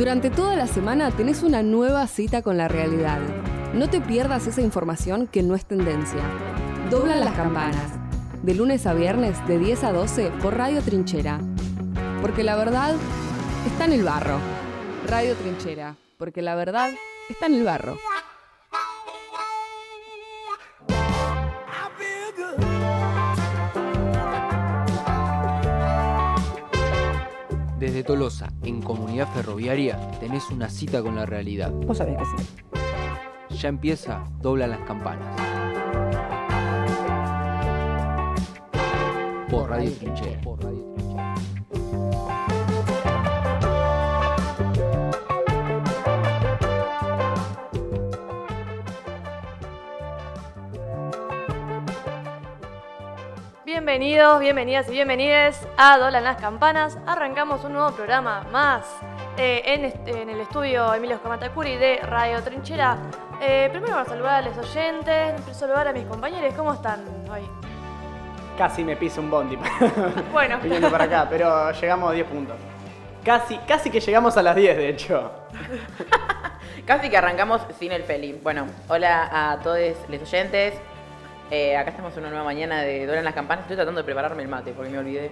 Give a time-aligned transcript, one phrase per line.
[0.00, 3.18] Durante toda la semana tenés una nueva cita con la realidad.
[3.74, 6.22] No te pierdas esa información que no es tendencia.
[6.90, 7.92] Doblan las campanas.
[8.42, 11.38] De lunes a viernes, de 10 a 12, por Radio Trinchera.
[12.22, 12.94] Porque la verdad
[13.66, 14.38] está en el barro.
[15.06, 15.96] Radio Trinchera.
[16.16, 16.88] Porque la verdad
[17.28, 17.98] está en el barro.
[28.00, 31.70] Desde Tolosa, en Comunidad Ferroviaria, tenés una cita con la realidad.
[31.70, 33.58] Vos sabés que sí.
[33.58, 35.38] Ya empieza, doblan las campanas.
[39.50, 40.40] Por Radio Trinchera.
[53.94, 56.96] Bienvenidos, bienvenidas y bienvenides a Dolan las Campanas.
[57.08, 58.84] Arrancamos un nuevo programa más
[59.36, 62.96] eh, en, est- en el estudio Emilio Escamatacuri de Radio Trinchera.
[63.40, 66.54] Eh, primero vamos a saludar a los oyentes, después saludar a mis compañeros.
[66.54, 67.40] ¿Cómo están hoy?
[68.56, 69.58] Casi me pisa un bondi
[70.32, 72.56] Bueno, viniendo para acá, pero llegamos a 10 puntos.
[73.24, 75.32] Casi, casi que llegamos a las 10, de hecho.
[76.86, 78.32] Casi que arrancamos sin el Feli.
[78.42, 80.74] Bueno, hola a todos los oyentes.
[81.50, 83.62] Eh, acá estamos en una nueva mañana de Doran las campanas.
[83.64, 85.30] Estoy tratando de prepararme el mate porque me olvidé.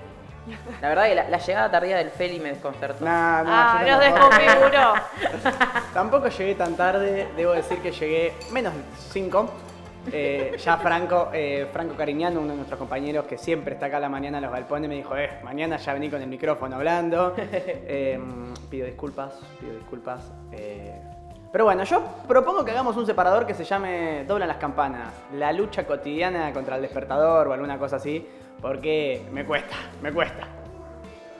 [0.81, 3.05] La verdad que la, la llegada tardía del Feli me desconcertó.
[3.05, 4.35] Nah, no, ah, nos tampoco.
[4.39, 4.95] desconfiguró.
[5.95, 8.81] Tampoco llegué tan tarde, debo decir que llegué menos de
[9.11, 9.51] 5.
[10.57, 14.09] ya Franco, eh, Franco Cariñano, uno de nuestros compañeros que siempre está acá a la
[14.09, 17.35] mañana en los galpones, me dijo, eh, mañana ya vení con el micrófono hablando.
[17.91, 18.19] Eh,
[18.71, 20.31] pido disculpas, pido disculpas.
[21.51, 25.53] Pero bueno, yo propongo que hagamos un separador que se llame Doblan las campanas, la
[25.53, 28.27] lucha cotidiana contra el despertador o alguna cosa así,
[28.61, 30.58] porque me cuesta, me cuesta.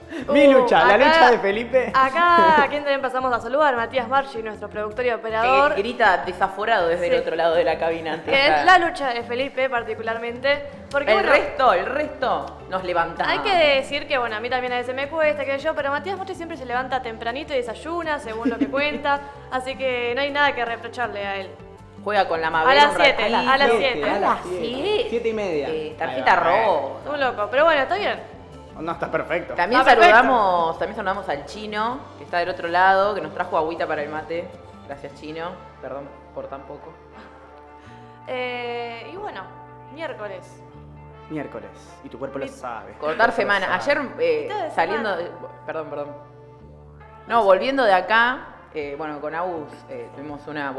[0.29, 1.91] Mi Uh, lucha, la lucha de Felipe.
[1.93, 3.75] Acá, ¿a quién también pasamos a saludar?
[3.75, 5.75] Matías Marchi, nuestro productor y Que operador.
[5.75, 7.13] grita desaforado desde Sí.
[7.15, 8.21] el otro lado de la cabina.
[8.23, 10.63] Que es la lucha de Felipe, particularmente.
[10.89, 13.31] Porque, El bueno, resto, el resto nos levantamos.
[13.31, 15.91] Hay que decir que, bueno, a mí también a veces me cuesta, que yo, pero
[15.91, 19.19] Matías Marchi siempre se levanta tempranito y desayuna, según lo que cuenta.
[19.51, 21.49] Así que no hay nada que reprocharle a él.
[22.03, 23.15] Juega con la A Mabel las un ratito.
[23.17, 24.03] siete, a las siete.
[24.03, 24.57] A A las las 7.
[24.61, 25.07] siete.
[25.09, 25.67] 7 y media.
[25.67, 27.11] Eh, Ahí tarjeta roja.
[27.13, 28.38] Un loco, pero bueno, está bien.
[28.79, 29.53] No, está perfecto.
[29.55, 30.05] También perfecto.
[30.05, 34.03] saludamos, también saludamos al chino, que está del otro lado, que nos trajo agüita para
[34.03, 34.47] el mate.
[34.87, 35.51] Gracias, chino.
[35.81, 36.93] Perdón por tan poco.
[38.27, 39.41] Eh, y bueno,
[39.93, 40.61] miércoles.
[41.29, 41.69] Miércoles.
[42.03, 42.93] Y tu cuerpo lo sabe.
[42.93, 43.79] Cortar semana.
[43.79, 44.01] sabe.
[44.01, 45.15] Ayer eh, saliendo.
[45.65, 46.07] perdón, perdón.
[47.27, 50.73] No, volviendo de acá, eh, bueno, con Agus eh, tuvimos una.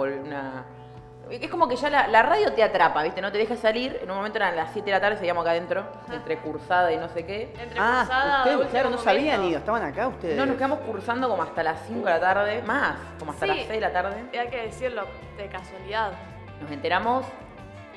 [1.31, 3.21] Es como que ya la, la radio te atrapa, ¿viste?
[3.21, 4.01] No te deja salir.
[4.03, 6.97] En un momento eran las 7 de la tarde, seguíamos acá adentro, entre cursada y
[6.97, 7.53] no sé qué.
[7.59, 9.05] Entre Ah, cursada, ustedes, claro, no momento.
[9.05, 9.59] sabían ido.
[9.59, 10.37] Estaban acá ustedes.
[10.37, 13.53] No, nos quedamos cursando como hasta las 5 de la tarde, más, como hasta Sí.
[13.53, 14.25] las 6 de la tarde.
[14.39, 15.05] Hay que decirlo,
[15.37, 16.13] de casualidad.
[16.61, 17.25] Nos enteramos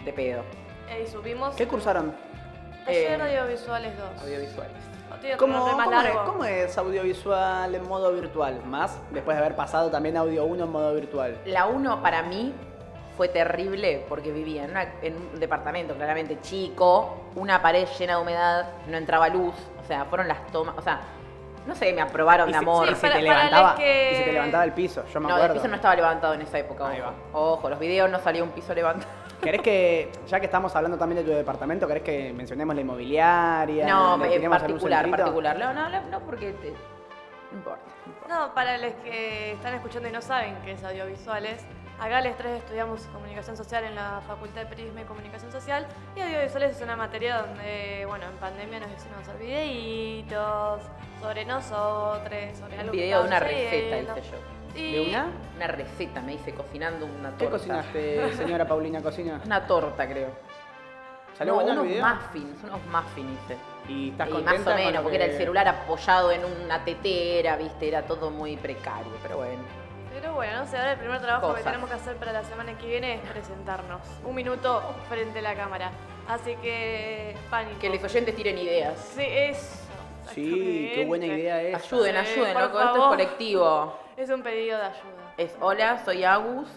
[0.05, 0.43] de pedo.
[1.03, 2.13] Y subimos ¿Qué cursaron?
[2.85, 4.21] ayer Eh, audiovisuales 2.
[4.21, 4.73] Audiovisuales.
[5.37, 8.61] ¿Cómo, cómo es, cómo es audiovisual en modo virtual?
[8.65, 11.37] Más después de haber pasado también audio 1 en modo virtual.
[11.45, 12.53] La 1 para mí
[13.17, 18.21] fue terrible porque vivía en, una- en un departamento claramente chico, una pared llena de
[18.21, 19.53] humedad, no entraba luz,
[19.83, 20.99] o sea, fueron las tomas, o sea,
[21.67, 22.87] no sé, me aprobaron de amor.
[22.89, 25.27] y se para- te para levantaba, que- y se te levantaba el piso, yo me
[25.27, 25.55] no, el acuerdo.
[25.55, 27.53] piso no estaba levantado en esa época, Ahí ojo.
[27.53, 29.11] Ojo, los videos no salía un piso levantado.
[29.41, 33.85] ¿Querés que, ya que estamos hablando también de tu departamento, querés que mencionemos la inmobiliaria?
[33.85, 35.57] No, en algún particular, particular.
[35.59, 36.73] No, no, no, porque te-
[37.53, 37.83] no importa.
[38.05, 38.35] no importa.
[38.47, 41.61] No, para los que están escuchando y no saben qué es audiovisuales,
[41.99, 46.21] acá les tres estudiamos comunicación social en la Facultad de Periodismo y Comunicación Social y
[46.21, 50.81] audiovisuales es una materia donde, bueno, en pandemia nos hicieron hacer videitos
[51.21, 54.37] sobre nosotros, sobre algo que video de una receta, hice yo.
[54.75, 55.27] Y- ¿De una?
[55.55, 57.37] Una receta, me hice cocinando una torta.
[57.37, 59.39] ¿Qué cocinaste, señora Paulina Cocina?
[59.45, 60.29] Una torta, creo.
[61.37, 62.05] ¿Salió No, bueno el unos video?
[62.07, 63.57] muffins, unos muffins hice.
[63.87, 66.41] ¿Y estás Y contenta más o con menos, porque que- era el celular apoyado en
[66.45, 69.61] una tetera, viste, era todo muy precario, pero bueno.
[70.13, 72.77] Pero bueno, no sé, ahora el primer trabajo que tenemos que hacer para la semana
[72.77, 74.01] que viene es presentarnos.
[74.23, 75.91] Un minuto frente a la cámara.
[76.27, 77.79] Así que, pánico.
[77.79, 78.97] Que los oyentes tiren ideas.
[79.15, 79.79] Sí, eso.
[80.33, 81.75] Sí, qué buena idea es.
[81.75, 83.09] Ayuden, Sí, ayuden, loco, esto es favor.
[83.09, 83.99] colectivo.
[84.15, 85.33] Es un pedido de ayuda.
[85.37, 86.69] Es hola, soy Agus.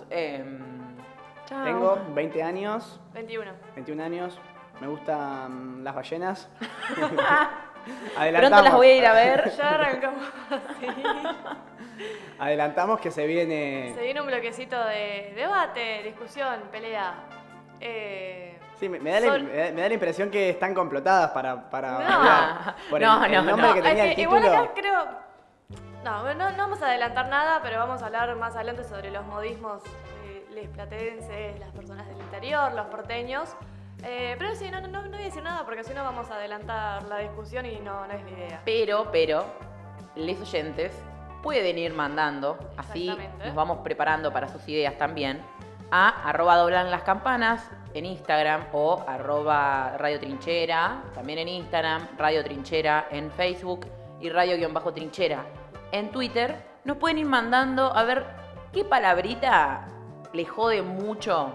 [1.46, 1.64] Chao.
[1.64, 3.52] Tengo 20 años, 21.
[3.76, 4.36] 21 años,
[4.81, 6.49] me gustan las ballenas.
[6.96, 9.52] pronto las voy a ir a ver.
[9.56, 10.87] Ya arrancamos así.
[12.38, 13.93] Adelantamos que se viene.
[13.94, 17.14] Se viene un bloquecito de debate, discusión, pelea.
[17.81, 20.75] Eh, Sí, me, me da la, Sol- me da- me da la impresión que están
[20.75, 22.75] complotadas para, para No.
[22.90, 23.75] Por el, No, el no, nombre no.
[23.75, 24.37] que tenía es el título.
[24.38, 25.06] igual acá creo.
[26.05, 29.25] No, no, no vamos a adelantar nada, pero vamos a hablar más adelante sobre los
[29.25, 29.82] modismos
[30.26, 33.56] eh, les platenses, las personas del interior, los porteños.
[34.02, 36.34] Eh, pero sí, no, no, no, voy a decir nada porque si no vamos a
[36.34, 38.62] adelantar la discusión y no, no es la idea.
[38.64, 39.46] Pero, pero,
[40.14, 40.93] les oyentes
[41.43, 43.46] pueden ir mandando, así Exactamente.
[43.46, 45.40] nos vamos preparando para sus ideas también,
[45.90, 52.44] a arroba doblan las campanas en Instagram o arroba Radio Trinchera, también en Instagram, Radio
[52.44, 53.87] Trinchera en Facebook
[54.20, 55.44] y Radio-Trinchera
[55.92, 56.56] en Twitter.
[56.84, 58.26] Nos pueden ir mandando a ver
[58.72, 59.88] qué palabrita
[60.32, 61.52] le jode mucho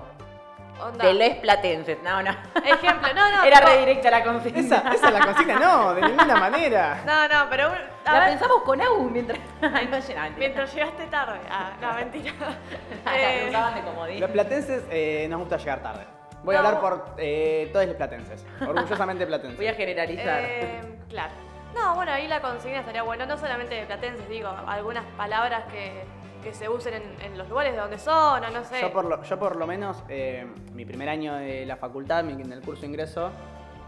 [0.82, 1.06] Onda.
[1.06, 1.98] de les platenses.
[2.04, 2.32] No, no.
[2.64, 3.44] Ejemplo, no, no.
[3.46, 4.60] Era tipo- re directa la consigna.
[4.60, 7.02] Esa, esa es la consigna, no, de ninguna manera.
[7.06, 7.76] No, no, pero un-
[8.06, 9.40] La ver, pensamos con Agus mientras.
[9.62, 10.30] Ay, no, mentira.
[10.38, 11.40] mientras llegaste tarde.
[11.50, 12.34] Ah, no, mentira.
[13.06, 14.20] La Eh, de.
[14.20, 16.06] Los platenses eh, nos gusta llegar tarde.
[16.44, 16.68] Voy a No.
[16.70, 18.44] hablar por eh, todos los platenses.
[18.68, 19.58] Orgullosamente platenses.
[19.58, 20.40] Voy a generalizar.
[20.42, 21.32] Eh, claro.
[21.76, 26.04] No, bueno, ahí la consigna estaría bueno, no solamente de platenses, digo, algunas palabras que,
[26.44, 28.82] que se usen en, en los lugares de donde son, o no sé.
[28.82, 32.34] Yo por lo, yo por lo menos, eh, mi primer año de la facultad, mi-
[32.42, 33.30] en el curso de ingreso,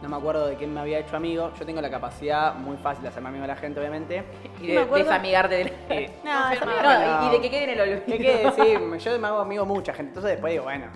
[0.02, 1.52] no me acuerdo de quién me había hecho amigo.
[1.58, 4.24] Yo tengo la capacidad muy fácil de hacerme amigo de la gente, obviamente.
[4.62, 5.68] y de acuerdo- desamigarte del.
[5.90, 6.72] Eh, No, no, firma.
[6.74, 7.26] amigo No, no.
[7.26, 8.02] y, y de que quede en el olvido.
[8.06, 8.52] ¿Qué quede?
[8.52, 10.10] Sí, yo me hago amigo de mucha gente.
[10.10, 10.88] Entonces después digo, bueno,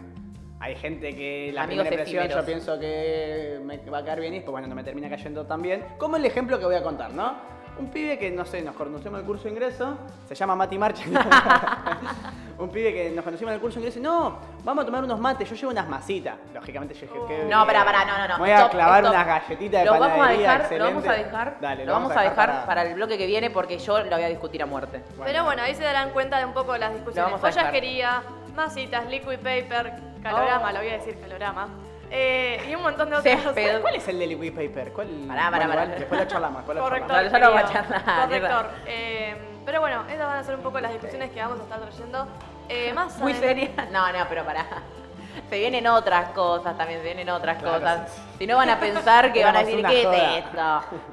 [0.60, 2.45] hay gente que la Amigos primera impresión yo efímeros.
[2.45, 5.62] pienso que me va a caer bien y después, bueno, no me termina cayendo tan
[5.62, 5.86] bien.
[5.98, 7.56] Como el ejemplo que voy a contar, ¿no?
[7.79, 9.97] Un pibe que, no sé, nos conocimos en el curso de ingreso,
[10.27, 11.03] se llama Mati Marcha.
[12.57, 15.19] un pibe que nos conocimos en el curso de ingreso, no, vamos a tomar unos
[15.19, 16.35] mates, yo llevo unas masitas.
[16.53, 17.44] Lógicamente yo dije, ¿qué?
[17.45, 18.38] No, pará, pará, no, no, no.
[18.39, 19.13] Voy a Stop, clavar stop.
[19.13, 21.24] unas galletitas de lo vamos a dejar, Lo vamos a excelente.
[21.24, 22.65] dejar, Dale, lo vamos a dejar para...
[22.65, 25.03] para- el bloque que viene porque yo lo voy a discutir a muerte.
[25.24, 27.31] Pero bueno, ahí se darán cuenta de un poco las discusiones.
[27.31, 27.63] vamos a dejar.
[27.65, 28.24] Joyasquería,
[28.56, 29.94] masitas, liquid paper,
[30.24, 30.74] calorama, Oh.
[30.74, 31.68] lo voy a decir calorama.
[32.09, 33.81] Eh, y un montón de otras Césped.
[33.81, 34.94] ¿Cuál es el de liquid paper?
[34.94, 35.07] ¿Cuál?
[35.27, 35.86] Pará, pará, pará.
[35.88, 37.30] Después lo charlamos, Corrector.
[37.31, 38.69] Ya lo vamos a charlar, Corrector.
[38.86, 41.80] Eh, pero bueno, esas van a ser un poco las discusiones que vamos a estar
[41.81, 42.27] trayendo.
[42.69, 43.69] Eh, más Muy seria.
[43.92, 44.65] No, no, pero pará.
[45.50, 48.12] Se vienen otras cosas también, se vienen otras Claro, cosas.
[48.12, 48.21] sí.
[48.39, 50.38] Si no van a pensar que van a decir, ¿qué joda".
[50.38, 50.57] es esto?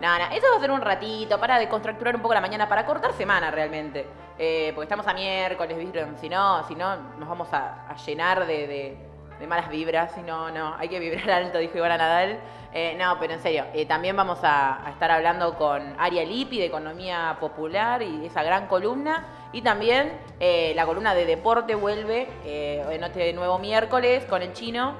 [0.00, 2.86] No, no, eso va a ser un ratito para descontracturar un poco la mañana, para
[2.86, 4.06] cortar semana realmente.
[4.38, 6.16] Eh, porque estamos a miércoles, ¿vieron?
[6.18, 8.98] Si no, si no nos vamos a, a llenar de, de-
[9.38, 10.12] de malas vibras.
[10.14, 12.38] Si no, no, hay que vibrar alto, dijo Ivana Nadal.
[12.76, 16.66] Eh, no, pero en serio, eh, también vamos a, estar hablando con Aria Lippi de
[16.66, 19.24] Economía Popular y esa gran columna.
[19.52, 20.10] Y también
[20.40, 24.96] eh, la columna de deporte vuelve eh, en este nuevo miércoles con el chino,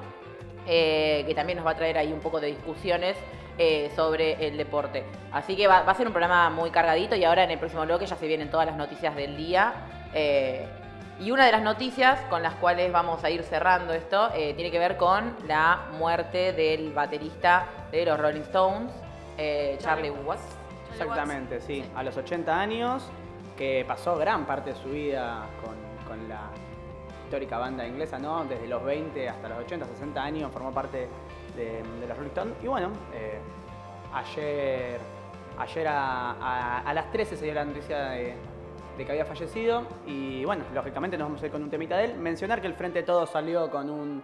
[0.65, 3.17] que también nos va a traer ahí un poco de discusiones
[3.95, 5.03] sobre el deporte.
[5.31, 8.07] Así que va, a ser un programa muy cargadito y ahora en el próximo bloque
[8.07, 9.73] ya se vienen todas las noticias del día.
[11.19, 14.69] Y una de las noticias con las cuales vamos a ir cerrando esto eh, tiene
[14.71, 18.91] que ver con la muerte del baterista de los Rolling Stones,
[19.37, 20.41] eh, Charlie Watts.
[20.91, 21.83] Exactamente, sí.
[21.95, 23.03] A los 80 años,
[23.57, 25.75] que pasó gran parte de su vida con,
[26.07, 26.49] con la
[27.25, 28.43] histórica banda inglesa, ¿no?
[28.45, 31.07] Desde los 20 hasta los 80, 60 años formó parte
[31.55, 32.53] de, de los Rolling Stones.
[32.63, 33.39] Y bueno, eh,
[34.13, 34.99] ayer,
[35.57, 38.35] ayer a, a- a las 13 se dio la noticia de,
[38.97, 39.83] de que había fallecido.
[40.05, 42.15] Y bueno, lógicamente nos vamos a ir con un temita de él.
[42.17, 44.23] Mencionar que el Frente de Todos salió con un,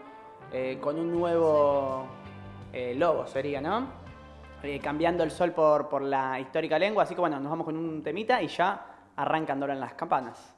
[0.51, 2.06] eh, con un nuevo
[2.73, 4.01] eh, logo, sería, ¿no?
[4.63, 7.03] eh, cambiando el sol por, por la histórica lengua.
[7.03, 8.85] Así que bueno, nos vamos con un temita y ya
[9.15, 10.56] arrancan Dora en las campanas.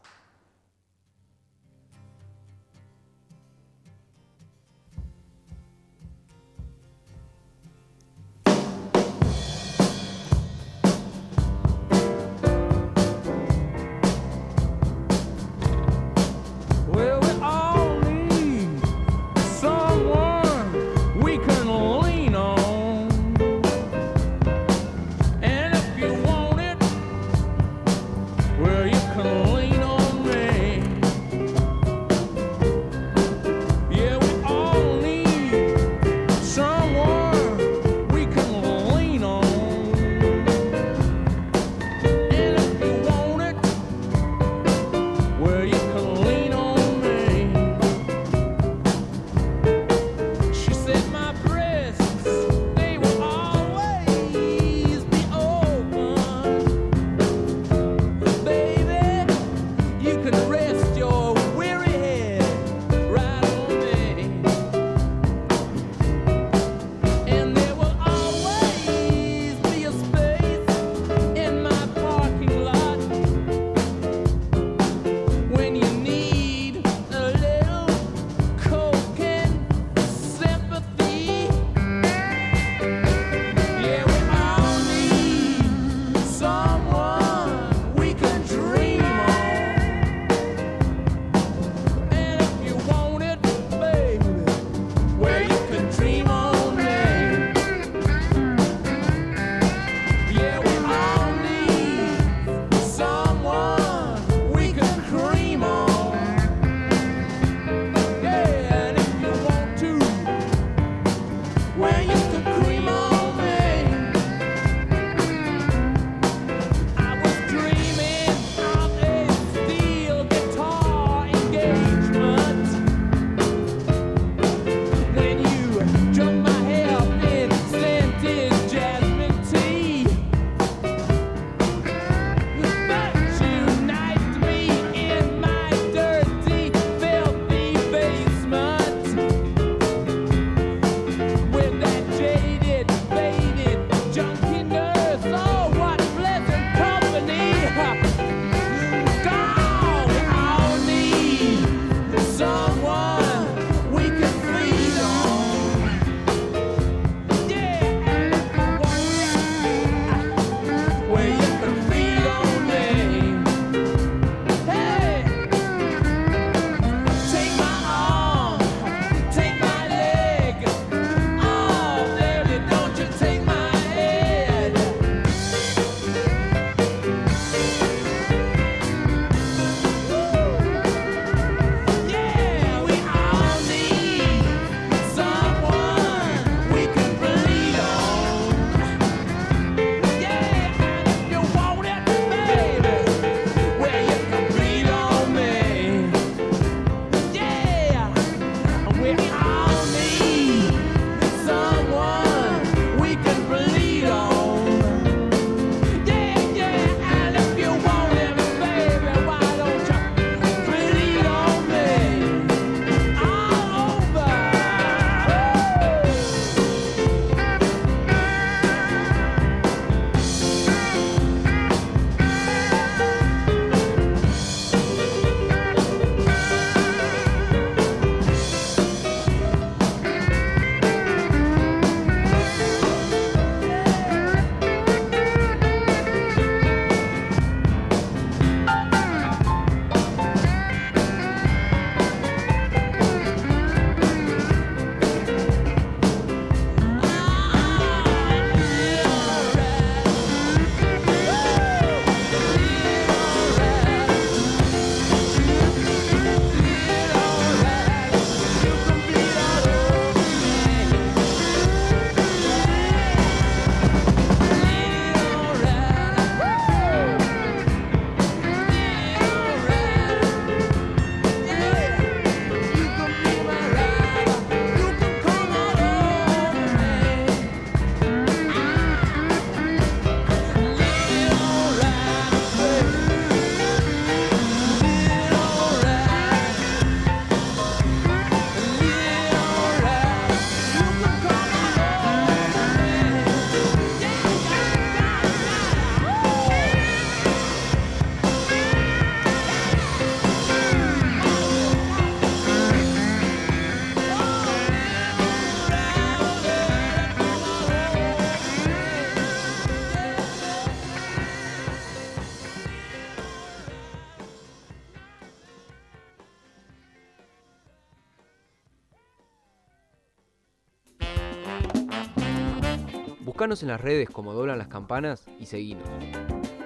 [323.62, 325.88] En las redes como doblan las campanas y seguinos.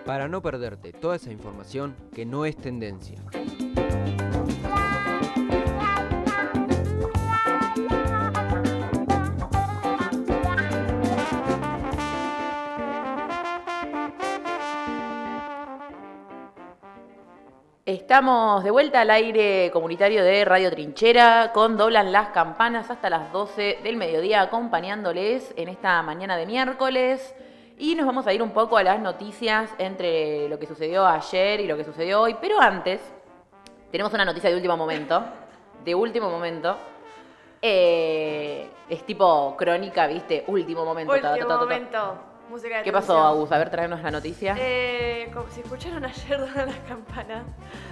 [0.06, 3.22] Para no perderte toda esa información que no es tendencia.
[18.18, 23.32] Estamos de vuelta al aire comunitario de Radio Trinchera con Doblan las Campanas hasta las
[23.32, 27.36] 12 del mediodía acompañándoles en esta mañana de miércoles
[27.78, 31.60] y nos vamos a ir un poco a las noticias entre lo que sucedió ayer
[31.60, 33.00] y lo que sucedió hoy, pero antes
[33.92, 35.24] tenemos una noticia de último momento,
[35.86, 36.76] de último momento.
[37.62, 40.44] Eh, es tipo crónica, ¿viste?
[40.48, 41.14] Último momento.
[41.14, 42.16] Último momento.
[42.50, 43.18] Música de ¿Qué pasó.
[43.20, 43.52] Agus?
[43.52, 44.56] A ver, traernos la noticia.
[44.58, 47.44] Eh, como si escucharon ayer las campanas,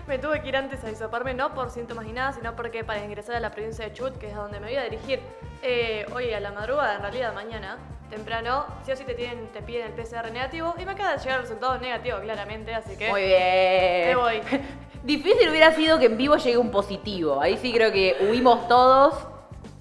[0.08, 3.04] me tuve que ir antes a disoparme, no por síntomas ni nada, sino porque para
[3.04, 5.20] ingresar a la provincia de Chubut, que es a donde me voy a dirigir
[5.62, 7.78] eh, hoy a la madrugada, en realidad mañana,
[8.10, 11.20] temprano, sí o sí te, tienen, te piden el PCR negativo y me acaba de
[11.20, 14.08] llegar el resultado negativo, claramente, así que Muy bien.
[14.08, 14.42] me voy.
[15.04, 17.40] Difícil hubiera sido que en vivo llegue un positivo.
[17.42, 19.28] Ahí sí creo que huimos todos.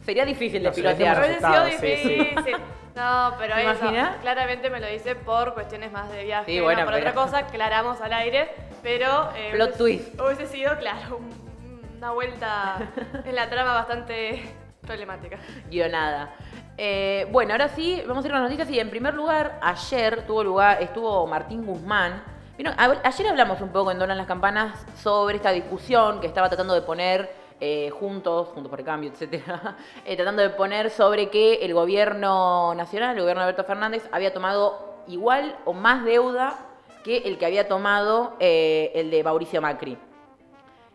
[0.05, 1.17] Sería difícil de Nos pilotear.
[1.17, 1.97] sido resultados, sí,
[2.45, 2.53] sí.
[2.95, 4.17] No, pero ¿Te eso, imaginas?
[4.21, 7.15] claramente me lo hice por cuestiones más de viaje, Sí, no bueno, por pero- otra
[7.25, 8.51] cosa, aclaramos al aire,
[8.83, 9.31] pero...
[9.35, 10.21] eh, Plot hubiese- twist.
[10.21, 12.77] Hubiese sido, claro, un- una vuelta
[13.25, 14.45] en la trama bastante
[14.87, 15.39] problemática.
[15.69, 16.35] Guionada.
[16.77, 18.71] Eh, bueno, ahora sí, vamos a ir con las noticias.
[18.71, 22.23] Y en primer lugar, ayer tuvo lugar, estuvo Martín Guzmán.
[22.57, 26.49] Vieron, a- ayer hablamos un poco en Donan las Campanas sobre esta discusión que estaba
[26.49, 31.31] tratando de poner eh, juntos, juntos por el cambio, etcétera, eh, tratando de poner sobre
[31.31, 36.59] que el gobierno nacional, el gobierno de Alberto Fernández, había tomado igual o más deuda
[37.05, 39.99] que el que había tomado eh, el de Mauricio Macri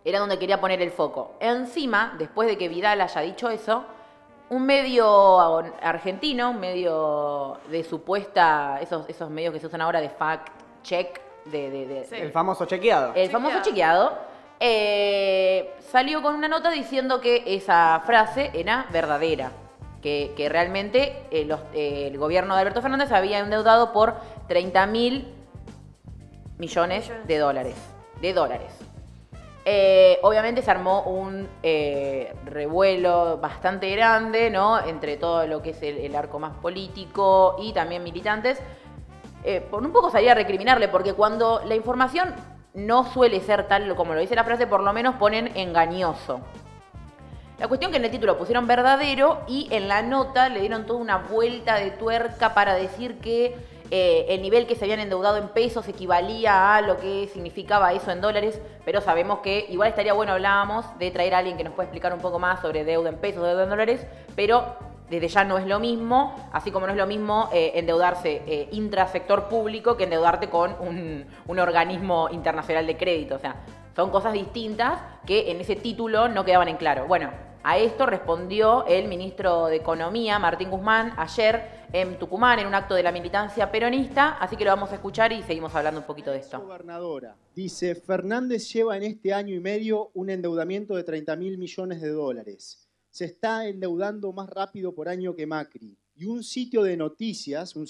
[0.04, 1.32] era donde quería poner el foco.
[1.40, 3.84] Encima, después de que Vidal haya dicho eso,
[4.48, 10.08] un medio argentino, un medio de supuesta, esos, esos medios que se usan ahora de
[10.08, 10.48] fact
[10.82, 12.16] check, de, de- de- Sí.
[12.16, 13.12] El famoso chequeado.
[13.14, 14.18] el famoso Chequeado.
[14.60, 19.50] Eh, salió con una nota diciendo que esa frase era verdadera.
[20.02, 24.14] Que, que realmente eh, los- eh, el gobierno de Alberto Fernández había endeudado por
[24.48, 25.28] 30 mil
[26.58, 27.26] millones Millones.
[27.26, 27.74] de dólares.
[28.20, 28.72] De dólares.
[29.66, 34.78] Eh, obviamente se armó un eh, revuelo bastante grande, ¿no?
[34.82, 38.58] Entre todo lo que es el, el arco más político y también militantes.
[39.44, 42.34] Eh, por un poco salía a recriminarle, porque cuando la información
[42.74, 46.40] no suele ser tal como lo dice la frase, por lo menos ponen engañoso.
[47.58, 50.98] La cuestión que en el título pusieron verdadero y en la nota le dieron toda
[50.98, 53.54] una vuelta de tuerca para decir que
[53.90, 58.12] eh, el nivel que se habían endeudado en pesos equivalía a lo que significaba eso
[58.12, 61.74] en dólares, pero sabemos que igual estaría bueno, hablábamos, de traer a alguien que nos
[61.74, 64.76] pueda explicar un poco más sobre deuda en pesos, deuda en dólares, pero
[65.10, 68.68] desde ya no es lo mismo, así como no es lo mismo eh, endeudarse eh,
[68.72, 73.34] intrasector público que endeudarte con un, un organismo internacional de crédito.
[73.34, 73.56] O sea,
[73.96, 77.06] son cosas distintas que en ese título no quedaban en claro.
[77.06, 77.30] Bueno,
[77.62, 82.94] a esto respondió el ministro de Economía, Martín Guzmán, ayer en Tucumán, en un acto
[82.94, 86.30] de la militancia peronista, así que lo vamos a escuchar y seguimos hablando un poquito
[86.30, 86.60] de esto.
[86.60, 87.36] Gobernadora.
[87.54, 92.08] Dice, Fernández lleva en este año y medio un endeudamiento de 30 mil millones de
[92.08, 92.89] dólares.
[93.10, 95.96] Se está endeudando más rápido por año que Macri.
[96.14, 97.86] Y un sitio de noticias, un,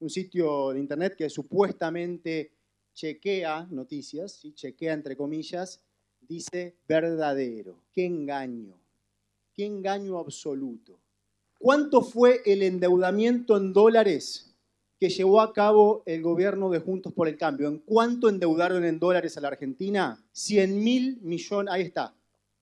[0.00, 2.52] un sitio de internet que supuestamente
[2.94, 4.52] chequea noticias, ¿sí?
[4.54, 5.82] chequea entre comillas,
[6.20, 7.82] dice verdadero.
[7.92, 8.78] Qué engaño.
[9.54, 10.98] Qué engaño absoluto.
[11.58, 14.52] ¿Cuánto fue el endeudamiento en dólares
[14.98, 17.68] que llevó a cabo el gobierno de Juntos por el Cambio?
[17.68, 20.24] ¿En cuánto endeudaron en dólares a la Argentina?
[20.32, 22.14] 100 mil millones, ahí está,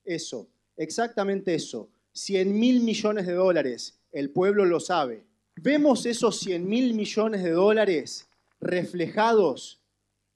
[0.03, 5.25] eso, exactamente eso, 100 mil millones de dólares, el pueblo lo sabe.
[5.55, 8.27] Vemos esos 100 mil millones de dólares
[8.59, 9.81] reflejados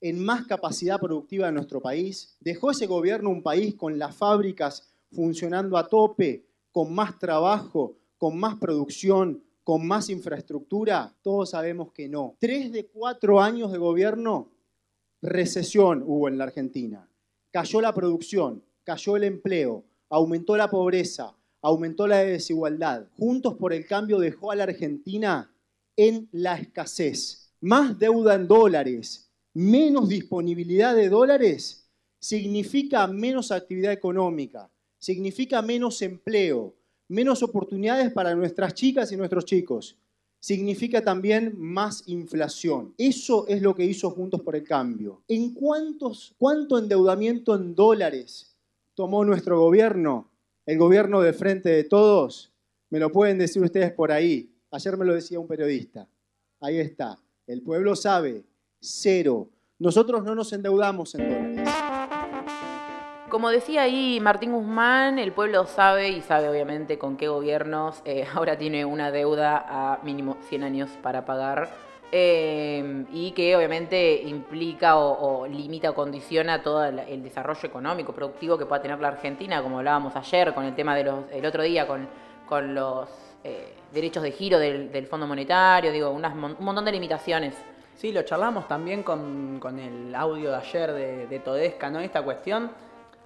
[0.00, 2.36] en más capacidad productiva de nuestro país.
[2.40, 8.38] ¿Dejó ese gobierno un país con las fábricas funcionando a tope, con más trabajo, con
[8.38, 11.14] más producción, con más infraestructura?
[11.22, 12.36] Todos sabemos que no.
[12.38, 14.50] Tres de cuatro años de gobierno,
[15.22, 17.08] recesión hubo en la Argentina.
[17.50, 23.06] Cayó la producción, cayó el empleo, aumentó la pobreza, aumentó la desigualdad.
[23.16, 25.52] Juntos por el cambio dejó a la Argentina
[25.96, 27.52] en la escasez.
[27.60, 31.88] Más deuda en dólares, menos disponibilidad de dólares,
[32.18, 36.74] significa menos actividad económica, significa menos empleo,
[37.08, 39.96] menos oportunidades para nuestras chicas y nuestros chicos.
[40.38, 42.94] Significa también más inflación.
[42.98, 45.22] Eso es lo que hizo Juntos por el Cambio.
[45.26, 48.55] ¿En cuántos, cuánto endeudamiento en dólares
[48.96, 50.32] tomó nuestro gobierno?
[50.64, 52.52] El gobierno de frente de todos.
[52.90, 54.50] Me lo pueden decir ustedes por ahí.
[54.72, 56.08] Ayer me lo decía un periodista.
[56.60, 57.16] Ahí está.
[57.46, 58.44] El pueblo sabe.
[58.80, 59.50] Cero.
[59.78, 61.70] Nosotros no nos endeudamos en dólares.
[63.28, 68.24] Como decía ahí Martín Guzmán, el pueblo sabe y sabe obviamente con qué gobiernos eh,
[68.34, 71.68] ahora tiene una deuda a mínimo 100 años para pagar
[72.12, 78.66] eh, y que obviamente implica o, limita o condiciona todo el, desarrollo económico, productivo que
[78.66, 81.86] pueda tener la Argentina, como hablábamos ayer con el tema de los, el otro día
[81.86, 82.08] con,
[82.48, 83.08] con los
[83.44, 86.22] eh, derechos de giro del, del Fondo Monetario, digo, un
[86.60, 87.54] montón de limitaciones.
[87.96, 92.00] Sí, lo charlamos también con, con el audio de ayer de, de Todesca, ¿no?
[92.00, 92.70] Esta cuestión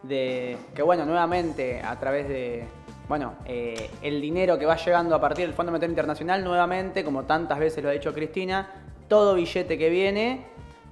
[0.03, 2.66] de que, bueno, nuevamente a través de,
[3.11, 7.25] bueno, eh, el dinero que va llegando a partir del Fondo Monetario Internacional, nuevamente, como
[7.25, 8.68] tantas veces lo ha dicho Cristina,
[9.09, 10.46] todo billete que viene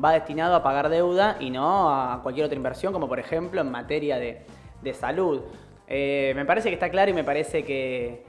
[0.05, 3.71] va destinado a pagar deuda y no a cualquier otra inversión, como por ejemplo en
[3.71, 4.43] materia de,
[4.83, 5.43] de salud.
[5.87, 8.25] Eh, me parece que está claro y me parece que,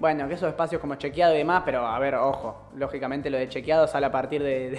[0.00, 3.48] bueno, que esos espacios como chequeado y demás, pero a ver, ojo, lógicamente lo de
[3.48, 4.70] chequeado sale a partir de,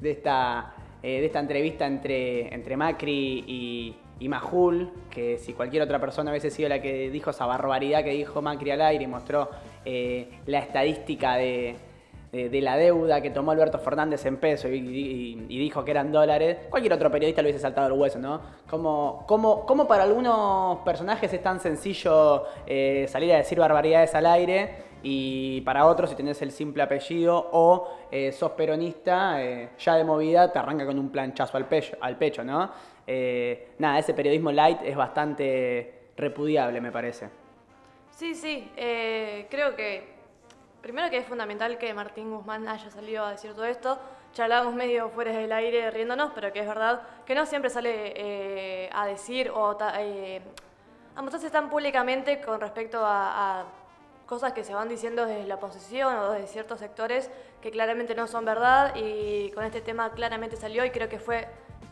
[0.00, 5.82] de- esta, eh, de esta entrevista entre, entre Macri y, y Majul, que si cualquier
[5.82, 9.08] otra persona hubiese sido la que dijo esa barbaridad que dijo Macri al aire y
[9.08, 9.50] mostró
[9.84, 11.76] eh, la estadística de,
[12.32, 17.10] la deuda que tomó Alberto Fernández en peso y, dijo que eran dólares, cualquier otro
[17.10, 18.40] periodista lo hubiese saltado el hueso, ¿no?
[18.70, 24.26] Como, como, como para algunos personajes es tan sencillo eh, salir a decir barbaridades al
[24.26, 29.40] aire y para otros, si tenés el simple apellido o eh, sos peronista,
[29.76, 32.70] ya de movida te arranca con un planchazo al pecho ¿no?
[33.06, 37.28] Eh, nada, ese periodismo light es bastante repudiable, me parece.
[38.10, 40.12] Sí, sí, eh, creo que
[40.80, 43.98] primero que es fundamental que Martín Guzmán haya salido a decir todo esto.
[44.32, 48.90] Charlábamos medio fuera del aire riéndonos, pero que es verdad que no siempre sale eh,
[48.92, 53.66] a decir o a mostrarse tan públicamente con respecto a, a
[54.26, 58.26] cosas que se van diciendo desde la oposición o desde ciertos sectores que claramente no
[58.26, 61.46] son verdad y con este tema claramente salió y creo que fue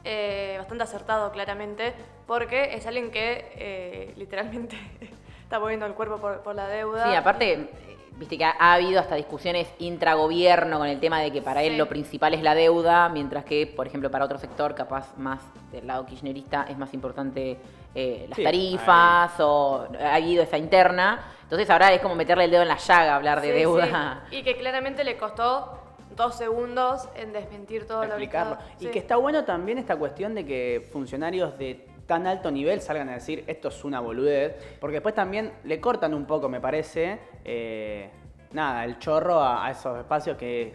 [0.05, 1.95] eh, bastante acertado claramente
[2.27, 4.77] porque es alguien que eh, literalmente
[5.43, 7.09] está moviendo el cuerpo por, por la deuda.
[7.09, 7.71] Sí, aparte,
[8.13, 11.73] viste que ha, ha habido hasta discusiones intragobierno con el tema de que para él
[11.73, 11.77] Sí.
[11.79, 15.41] lo principal es la deuda, mientras que, por ejemplo, para otro sector, capaz más
[15.73, 17.59] del lado kirchnerista, es más importante
[17.95, 21.21] eh, las Sí, tarifas o ha habido esa interna.
[21.43, 24.23] Entonces ahora es como meterle el dedo en la llaga hablar de Sí, deuda.
[24.31, 24.37] sí.
[24.37, 25.79] Y que claramente le costó
[26.17, 28.55] dos segundos en desmentir todo explicarlo.
[28.55, 28.91] lo que Y sí.
[28.91, 33.15] que está bueno también esta cuestión de que funcionarios de tan alto nivel salgan a
[33.15, 38.11] decir esto es una boludez, porque después también le cortan un poco, me parece, eh,
[38.53, 40.75] nada, el chorro a, a esos espacios que,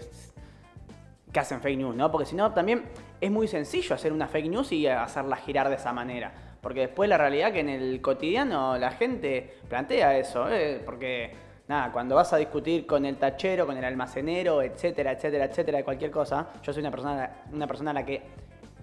[1.32, 2.10] que hacen fake news, ¿no?
[2.10, 2.86] Porque si no, también
[3.20, 6.32] es muy sencillo hacer una fake news y hacerla girar de esa manera.
[6.62, 10.82] Porque después la realidad que en el cotidiano la gente plantea eso, ¿eh?
[10.86, 11.32] porque
[11.68, 15.84] nada, cuando vas a discutir con el tachero, con el almacenero, etcétera, etcétera, etcétera, de
[15.84, 18.22] cualquier cosa, yo soy una persona, una persona a la que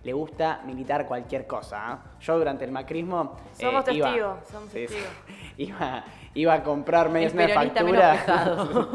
[0.05, 1.93] le gusta militar cualquier cosa.
[1.93, 1.99] ¿ah?
[2.21, 4.95] Yo durante el macrismo eh, Somos iba- testigos, somos sí, sí.
[4.95, 5.13] testigos.
[5.59, 8.17] iba, iba a comprar medias de factura.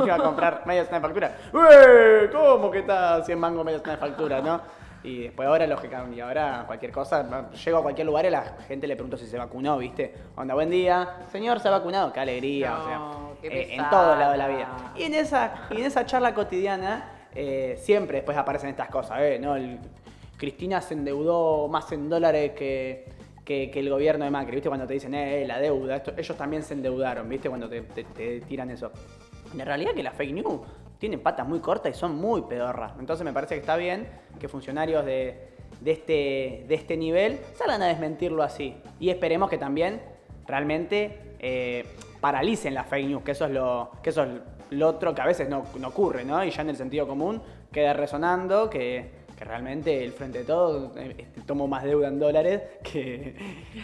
[0.04, 1.38] iba a comprar medias de factura.
[1.54, 2.30] ¡Eh!
[2.32, 4.60] ¿Cómo que está 100 mangos medias de factura, no?
[5.08, 8.96] Y después ahora, lógicamente, ahora cualquier cosa, llego a cualquier lugar y la gente le
[8.96, 10.14] pregunto si se vacunó, ¿viste?
[10.36, 12.12] Onda, buen día, señor, ¿se ha vacunado?
[12.12, 13.02] Qué alegría, No, o sea,
[13.42, 14.68] qué eh, en todos lados de la vida.
[14.98, 19.40] Y en esa, y en esa charla cotidiana, eh, siempre después aparecen estas cosas, ¿eh?
[19.42, 19.56] ¿No?
[19.56, 19.80] El-
[20.36, 23.06] Cristina se endeudó más en dólares que,
[23.46, 24.68] que, que el gobierno de Macri, ¿viste?
[24.70, 27.48] Cuando te dicen, eh, la deuda, esto- ellos también se endeudaron, ¿viste?
[27.48, 28.92] Cuando te, te- te tiran eso.
[29.58, 30.60] En realidad que las fake news
[31.00, 32.94] tienen patas muy cortas y son muy pedorras.
[33.00, 34.08] Entonces me parece que está bien
[34.40, 35.50] que funcionarios de,
[35.82, 38.76] de este, de este nivel salgan a desmentirlo así.
[39.00, 40.02] Y esperemos que también
[40.46, 41.86] realmente eh,
[42.20, 44.30] paralicen las fake news, que eso es lo, que eso es
[44.72, 46.44] lo otro que a veces no, no ocurre, ¿no?
[46.44, 50.98] Y ya en el sentido común queda resonando que, que realmente el Frente de Todos
[50.98, 53.36] eh, este, tomó más deuda en dólares que,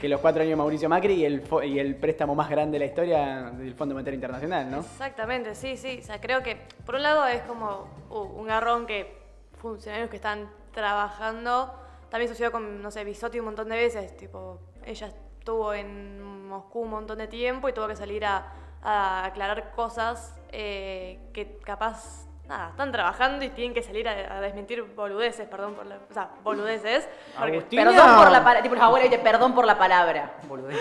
[0.01, 2.85] los cuatro años de Mauricio Macri y el, y el préstamo más grande de la
[2.85, 4.79] historia del Fondo Monetario Internacional, ¿no?
[4.79, 5.99] Exactamente, sí, sí.
[6.01, 9.15] O sea, creo que por un lado es como uh, un garrón que
[9.57, 11.73] funcionarios que están trabajando.
[12.09, 14.17] También sucedió con, no sé, Bisotti un montón de veces.
[14.17, 15.07] Tipo, ella
[15.39, 20.35] estuvo en Moscú un montón de tiempo y tuvo que salir a, a aclarar cosas
[20.51, 25.75] eh, que capaz, nada, están trabajando y tienen que salir a, a desmentir boludeces, perdón
[25.75, 25.95] por la.
[26.09, 27.07] O sea, boludeces.
[27.37, 27.61] porque-.
[27.75, 30.33] Perdón por la palabra, tipo los abuelos dicen perdón por la palabra.
[30.47, 30.77] Boludez.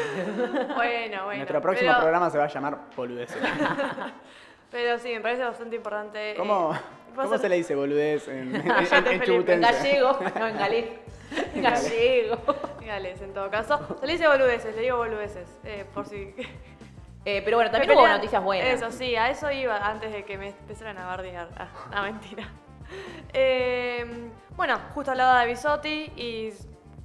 [0.74, 1.36] bueno, bueno.
[1.36, 3.36] Nuestro próximo pero- programa se va a llamar Boludeces.
[4.70, 6.34] Pero sí, me parece bastante importante.
[6.34, 6.78] ¿Cómo, eh,
[7.14, 9.60] ¿cómo vos- se le dice boludez en, en, en En chubutense?
[9.70, 10.86] gallego, no en galés.
[11.54, 12.36] En gallego.
[12.84, 13.78] Gales, en todo caso.
[14.00, 15.46] Se le dice boludeces, le digo boludeces.
[15.64, 16.34] eh, por si.
[17.24, 18.68] Eh, pero bueno, también Me hubo noticias buenas.
[18.68, 21.48] Eso sí, a eso iba antes de que me empezaran a bardear.
[21.56, 22.48] Ah, no, mentira.
[23.32, 24.04] Eh,
[24.54, 26.52] bueno, justo hablaba de Bisotti y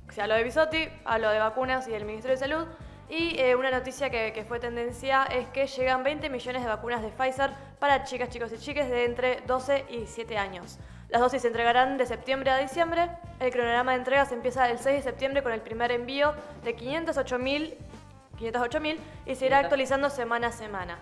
[0.10, 2.68] se habló de Bisotti, habló de vacunas y del Ministerio de Salud.
[3.08, 7.02] Y eh, una noticia que, que fue tendencia es que llegan 20 millones de vacunas
[7.02, 10.78] de Pfizer para chicas, chicos y chiques de entre 12 y 7 años.
[11.10, 13.10] Las dosis se entregarán de septiembre a diciembre.
[13.40, 16.34] El cronograma de entregas empieza el 6 de septiembre con el primer envío
[16.66, 17.76] de 508.000
[18.40, 19.64] 508.000 y se irá 500.
[19.66, 21.00] actualizando semana a semana.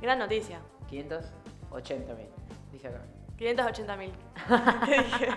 [0.00, 0.60] Gran noticia.
[0.88, 2.26] 580 mil,
[2.72, 3.00] dice acá.
[3.38, 4.10] 580.000.
[4.84, 5.28] ¿Qué dije?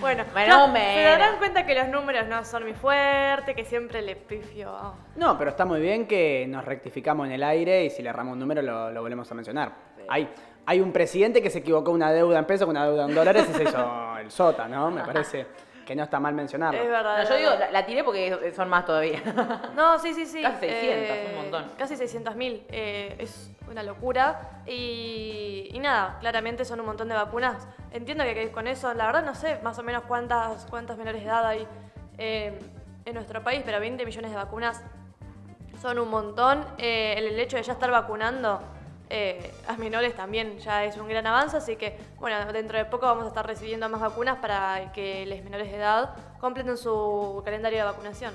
[0.00, 4.00] bueno, Bueno, no, se darán cuenta que los números no son mi fuerte, que siempre
[4.00, 4.94] le pifio.
[5.16, 8.32] No, pero está muy bien que nos rectificamos en el aire y si le erramos
[8.32, 9.72] un número lo, lo volvemos a mencionar.
[10.08, 10.28] Hay,
[10.64, 13.46] hay un presidente que se equivocó una deuda en pesos con una deuda en dólares
[13.50, 14.90] y se hizo el sota, ¿no?
[14.90, 15.46] Me parece
[15.86, 16.78] que no está mal mencionarlo.
[16.82, 17.22] Es verdad.
[17.22, 19.22] No, yo digo, la, la tiré porque son más todavía.
[19.74, 20.42] No, sí, sí, sí.
[20.42, 21.72] Casi 600, un montón.
[21.78, 22.62] Casi 600.000.
[22.68, 24.62] eh, es una locura.
[24.66, 27.66] Y, y nada, claramente son un montón de vacunas.
[27.92, 31.22] Entiendo que, que con eso, la verdad no sé más o menos cuántas, cuántas menores
[31.22, 31.66] de edad hay
[32.18, 32.58] eh,
[33.04, 34.82] en nuestro país, pero 20 millones de vacunas
[35.80, 36.64] son un montón.
[36.78, 38.60] Eh, el, el hecho de ya estar vacunando
[39.08, 43.06] eh, a menores también ya es un gran avance, así que bueno, dentro de poco
[43.06, 47.78] vamos a estar recibiendo más vacunas para que los menores de edad completen su calendario
[47.78, 48.34] de vacunación.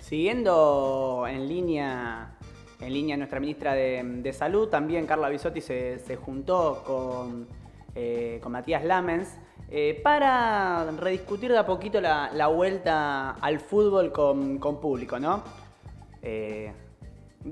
[0.00, 2.36] Siguiendo en línea,
[2.80, 7.48] en línea nuestra ministra de, de Salud, también Carla Bisotti se, se juntó con,
[7.94, 9.38] eh, con Matías Lamens
[9.70, 15.42] eh, para rediscutir de a poquito la, la vuelta al fútbol con, con público, ¿no?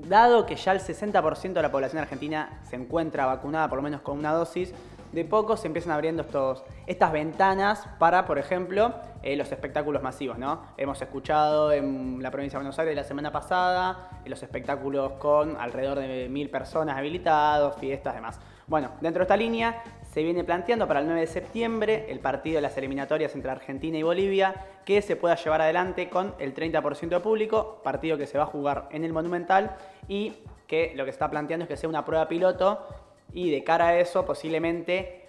[0.07, 4.01] Dado que ya el 60% de la población argentina se encuentra vacunada, por lo menos
[4.01, 4.73] con una dosis,
[5.11, 10.37] de poco se empiezan abriendo estos, estas ventanas para, por ejemplo, eh, los espectáculos masivos,
[10.37, 10.63] ¿no?
[10.75, 15.55] Hemos escuchado en la provincia de Buenos Aires la semana pasada eh, los espectáculos con
[15.57, 18.39] alrededor de mil personas habilitados, fiestas, demás.
[18.67, 19.83] Bueno, dentro de esta línea
[20.15, 23.97] se viene planteando para el 9 de septiembre el partido de las eliminatorias entre Argentina
[23.97, 28.37] y Bolivia que se pueda llevar adelante con el 30% de público, partido que se
[28.37, 29.75] va a jugar en el Monumental
[30.07, 30.31] y
[30.67, 32.87] que lo que está planteando es que sea una prueba piloto
[33.33, 35.25] y de cara a eso posiblemente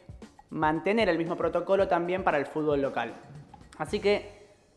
[0.51, 3.13] mantener el mismo protocolo también para el fútbol local.
[3.79, 4.31] Así que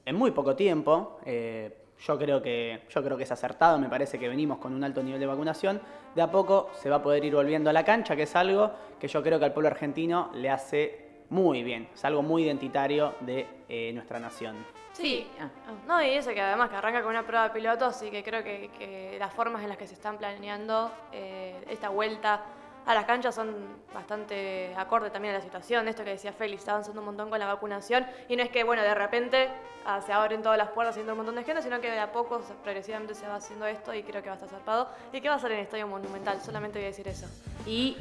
[0.06, 4.17] en muy poco tiempo, eh, yo, creo que, yo creo que es acertado, me parece
[4.17, 5.81] que venimos con un alto nivel de vacunación,
[6.15, 8.71] de a poco se va a poder ir volviendo a la cancha, que es algo
[8.99, 13.13] que yo creo que al pueblo argentino le hace muy bien, es algo muy identitario
[13.21, 14.55] de eh, nuestra nación.
[14.93, 15.27] Sí.
[15.39, 15.49] Ah.
[15.88, 18.43] No, y eso que además que arranca con una prueba de piloto, así que creo
[18.43, 22.41] que, que las formas en las que se están planeando eh, esta vuelta
[22.89, 23.56] a las canchas son
[23.93, 25.88] bastante acorde también a la situación.
[25.88, 28.63] Esto que decía Félix, está avanzando un montón con la vacunación y no es que,
[28.63, 29.47] bueno, de repente
[29.86, 31.99] ah, se abren todas las puertas y entra un montón de gente, sino que de
[31.99, 35.21] a poco, progresivamente se va haciendo esto y creo que va a estar zarpado y
[35.21, 37.28] que va a ser en el Estadio Monumental, solamente voy a decir eso.
[37.67, 37.95] Y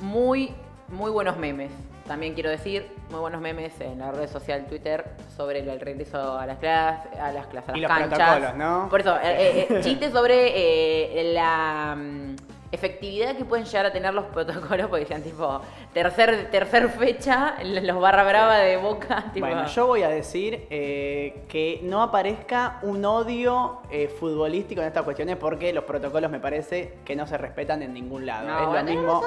[0.00, 0.54] muy,
[0.86, 1.72] muy buenos memes.
[2.06, 5.04] También quiero decir, muy buenos memes en la red social Twitter
[5.36, 8.36] sobre el regreso a las clases, a las clases, a Y las los canchas.
[8.36, 8.88] protocolos, ¿no?
[8.88, 12.36] Por eso, eh, eh, chistes sobre eh, la mm,
[12.72, 15.60] efectividad que pueden llegar a tener los protocolos, porque decían tipo,
[15.92, 19.24] tercer, tercer fecha, los barra brava de boca.
[19.34, 24.88] Tipo, Bueno, yo voy a decir eh, que no aparezca un odio eh, futbolístico en
[24.88, 28.48] estas cuestiones porque los protocolos me parece que no se respetan en ningún lado.
[28.48, 29.22] No, es bueno, mismo.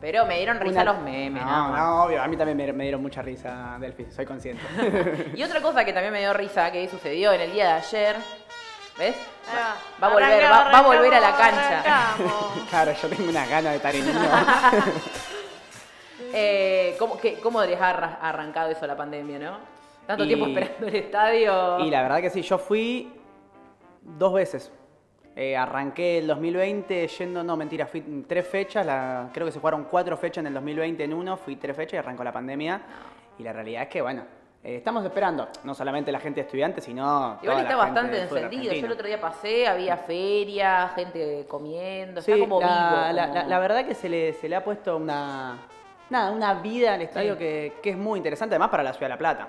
[0.00, 1.78] Pero me dieron risa una- los memes, No, más.
[1.80, 4.62] no, obvio, a mí también me, me dieron mucha risa, Delphi, soy consciente.
[5.34, 8.16] Y otra cosa que también me dio risa que sucedió en el día de ayer,
[8.98, 9.16] ¿ves?
[9.48, 9.76] Ahí va.
[10.02, 11.80] Va a volver, va, va a volver a la cancha.
[11.80, 12.44] arrancamos.
[12.70, 14.20] claro, yo tengo una gana de estar en niño.
[16.36, 19.58] Eh, ¿cómo, qué- ¿Cómo les ha arra- arrancado eso la pandemia, no?
[20.06, 21.78] Tanto Y- tiempo esperando el estadio.
[21.80, 23.12] Y la verdad que sí, yo fui
[24.02, 24.72] dos veces.
[25.36, 29.84] Eh, arranqué el 2020 yendo, no mentira, fui tres fechas, la- creo que se jugaron
[29.84, 32.80] cuatro fechas en el 2020 en uno, fui tres fechas y arrancó la pandemia.
[33.38, 34.24] Y la realidad es que, bueno,
[34.64, 37.38] eh, estamos esperando, no solamente la gente estudiante, sino...
[37.42, 38.72] Igual toda está bastante encendido.
[38.72, 43.12] Yo el otro día pasé, había feria, gente comiendo, Sí, está como la, vivo.
[43.12, 45.58] la- como- la- la verdad que se le, se le ha puesto una,
[46.08, 47.38] nada, una vida al estadio Sí.
[47.40, 49.48] que, que es muy interesante, además para la ciudad de La Plata.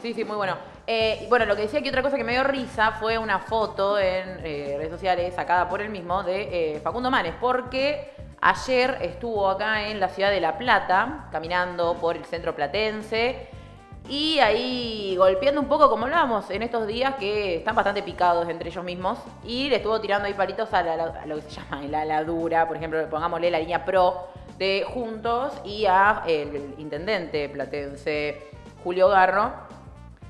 [0.00, 0.56] Sí, sí, muy bueno.
[0.86, 3.98] Eh, bueno, lo que decía que otra cosa que me dio risa fue una foto
[3.98, 9.46] en eh, redes sociales sacada por él mismo de eh, Facundo Manes, porque ayer estuvo
[9.50, 13.48] acá en la ciudad de La Plata, caminando por el centro platense.
[14.08, 18.68] Y ahí golpeando un poco, como hablábamos en estos días, que están bastante picados entre
[18.68, 19.18] ellos mismos.
[19.44, 20.82] Y le estuvo tirando ahí palitos a,
[21.26, 25.86] lo que se llama la ladura, por ejemplo, pongámosle la línea pro de Juntos y
[25.86, 28.50] a el intendente platense
[28.84, 29.52] Julio Garro.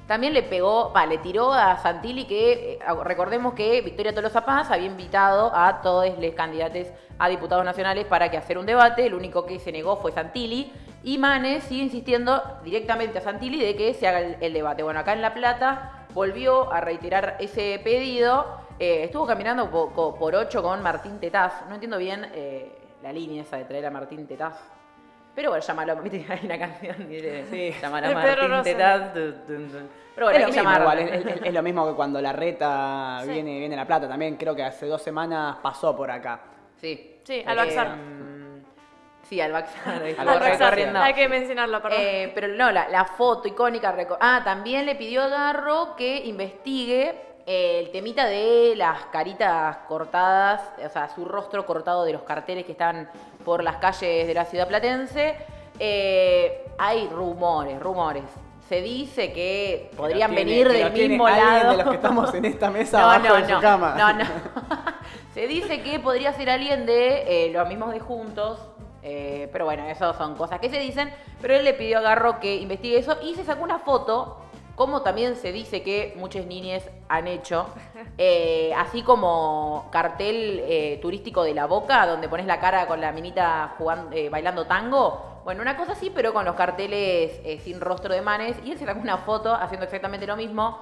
[0.06, 4.70] También le pegó, va, le tiró a Santilli que, eh, recordemos que Victoria Tolosa Paz
[4.70, 9.14] había invitado a todos los candidatos a diputados nacionales para que hacer un debate, el
[9.14, 10.72] único que se negó fue Santilli,
[11.04, 14.82] y Manes sigue insistiendo directamente a Santilli de que se haga el, el debate.
[14.82, 18.46] Bueno, acá en La Plata volvió a reiterar ese pedido,
[18.78, 22.70] eh, estuvo caminando po- co- por, ocho con Martín Tetaz, no entiendo bien eh,
[23.02, 24.58] la línea esa de traer a Martín Tetaz.
[25.34, 26.96] Pero bueno, llámalo, viste que hay una canción
[27.50, 27.74] Sí.
[27.80, 28.62] llamar a Martín.
[28.62, 29.12] Tetaz.
[30.14, 32.20] Pero bueno, es, hay lo que mismo, igual, es, es- es lo mismo que cuando
[32.20, 33.30] la reta Sí.
[33.32, 34.06] viene, viene a La Plata.
[34.08, 36.40] También creo que hace dos semanas pasó por acá.
[36.76, 37.20] Sí.
[37.24, 37.96] Sí, al Baxar.
[39.32, 40.02] Sí, al Baxar.
[40.18, 40.96] Al.
[40.98, 42.00] Hay que mencionarlo, perdón.
[42.02, 43.96] Eh, pero no, la, la foto icónica.
[44.20, 50.60] Ah, también le pidió a Garro que investigue eh, el temita de las caritas cortadas,
[50.84, 53.08] o sea, su rostro cortado de los carteles que estaban
[53.42, 55.34] por las calles de la ciudad platense.
[55.78, 58.24] Eh, hay rumores, rumores.
[58.68, 61.70] Se dice que podrían tiene- venir del mismo lado.
[61.70, 63.94] de los que estamos en esta mesa No, abajo no, de no, su cama.
[63.96, 64.24] No, no.
[65.32, 68.58] Se dice que podría ser alguien de eh, los mismos de Juntos.
[69.02, 71.12] Eh, pero bueno, eso son cosas que se dicen.
[71.40, 74.38] Pero él le pidió a Garro que investigue eso y se sacó una foto,
[74.76, 77.66] como también se dice que muchas niñas han hecho,
[78.18, 83.12] eh, así como cartel eh, turístico de la boca, donde pones la cara con la
[83.12, 85.40] minita jugando, bailando tango.
[85.44, 87.32] Bueno, una cosa así, pero con los carteles
[87.64, 88.56] sin rostro de manes.
[88.64, 90.78] Y él se sacó una foto haciendo exactamente lo mismo.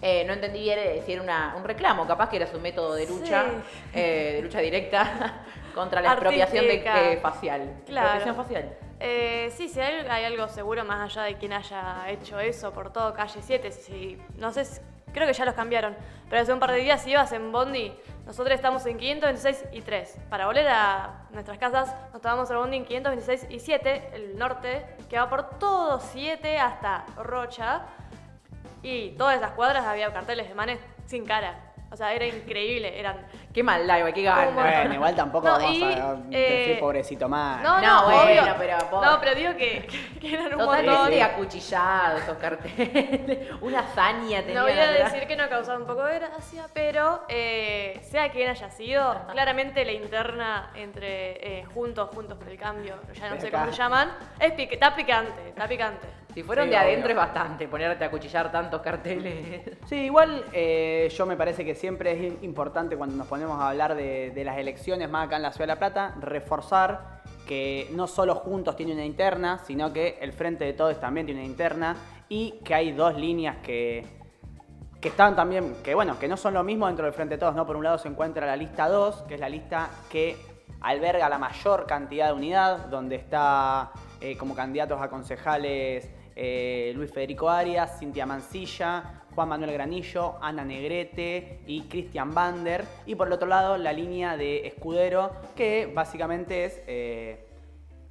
[0.00, 3.06] Eh, no entendí bien si era una- un reclamo, capaz que era su método de
[3.06, 3.98] lucha, Sí.
[3.98, 5.42] eh, de lucha directa
[5.74, 7.82] contra la expropiación de, eh, facial.
[7.86, 8.08] Claro.
[8.08, 8.78] Expropiación facial.
[9.00, 12.92] Eh, sí, si hay, hay algo seguro más allá de quien haya hecho eso por
[12.92, 13.70] todo Calle 7.
[13.72, 14.64] Si, no sé,
[15.12, 15.96] creo que ya los cambiaron.
[16.28, 17.94] Pero hace un par de días si ibas en Bondi,
[18.26, 20.18] nosotros estamos en 526 y 3.
[20.28, 24.86] Para volver a nuestras casas, nos tomamos el Bondi en 526 y 7, el norte,
[25.08, 27.82] que va por todo 7 hasta Rocha.
[28.82, 31.72] Y todas esas cuadras había carteles de manes sin cara.
[31.90, 32.98] O sea, era increíble.
[32.98, 34.50] Eran Qué maldad, igual, qué gana.
[34.50, 37.62] Bueno, igual tampoco No, vamos y, a eh, decir pobrecito más.
[37.62, 38.54] No, No, no, bueno, obvio.
[38.58, 39.06] pero pobre.
[39.08, 39.86] No, pero digo que,
[40.20, 41.12] que- eran un Totalmente montón.
[41.12, 41.20] Sí.
[41.20, 43.52] acuchillados esos carteles.
[43.60, 44.54] Una hazaña tenía.
[44.54, 48.50] No voy a decir que no causaba un poco de gracia, pero eh, sea quien
[48.50, 53.52] haya sido, claramente la interna entre eh, Juntos, Juntos por el Cambio, ya no sé
[53.52, 56.08] cómo se llaman, es pique- está picante, está picante.
[56.34, 57.20] Si fueron Sí, de adentro obvio.
[57.22, 59.60] es bastante ponerte a cuchillar tantos carteles.
[59.86, 63.70] Sí, igual eh, yo me parece que siempre es im- importante cuando nos ponemos a
[63.70, 67.88] hablar de, de las elecciones más acá en la Ciudad de La Plata, reforzar que
[67.92, 71.50] no solo Juntos tiene una interna, sino que el Frente de Todos también tiene una
[71.50, 71.96] interna
[72.28, 74.06] y que hay dos líneas que,
[75.00, 77.54] que están también, que bueno, que no son lo mismo dentro del Frente de Todos,
[77.54, 77.66] ¿no?
[77.66, 80.36] Por un lado se encuentra la lista 2, que es la lista que
[80.80, 87.12] alberga la mayor cantidad de unidad, donde está eh, como candidatos a concejales eh, Luis
[87.12, 92.84] Federico Arias, Cintia Mancilla, Juan Manuel Granillo, Ana Negrete y Cristian Bander.
[93.06, 97.46] Y por el otro lado, la línea de Escudero, que básicamente es eh,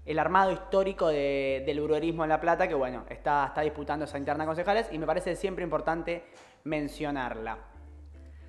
[0.06, 4.18] el armado histórico de- del urbanismo en La Plata, que bueno, está, está disputando esa
[4.18, 6.26] interna concejales y me parece siempre importante
[6.66, 7.58] mencionarla.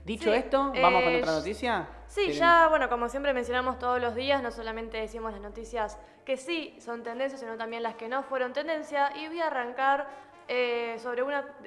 [0.05, 1.89] Dicho Sí, esto, ¿vamos con eh, otra noticia?
[2.07, 5.99] Sí, ¿Tienen- ya, bueno, como siempre mencionamos todos los días, no solamente decimos las noticias
[6.27, 9.13] que sí son tendencias, sino también las que no fueron tendencia.
[9.17, 10.07] Y voy a arrancar
[10.49, 10.99] eh,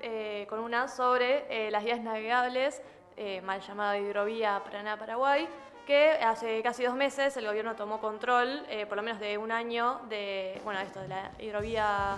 [0.02, 2.82] eh, una sobre eh, las vías navegables,
[3.16, 5.48] eh, mal llamada hidrovía Paraná-Paraguay,
[5.86, 10.02] que hace casi dos meses el gobierno tomó control, por lo menos de un año,
[10.10, 12.18] de, bueno, esto, de la hidrovía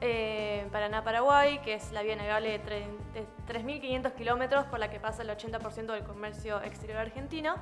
[0.00, 5.00] eh, Paraná-Paraguay, que es la vía navegable de, tre- de 3.500 kilómetros por la que
[5.00, 7.56] pasa el 80% del comercio exterior argentino.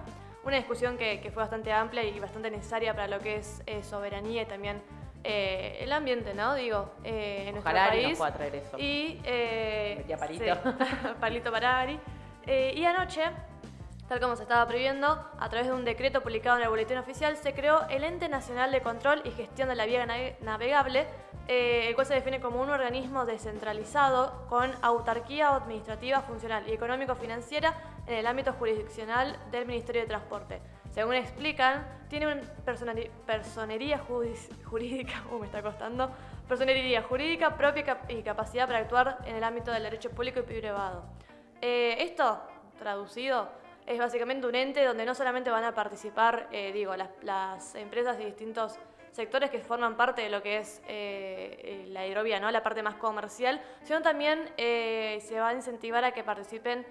[0.45, 4.43] Una discusión que, que fue bastante amplia y bastante necesaria para lo que es soberanía
[4.43, 4.83] y también
[5.25, 6.55] eh, el ambiente, ¿no?
[6.55, 8.19] Digo, eh, en nuestro Ojalá nos país.
[8.19, 8.79] pueda traer eso.
[8.79, 10.45] Y, eh, Metía palito.
[10.55, 10.61] sí,
[11.21, 11.99] palito para Ari.
[12.47, 13.23] Eh, y anoche,
[14.09, 15.07] tal como se estaba previendo,
[15.39, 18.73] a través de un decreto publicado en el Boletín Oficial, se creó el Ente Nacional
[18.73, 21.07] de Control y Gestión de la Vía Nave- Navegable,
[21.47, 27.75] eh, el cual se define como un organismo descentralizado con autarquía administrativa, funcional y económico-financiera
[28.07, 30.61] en el ámbito jurisdiccional del Ministerio de Transporte.
[30.99, 36.11] Según explican, tiene una personería jurídica, uh, me está costando,
[36.49, 40.41] personería jurídica propia y cap- y capacidad para actuar en el ámbito del derecho público
[40.41, 41.05] y privado.
[41.63, 42.43] Eh, esto,
[42.81, 43.49] traducido,
[43.87, 48.25] es básicamente un ente donde no solamente van a participar, eh, digo, las, empresas y
[48.25, 48.77] distintos
[49.13, 52.51] sectores que forman parte de lo que es eh, la hidrovía, ¿no?
[52.51, 56.85] la parte más comercial, sino también se va a incentivar a que participen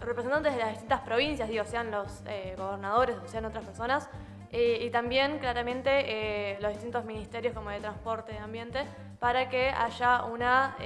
[0.00, 4.08] representantes de las distintas provincias, digo, sean los eh, gobernadores o sean otras personas,
[4.52, 8.84] Eh, y también, claramente, eh, los distintos ministerios como de transporte y ambiente,
[9.18, 10.76] para que haya una,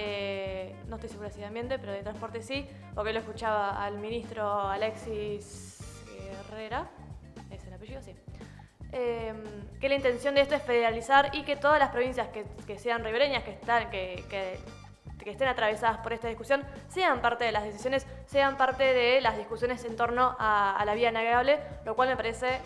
[0.88, 4.42] no estoy segura si de ambiente, pero de transporte sí, porque lo escuchaba al ministro
[4.62, 5.78] Alexis
[6.48, 6.88] Herrera,
[7.50, 8.00] ¿es el apellido?
[8.02, 8.14] Sí.
[8.92, 9.34] Eh,
[9.78, 13.04] que la intención de esto es federalizar y que todas las provincias que, que sean
[13.04, 14.58] ribereñas, que, están, que, que-
[15.24, 19.36] que estén atravesadas por esta discusión, sean parte de las decisiones, sean parte de las
[19.36, 22.60] discusiones en torno a, la vía navegable, lo cual me parece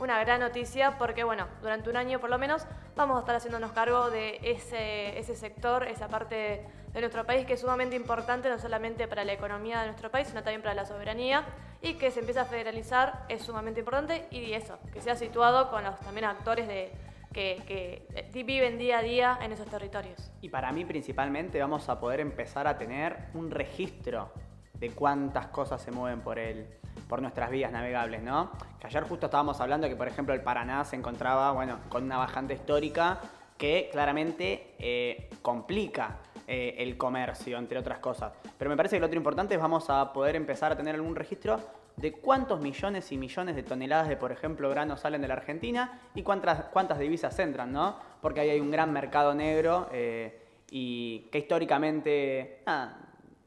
[0.00, 3.72] una gran noticia porque, bueno, durante un año por lo menos vamos a estar haciéndonos
[3.72, 8.58] cargo de ese, ese sector, esa parte de nuestro país que es sumamente importante no
[8.58, 11.44] solamente para la economía de nuestro país, sino también para la soberanía
[11.80, 15.84] y que se empiece a federalizar es sumamente importante y eso, que sea situado con
[15.84, 16.92] los también actores de,
[17.32, 20.30] que, eh, viven día a día en esos territorios.
[20.40, 24.30] Y para mí principalmente vamos a poder empezar a tener un registro
[24.74, 26.66] de cuántas cosas se mueven por el,
[27.08, 28.50] por nuestras vías navegables, ¿no?
[28.80, 32.18] Que ayer justo estábamos hablando que, por ejemplo, el Paraná se encontraba, bueno, con una
[32.18, 33.20] bajante histórica
[33.56, 36.18] que claramente eh, complica
[36.48, 38.32] eh, el comercio, entre otras cosas.
[38.58, 41.14] Pero me parece que lo otro importante es vamos a poder empezar a tener algún
[41.14, 41.60] registro
[41.96, 46.00] de cuántos millones y millones de toneladas de, por ejemplo, granos salen de la Argentina
[46.14, 47.96] y cuántas, cuántas divisas entran, ¿no?
[48.20, 50.40] Porque ahí hay un gran mercado negro eh,
[50.70, 52.62] y que históricamente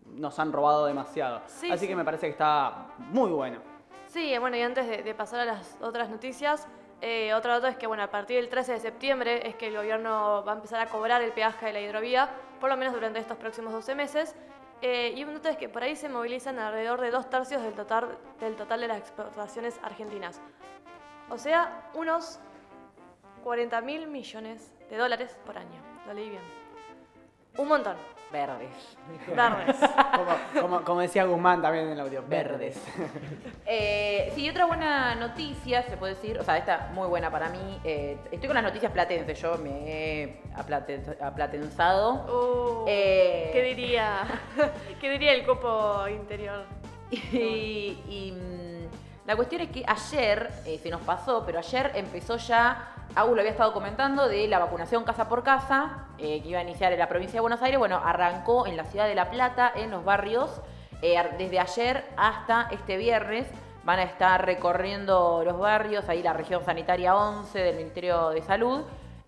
[0.05, 1.41] nos han robado demasiado.
[1.47, 1.87] Sí, Así sí.
[1.87, 3.59] que me parece que está muy bueno.
[4.07, 6.67] Sí, bueno, y antes de, de pasar a las otras noticias,
[7.01, 9.75] eh, otro dato es que, bueno, a partir del 13 de septiembre es que el
[9.75, 12.29] gobierno va a empezar a cobrar el peaje de la hidrovía,
[12.59, 14.35] por lo menos durante estos próximos 12 meses.
[14.81, 17.73] Eh, y un dato es que por ahí se movilizan alrededor de dos tercios del
[17.73, 20.41] total, del total de las exportaciones argentinas.
[21.29, 22.39] O sea, unos
[23.43, 25.81] 40 mil millones de dólares por año.
[26.05, 26.43] Lo leí bien.
[27.57, 27.95] Un montón.
[28.31, 28.97] Verdes.
[29.33, 29.75] Verdes.
[30.15, 32.77] Como, como- como decía Guzmán también en el audio, verdes.
[33.65, 37.79] Eh, sí, otra buena noticia, se puede decir, o sea, esta muy buena para mí.
[37.83, 42.13] eh, estoy con las noticias platenses, yo me he aplate- aplatenzado.
[42.83, 44.23] Uh, Eh, ¿Qué diría?
[44.99, 46.65] ¿Qué diría el copo interior?
[47.11, 52.37] Y, y, mm, la cuestión es que ayer, eh, se nos pasó, pero ayer empezó
[52.37, 56.59] ya, Agus lo había estado comentando, de la vacunación casa por casa, eh, que iba
[56.59, 57.79] a iniciar en la provincia de Buenos Aires.
[57.79, 60.61] Bueno, arrancó en la ciudad de La Plata, en los barrios,
[61.01, 63.47] eh, desde ayer hasta este viernes.
[63.85, 68.81] Van a estar recorriendo los barrios, ahí la región sanitaria 11 del Ministerio de Salud,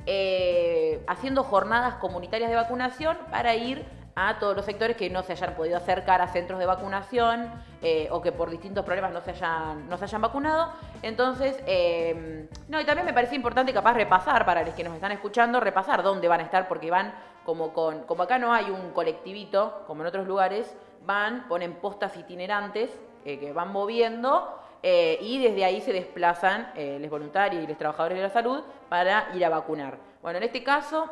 [0.06, 3.86] eh, haciendo jornadas comunitarias de vacunación para ir
[4.16, 7.52] a todos los sectores que no se hayan podido acercar a centros de vacunación
[7.82, 10.72] eh, o que por distintos problemas no se hayan, no se hayan vacunado.
[11.02, 15.12] Entonces, eh, no, y también me parece importante capaz repasar, para los que nos están
[15.12, 17.14] escuchando, repasar dónde van a estar, porque van
[17.46, 20.76] como con, como acá no hay un colectivito, como en otros lugares,
[21.06, 22.92] van, ponen postas itinerantes
[23.24, 27.78] eh, que van moviendo eh, y desde ahí se desplazan eh, los voluntarios y los
[27.78, 29.98] trabajadores de la salud para ir a vacunar.
[30.22, 31.10] Bueno, en este caso,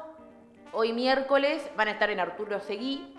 [0.74, 3.14] hoy miércoles van a estar en Arturo Seguí,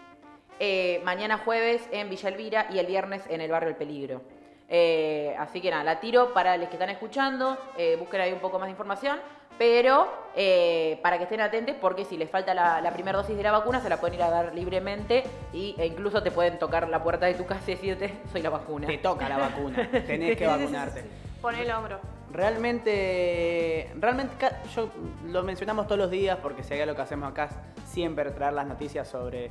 [0.60, 4.22] eh, mañana jueves en Villa Elvira y el viernes en el barrio El Peligro.
[4.68, 8.40] Eh, así que nada, la tiro para los que están escuchando, eh, busquen ahí un
[8.40, 9.18] poco más de información,
[9.58, 13.42] pero eh, para que estén atentos porque si les falta la, la primera dosis de
[13.42, 16.88] la vacuna se la pueden ir a dar libremente y, e incluso te pueden tocar
[16.88, 18.86] la puerta de tu casa y decirte soy la vacuna.
[18.86, 21.04] Te toca la vacuna, tenés que vacunarte.
[21.40, 22.00] Pon el hombro.
[22.32, 24.34] Realmente, realmente,
[24.74, 24.90] yo
[25.26, 28.52] lo mencionamos todos los días porque si hay algo que hacemos acá es siempre traer
[28.52, 29.50] las noticias sobre,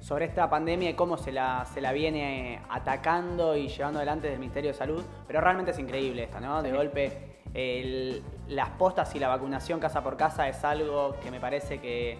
[0.00, 4.34] sobre esta pandemia y cómo se la, se la viene atacando y llevando adelante desde
[4.34, 5.02] el Ministerio de Salud.
[5.26, 6.62] Pero realmente es increíble esto, ¿no?
[6.62, 11.40] De golpe, el- las postas y la vacunación casa por casa es algo que me
[11.40, 12.18] parece que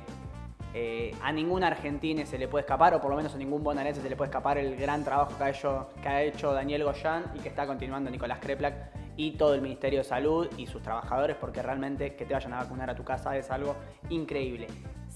[0.79, 4.03] eh, a ningún argentino se le puede escapar, o por lo menos a ningún bonaerense
[4.03, 7.25] se le puede escapar el gran trabajo que ha hecho, que ha hecho Daniel Goyán
[7.35, 8.75] y que está continuando Nicolás Kreplak
[9.17, 12.59] y todo el Ministerio de Salud y sus trabajadores, porque realmente que te vayan a
[12.59, 13.75] vacunar a tu casa es algo
[14.11, 14.67] increíble.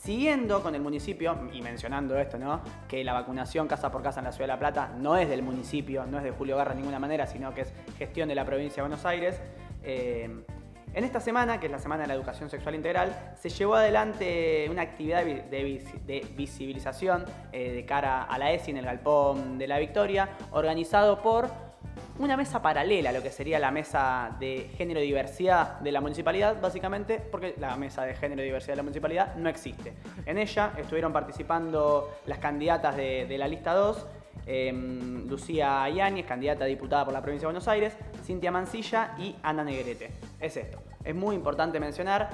[0.03, 2.63] Siguiendo con el municipio, y mencionando esto, ¿no?
[2.89, 5.43] Que la vacunación casa por casa en la Ciudad de La Plata no es del
[5.43, 8.47] municipio, no es de Julio Garra de ninguna manera, sino que es gestión de la
[8.47, 9.39] provincia de Buenos Aires.
[9.83, 10.43] Eh,
[10.95, 14.69] en esta semana, que es la Semana de la Educación Sexual Integral, se llevó adelante
[14.71, 19.79] una actividad de visibilización eh, de cara a la ESI en el Galpón de la
[19.79, 21.70] Victoria, organizado por
[22.19, 26.01] una mesa paralela a lo que sería la mesa de género y diversidad de la
[26.01, 29.95] municipalidad, básicamente, porque la mesa de género y diversidad de la municipalidad no existe.
[30.27, 34.07] En ella estuvieron participando las candidatas de, la lista 2,
[34.47, 39.37] em, Lucía Yáñez, candidata a diputada por la provincia de Buenos Aires, Cintia Mancilla y
[39.43, 40.11] Ana Negrete.
[40.39, 40.83] Es esto.
[41.05, 42.29] Es muy importante mencionar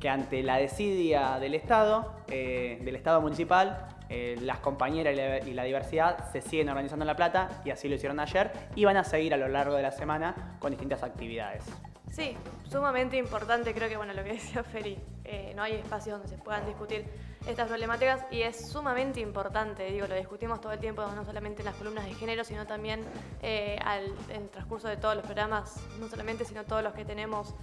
[0.00, 5.38] que ante la desidia del Estado, eh, del Estado municipal, eh, las compañeras y la,
[5.38, 8.84] y la diversidad se siguen organizando en La Plata y así lo hicieron ayer y
[8.84, 11.64] van a seguir a lo largo de la semana con distintas actividades.
[12.10, 12.36] Sí,
[12.70, 16.40] sumamente importante, creo que bueno, lo que decía Feri, eh, no hay espacios donde se
[16.40, 17.04] puedan discutir
[17.46, 21.66] estas problemáticas y es sumamente importante, digo, lo discutimos todo el tiempo, no solamente en
[21.66, 23.00] las columnas de género, sino también
[23.42, 27.04] eh, al, en el transcurso de todos los programas, no solamente, sino todos los que
[27.04, 27.54] tenemos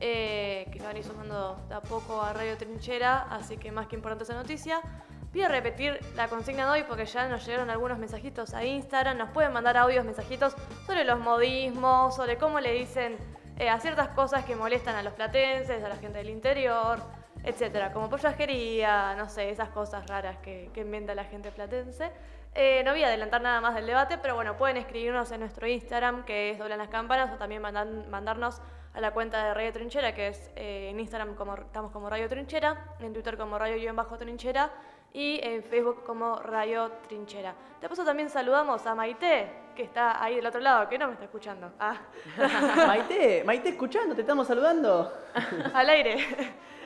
[0.00, 3.72] eh, que se van a ir sumando de a poco a Radio Trinchera, así que
[3.72, 4.80] más que importante esa noticia.
[5.34, 9.30] Pido repetir la consigna de hoy porque ya nos llegaron algunos mensajitos a Instagram, nos
[9.30, 10.54] pueden mandar audios, mensajitos
[10.86, 13.16] sobre los modismos, sobre cómo le dicen
[13.58, 17.00] eh, a ciertas cosas que molestan a los platenses, a la gente del interior,
[17.42, 22.12] etcétera, como pollajería, no sé, esas cosas raras que, que inventa la gente platense.
[22.54, 25.66] Eh, no voy a adelantar nada más del debate, pero bueno, pueden escribirnos en nuestro
[25.66, 28.60] Instagram, que es Doblan las Campanas, o también mandarnos
[28.92, 32.28] a la cuenta de Radio Trinchera, que es eh, en Instagram como, estamos como Radio
[32.28, 34.70] Trinchera, en Twitter como Radio-Trinchera
[35.14, 37.54] y en Facebook como Radio Trinchera.
[37.80, 41.12] De paso también saludamos a Maite, que está ahí del otro lado, que no me
[41.14, 41.70] está escuchando.
[41.80, 41.96] Ah,
[42.86, 45.10] Maite, Maite, escuchando, te estamos saludando.
[45.74, 46.16] al aire.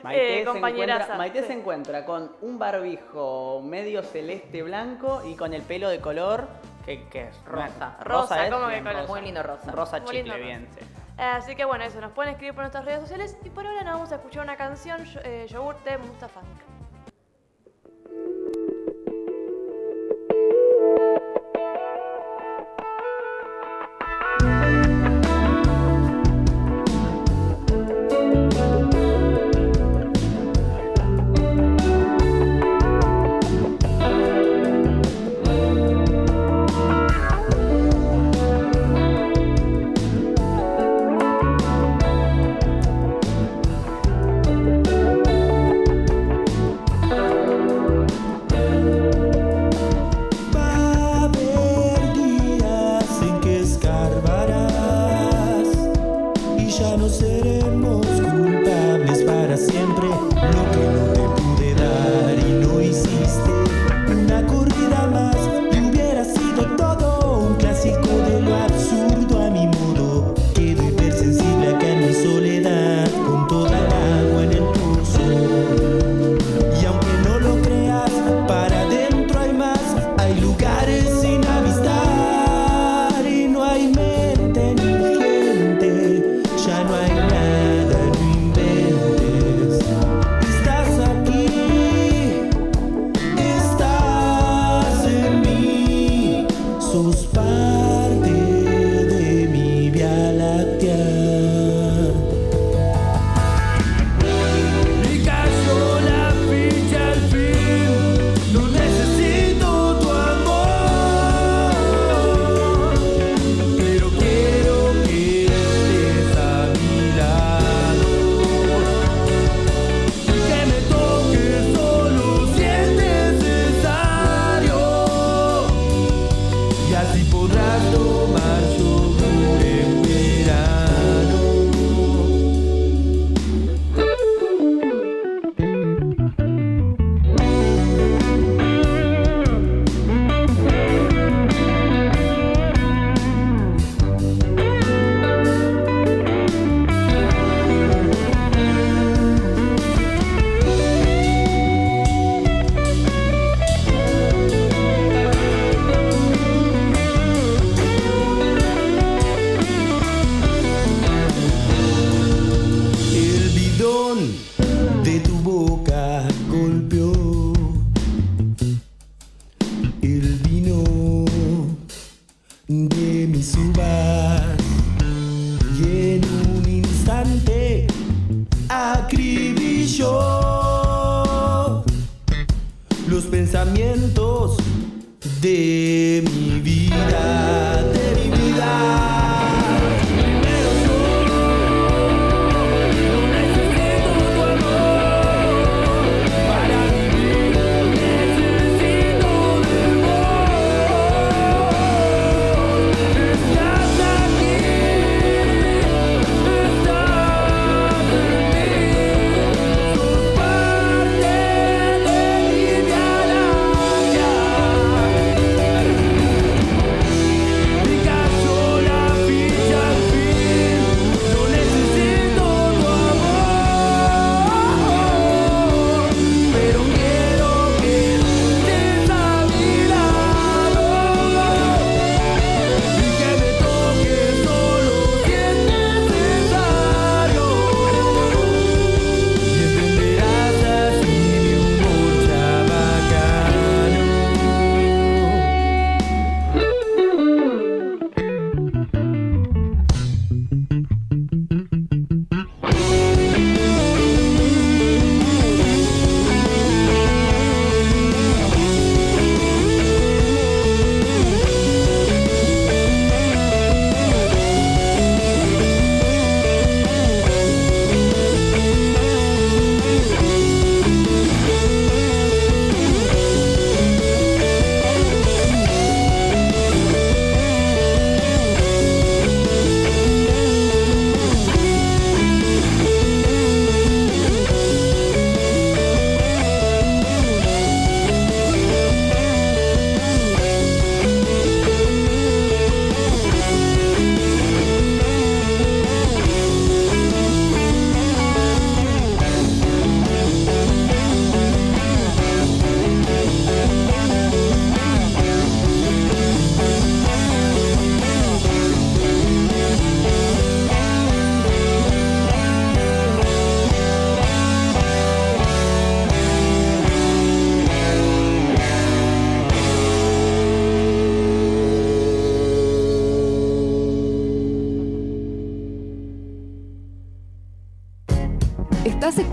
[0.03, 0.59] Maite, Eh, se,
[1.17, 1.47] Maite Sí.
[1.47, 6.47] se encuentra con un barbijo medio celeste blanco y con el pelo de color
[6.85, 7.97] que, que es Rosa.
[8.03, 8.93] Rosa, es ¿cómo que color?
[8.95, 9.07] rosa.
[9.07, 9.71] Muy lindo rosa.
[9.71, 10.59] Rosa Muy lindo chicle, rosa.
[10.59, 10.85] bien, sí.
[11.17, 13.93] Así que bueno, eso, nos pueden escribir por nuestras redes sociales y por ahora nos
[13.95, 15.97] vamos a escuchar una canción, eh, Yogurt de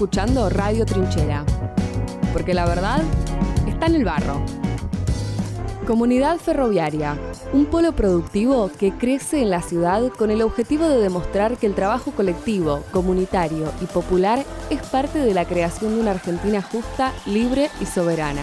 [0.06, 1.44] escuchando Radio Trinchera,
[2.32, 3.00] porque la verdad
[3.66, 4.40] está en el barro.
[5.84, 7.18] Comunidad Ferroviaria,
[7.52, 11.74] un polo productivo que crece en la ciudad con el objetivo de demostrar que el
[11.74, 17.68] trabajo colectivo, comunitario y popular es parte de la creación de una Argentina justa, libre
[17.80, 18.42] y soberana.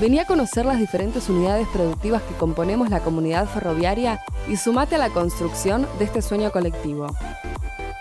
[0.00, 4.98] Vení a conocer las diferentes unidades productivas que componemos la comunidad ferroviaria y sumate a
[4.98, 7.08] la construcción de este sueño colectivo.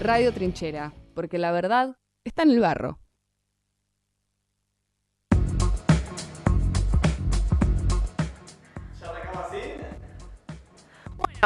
[0.00, 2.98] Radio Trinchera, porque la verdad está en el barro.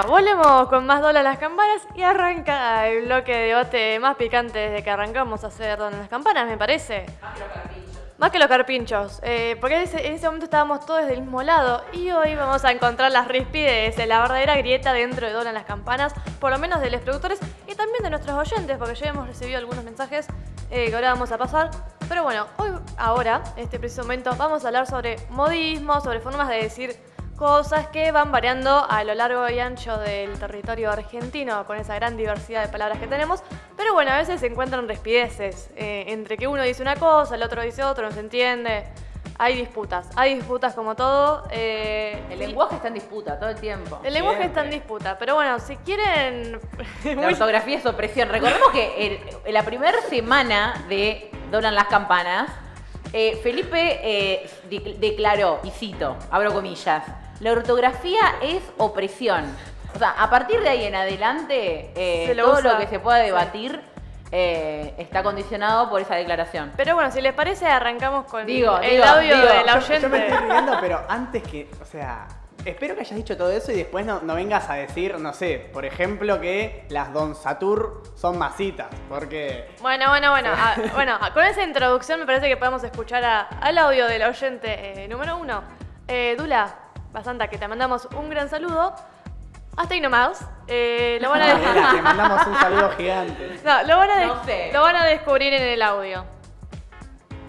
[0.07, 4.83] Volvemos con más Dola las campanas y arranca el bloque de debate más picante desde
[4.83, 7.07] que arrancamos a hacer Dola las campanas, me parece.
[8.19, 9.19] Más que los carpinchos.
[9.23, 12.65] eh, porque en ese, en ese momento estábamos todos del mismo lado y hoy vamos
[12.65, 16.83] a encontrar las rispides, la verdadera grieta dentro de Dolan las Campanas, por lo menos
[16.83, 20.27] de los productores y también de nuestros oyentes, porque ya hemos recibido algunos mensajes
[20.71, 21.71] eh, que ahora vamos a pasar.
[22.11, 26.49] Pero bueno, hoy, ahora, en este preciso momento, vamos a hablar sobre modismo, sobre formas
[26.49, 26.97] de decir
[27.45, 32.15] cosas que van variando a lo largo y ancho del territorio argentino con esa gran
[32.19, 33.43] diversidad de palabras que tenemos.
[33.79, 37.43] Pero bueno, a veces se encuentran respideces eh, entre que uno dice una cosa, el
[37.43, 38.85] otro dice otro, no se entiende.
[39.39, 41.49] Hay disputas, hay disputas como todo.
[41.51, 43.99] eh, El y- lenguaje está en disputa todo el tiempo.
[44.05, 46.61] el lenguaje está en disputa, pero bueno, si quieren...
[47.05, 48.29] La ortografía es opresión.
[48.29, 52.51] Recordemos que el- en la primera semana de Doblan las Campanas,
[53.15, 57.03] eh, Felipe eh, de- declaró, y cito, abro comillas,
[57.41, 59.45] la ortografía es opresión.
[59.95, 62.73] O sea, a partir de ahí en adelante, eh, Se lo todo usa.
[62.75, 63.81] lo que se pueda debatir
[64.33, 66.73] eh, está condicionado por esa declaración.
[66.77, 69.49] Pero bueno, si les parece, arrancamos con Digo, el digo, audio digo.
[69.49, 70.29] de la Yo, yo me oyente.
[70.35, 72.29] estoy riendo, pero antes que, o sea,
[72.65, 75.69] espero que hayas dicho todo eso y después no, no vengas a decir, no sé,
[75.73, 79.67] por ejemplo, que las Don Satur son masitas, porque...
[79.81, 80.51] Bueno, bueno, bueno.
[80.55, 84.23] ah, bueno, ah, con esa introducción me parece que podemos escuchar a- al audio del
[84.23, 85.65] oyente eh, número uno.
[86.07, 86.73] Eh, Dula,
[87.13, 88.95] Basanta, que te mandamos un gran saludo.
[89.77, 90.45] Hasta ahí nomás.
[90.69, 93.59] Eh, lo, van a Mira, te mandamos un saludo gigante.
[93.65, 94.71] No, lo, van a No sé.
[94.73, 96.25] lo van a descubrir en el audio.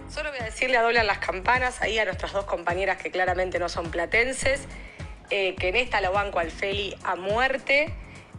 [0.08, 3.58] Solo voy a decirle a Doblan las campanas, ahí a nuestras dos compañeras que claramente
[3.58, 4.68] no son platenses,
[5.30, 7.94] eh, que en esta lo banco al Feli a muerte.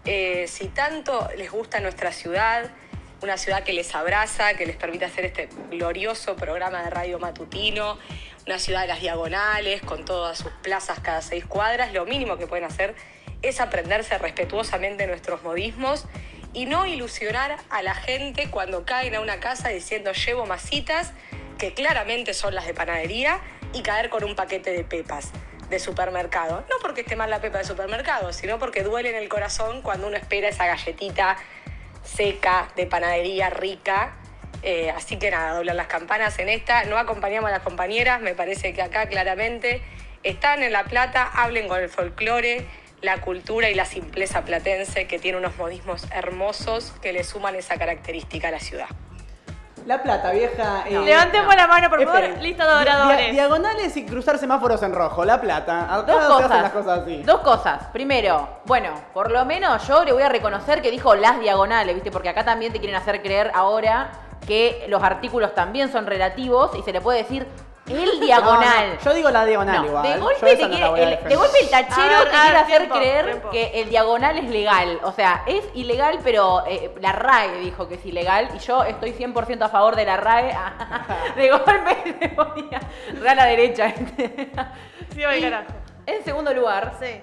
[0.06, 2.70] Eh, si tanto les gusta nuestra ciudad,
[3.24, 7.98] una ciudad que les abraza, que les permite hacer este glorioso programa de radio matutino,
[8.46, 12.48] una ciudad de las diagonales, con todas sus plazas cada seis cuadras, lo mínimo que
[12.48, 12.96] pueden hacer
[13.42, 16.06] es aprenderse respetuosamente nuestros modismos
[16.52, 21.14] y no ilusionar a la gente cuando caen a una casa diciendo llevo masitas,
[21.58, 23.40] que claramente son las de panadería,
[23.72, 25.32] y caer con un paquete de pepas
[25.70, 26.66] de supermercado.
[26.70, 30.08] No porque esté mal la pepa de supermercado, sino porque duele en el corazón cuando
[30.08, 31.38] uno espera esa galletita
[32.04, 34.16] seca, de panadería rica.
[34.62, 36.86] Eh, así que nada, doblan las campanas en esta.
[36.86, 39.82] No acompañamos a las compañeras, me parece que acá claramente
[40.24, 42.66] están en La Plata, hablen con el folclore,
[43.02, 47.78] la cultura y la simpleza platense, que tiene unos modismos hermosos que le suman esa
[47.78, 48.88] característica a la ciudad.
[49.86, 50.84] La Plata, vieja...
[50.88, 52.22] eh, Levantemos la mano, por favor.
[52.42, 53.18] Lista de oradores.
[53.20, 55.26] Dia- diagonales y cruzar semáforos en rojo.
[55.26, 55.94] La Plata.
[55.94, 56.52] Acá Dos se cosas.
[56.52, 57.24] hacen las cosas así.
[57.24, 57.84] Dos cosas.
[57.92, 62.12] Primero, bueno, por lo menos yo le voy a reconocer que dijo las diagonales, ¿viste?
[62.12, 64.12] Porque acá también te quieren hacer creer ahora
[64.48, 67.48] que los artículos también son relativos y se le puede decir
[67.88, 68.88] el diagonal.
[68.90, 70.04] No, no, yo digo la diagonal No, igual.
[70.14, 71.24] de golpe, te quiere- el, defender.
[71.30, 73.50] de golpe el tachero ver, te a quiere ver, hacer tiempo, creer tiempo.
[73.50, 75.00] que el diagonal es legal.
[75.04, 79.12] O sea, es ilegal, pero eh, la RAE dijo que es ilegal y yo estoy
[79.12, 80.56] 100% a favor de la RAE.
[81.36, 82.80] de golpe se ponía
[83.20, 83.94] re a la derecha.
[85.14, 85.74] Sí, voy, carajo.
[86.06, 87.22] En segundo lugar, Sí.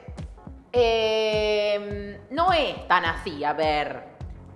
[0.73, 4.05] eh, no es tan así, a ver.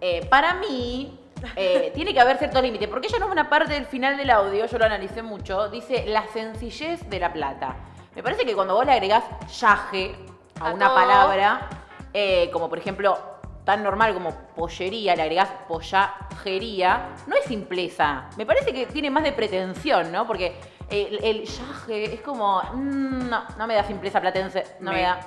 [0.01, 1.19] Eh, para mí,
[1.57, 4.31] eh, tiene que haber ciertos límites, porque ella no es una parte del final del
[4.31, 7.77] audio, yo lo analicé mucho, dice la sencillez de la plata.
[8.15, 9.25] Me parece que cuando vos le agregás
[9.61, 10.15] yaje
[10.61, 10.95] a, A una todo.
[10.97, 11.69] palabra,
[12.13, 13.19] eh, como por ejemplo,
[13.65, 18.29] tan normal como pollería, le agregás pollajería, no es simpleza.
[18.37, 20.27] Me parece que tiene más de pretensión, ¿no?
[20.27, 20.55] Porque
[20.91, 22.63] El, el yaje es como.
[22.75, 24.65] mm, no, no me da simpleza platense.
[24.81, 25.19] No me, da.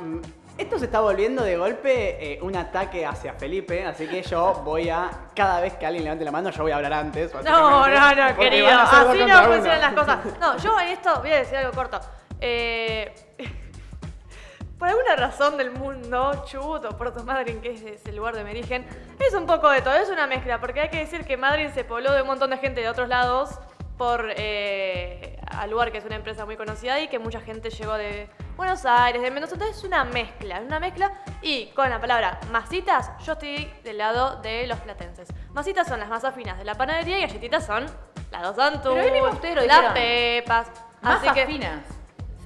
[0.58, 4.90] Esto se está volviendo de golpe eh, un ataque hacia Felipe, así que yo voy
[4.90, 7.32] a, cada vez que alguien levante la mano, yo voy a hablar antes.
[7.44, 8.68] No, no, no, querido.
[8.68, 10.18] Así no funcionan las cosas.
[10.40, 12.00] No, yo en esto voy a decir algo corto.
[12.42, 13.14] Eh,
[14.80, 18.50] por alguna razón del mundo, Chubut o Puerto Madryn, que es ese lugar de mi
[18.50, 18.86] origen,
[19.20, 21.84] es un poco de todo, es una mezcla, porque hay que decir que Madryn se
[21.84, 23.60] pobló de un montón de gente de otros lados
[23.98, 27.94] por eh, al lugar que es una empresa muy conocida y que mucha gente llegó
[27.96, 32.00] de Buenos Aires, de Mendoza, entonces es una mezcla, es una mezcla y con la
[32.00, 35.28] palabra masitas yo estoy del lado de los platenses.
[35.54, 37.86] Masitas son las masas finas de la panadería y galletitas son
[38.32, 39.94] las dos Antú, Pero hoy mismo ustedes lo las dijeron.
[39.94, 41.80] pepas, así Masas que finas.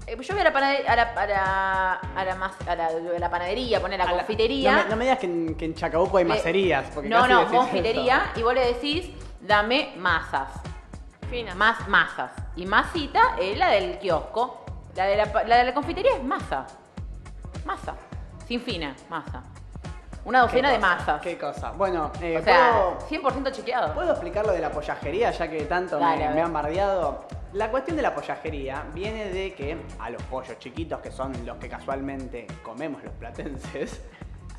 [0.07, 2.87] Eh, Yo voy a la, panade- a la, a la, a la, mas- a la-
[2.87, 4.71] a la panadería, poner la A la- confitería.
[4.71, 6.85] No me, no me digas que en, que en Chacabuco hay Le- macerías.
[6.93, 8.31] Porque no, casi no, decís confitería.
[8.35, 9.09] Y vos le decís,
[9.41, 10.49] dame masas.
[11.55, 12.31] Más masas.
[12.57, 14.65] Y masita es la del kiosco.
[14.95, 16.67] La de la, la de la confitería es masa.
[17.65, 17.95] Masa.
[18.45, 19.41] Sin fina, masa.
[20.25, 21.21] Una ¿Qué docena de masas.
[21.21, 21.71] ¿Qué cosa?
[21.71, 23.93] Bueno, eh, O sea, ¿puedo, 100% chequeado.
[23.93, 27.25] ¿puedo explicar lo de la pollajería, ya que tanto me- Dale, han bardeado?
[27.53, 31.57] La cuestión de la pollajería viene de que a los pollos chiquitos, que son los
[31.57, 34.01] que casualmente comemos los platenses,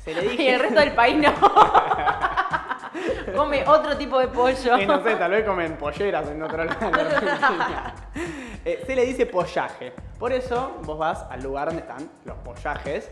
[0.03, 0.43] se le dije...
[0.43, 1.31] Y el resto del país no.
[3.35, 4.77] Come otro tipo de pollo.
[4.77, 6.79] Y no sé, tal vez comen polleras en otro lado.
[8.65, 9.91] Eh, se le dice pollaje.
[10.17, 13.09] Por eso vos vas al lugar donde están los pollajes,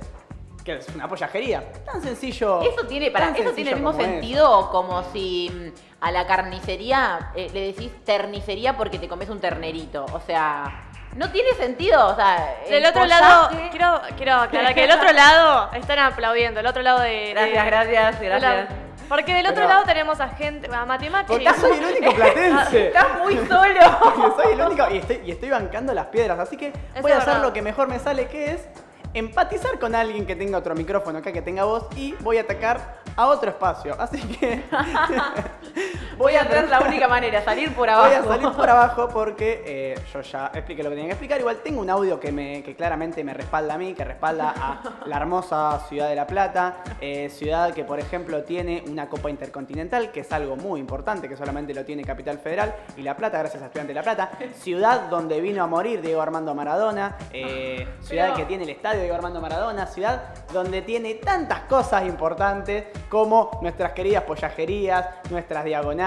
[0.63, 1.73] que es una pollajería.
[1.83, 2.61] Tan sencillo.
[2.61, 4.11] Eso tiene, para, eso tiene el mismo como eso.
[4.11, 9.41] sentido como si mm, a la carnicería eh, le decís ternicería porque te comes un
[9.41, 10.05] ternerito.
[10.13, 10.83] O sea,
[11.17, 12.07] no tiene sentido.
[12.07, 16.61] O sea, el Del otro lado, quiero, quiero aclarar que del otro lado están aplaudiendo,
[16.61, 17.31] el otro lado de...
[17.33, 18.69] Gracias, de- gracias, de la- gracias.
[19.11, 21.37] Porque del otro Pero- lado tenemos a gente, a matemáticos.
[21.43, 22.87] Porque soy el único platense.
[22.87, 24.35] Estás muy solo.
[24.37, 26.39] Soy el único y estoy, y estoy bancando las piedras.
[26.39, 27.47] Así que Eso voy a es hacer verdad.
[27.47, 28.65] lo que mejor me sale, que es
[29.13, 33.01] empatizar con alguien que tenga otro micrófono acá, que tenga voz, y voy a atacar
[33.17, 33.97] a otro espacio.
[33.99, 34.63] Así que
[36.17, 38.07] Voy a hacer la única manera, salir por abajo.
[38.09, 41.39] Voy a salir por abajo porque eh, yo ya expliqué lo que tenía que explicar.
[41.39, 44.81] Igual tengo un audio que, me, que claramente me respalda a mí, que respalda a
[45.05, 46.77] la hermosa ciudad de La Plata.
[46.99, 51.35] eh, ciudad que, por ejemplo, tiene una Copa Intercontinental, que es algo muy importante, que
[51.37, 54.31] solamente lo tiene Capital Federal y La Plata, gracias a Estudiante de La Plata.
[54.55, 57.17] Ciudad donde vino a morir Diego Armando Maradona.
[57.33, 59.87] eh, ciudad Pero- que tiene el estadio Diego Armando Maradona.
[59.87, 60.21] Ciudad
[60.53, 66.01] donde tiene tantas cosas importantes como nuestras queridas pollajerías, nuestras diagonales,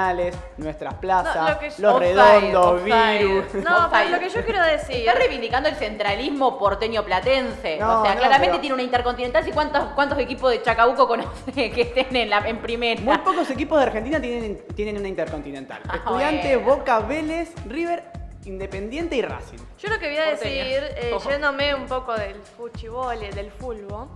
[0.56, 3.18] nuestras plazas, No, lo que- los Offside, redondos, offside.
[3.18, 3.54] virus.
[3.64, 4.96] No, pero lo que yo quiero decir...
[4.96, 7.78] Está reivindicando el centralismo porteño platense.
[7.78, 9.48] No, o sea, no, claramente pero- tiene una intercontinental.
[9.48, 13.00] ¿Y cuántos, cuántos equipos de Chacabuco conoce que estén en, la, en primera?
[13.00, 15.80] Muy pocos equipos de Argentina tienen, tienen una intercontinental.
[15.88, 16.60] Ah, bueno.
[16.64, 18.02] Boca, Vélez, River,
[18.44, 19.58] Independiente y Racing.
[19.78, 20.64] Yo lo que voy a Porteña.
[20.64, 21.30] decir, eh, Ojo.
[21.30, 24.10] yéndome un poco del fuchibole, del fulbo,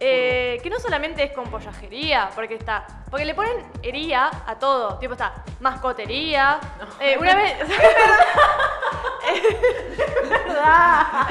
[0.00, 4.98] eh, que no solamente es con pollajería, porque está, porque le ponen hería a todo,
[4.98, 6.58] tipo está mascotería,
[7.00, 7.54] eh, una vez,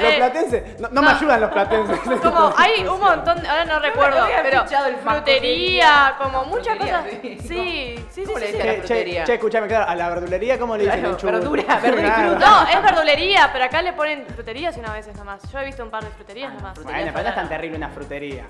[0.00, 1.16] Eh, platenses, no, no me no.
[1.16, 1.98] ayudan los platenses.
[2.22, 4.64] como hay un montón, ahora no recuerdo, pero
[5.02, 7.38] frutería, como muchas Frutería, cosas, sí.
[7.40, 8.58] sí, sí, sí, ¿Cómo le sí, sí.
[8.58, 9.24] decían a la Che, che, frutería?
[9.24, 12.30] che, escuchame, claro, a la verdulería, ¿cómo le dicen Claro, verdura, verdura y Claro.
[12.30, 12.46] fruta.
[12.50, 15.42] No, es verdulería, pero acá le ponen fruterías una vez nomás.
[15.52, 16.82] Yo he visto un par de fruterías nomás.
[16.82, 18.46] Bueno, pero no es tan terrible una frutería.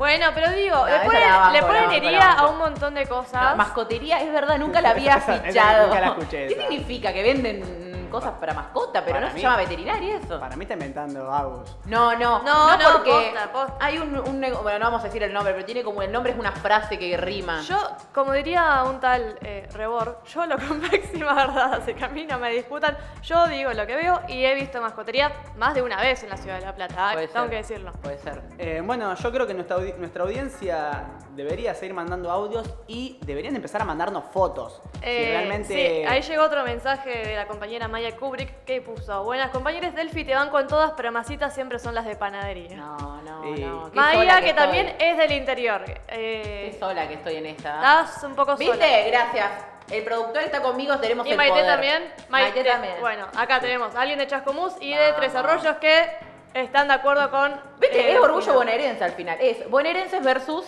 [0.00, 2.42] Bueno, pero digo, le ponen, le ponen banco.
[2.42, 3.54] a un montón de cosas.
[3.54, 5.86] Mascotería, es verdad, nunca la había Esa- esa fichado.
[5.88, 6.62] nunca la escuché, ¿Qué esa.
[6.68, 7.12] significa?
[7.12, 10.38] ¿Que venden cosas para mascota, pero Para no mí- se llama veterinaria eso?
[10.40, 11.76] Para mí está inventando Agus.
[11.86, 13.74] No, no, No, no, porque posta, posta.
[13.80, 16.32] hay un, un bueno, no vamos a decir el nombre, pero tiene como el nombre
[16.32, 17.60] es una frase que rima.
[17.62, 17.76] Yo,
[18.12, 22.26] como diría un tal eh, Rebor, yo lo con máxima verdad, así que a mí
[22.26, 22.96] no me disputan.
[23.22, 26.36] Yo digo lo que veo y he visto mascotería más de una vez en la
[26.36, 27.28] ciudad de La Plata, Puede ¿eh?
[27.28, 27.92] tengo ser, que decirlo.
[28.02, 28.42] Puede ser.
[28.58, 31.04] Eh, bueno, yo creo que nuestra, audi- nuestra audiencia
[31.36, 34.80] debería seguir mandando audios y deberían empezar a mandarnos fotos.
[34.94, 35.74] si Eh, realmente.
[35.74, 40.24] Sí, ahí llegó otro mensaje de la compañera Maya Kubrick que puso, buenas compañeras Delphi,
[40.24, 42.76] te van con todas, pero masitas siempre son las de panadería.
[42.76, 43.90] No, no, no.
[43.90, 45.84] qué Maya, que, también es del interior.
[45.84, 47.76] Qué Eh, sola que estoy en esta.
[47.76, 48.70] estás un poco sola.
[48.72, 49.10] ¿Viste?
[49.10, 49.50] Gracias.
[49.90, 51.66] El productor está conmigo, tenemos Y el Maite poder.
[51.66, 52.14] también.
[52.28, 52.94] Maite, también.
[53.00, 55.12] Bueno, acá tenemos a alguien de Chascomús y de.
[55.14, 56.08] Tres Arroyos que
[56.54, 57.60] están de acuerdo con.
[57.80, 58.00] ¿Viste?
[58.00, 59.36] eh, es orgullo bonaerense al final.
[59.40, 60.64] Es bonaerenses versus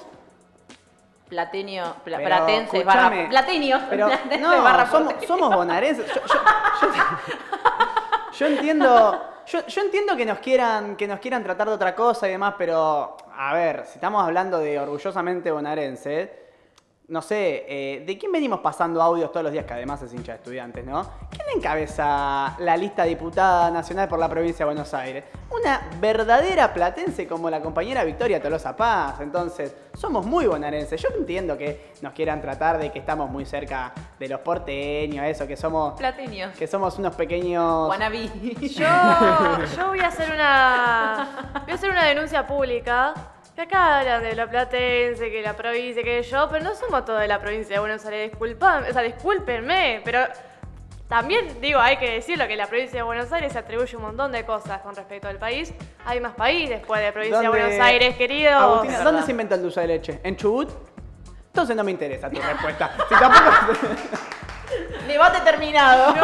[1.33, 3.83] platenio, pla- Pero, platenses barra platenios.
[3.91, 6.07] Pero platenses no, barra somos, somos bonaerenses.
[6.07, 9.29] Yo, yo- yo- yo entiendo.
[9.47, 13.17] Yo entiendo que nos quieran, que nos quieran tratar de otra cosa y demás, pero
[13.37, 16.42] a ver, si estamos hablando de orgullosamente bonaerense,
[17.13, 19.67] no sé, eh, ¿de quién venimos pasando audios todos los días?
[19.67, 21.07] Que además es hincha de estudiantes, ¿no?
[21.29, 25.23] ¿Quién encabeza la lista diputada nacional por la provincia de Buenos Aires?
[25.51, 29.21] Una verdadera platense como la compañera Victoria Tolosa Paz.
[29.21, 31.03] Entonces, somos muy bonaerenses.
[31.03, 35.47] Yo entiendo que nos quieran tratar de que estamos muy cerca de los porteños, eso,
[35.47, 36.57] que somos, Plateños.
[36.57, 37.91] que somos unos pequeños...
[37.91, 38.23] Wannabe.
[38.63, 38.87] Yo,
[39.77, 41.51] yo voy a hacer una.
[41.65, 43.13] Voy a hacer una denuncia pública.
[43.55, 47.21] Que acá hablan de la Platense, que la provincia, que yo, pero no somos todos
[47.21, 48.31] de la provincia de Buenos Aires.
[48.31, 50.21] Disculpan, o sea, discúlpenme, pero
[51.07, 54.33] también digo, hay que decirlo que la provincia de Buenos Aires se atribuye un montón
[54.33, 55.75] de cosas con respecto al país.
[56.07, 58.55] Hay más país después de la provincia de ¿Dónde- Buenos Aires, queridos.
[58.55, 59.25] Agustina, ¿dónde verdad.
[59.27, 60.21] se inventa el dulce de leche?
[60.25, 60.71] ¿En Chubut?
[61.49, 62.91] Entonces no me interesa tu respuesta.
[63.09, 63.51] Si tampoco...
[65.07, 66.15] Debate terminado.
[66.17, 66.23] Yo,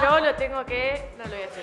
[0.00, 1.10] yo lo tengo que.
[1.18, 1.62] No lo voy a decir.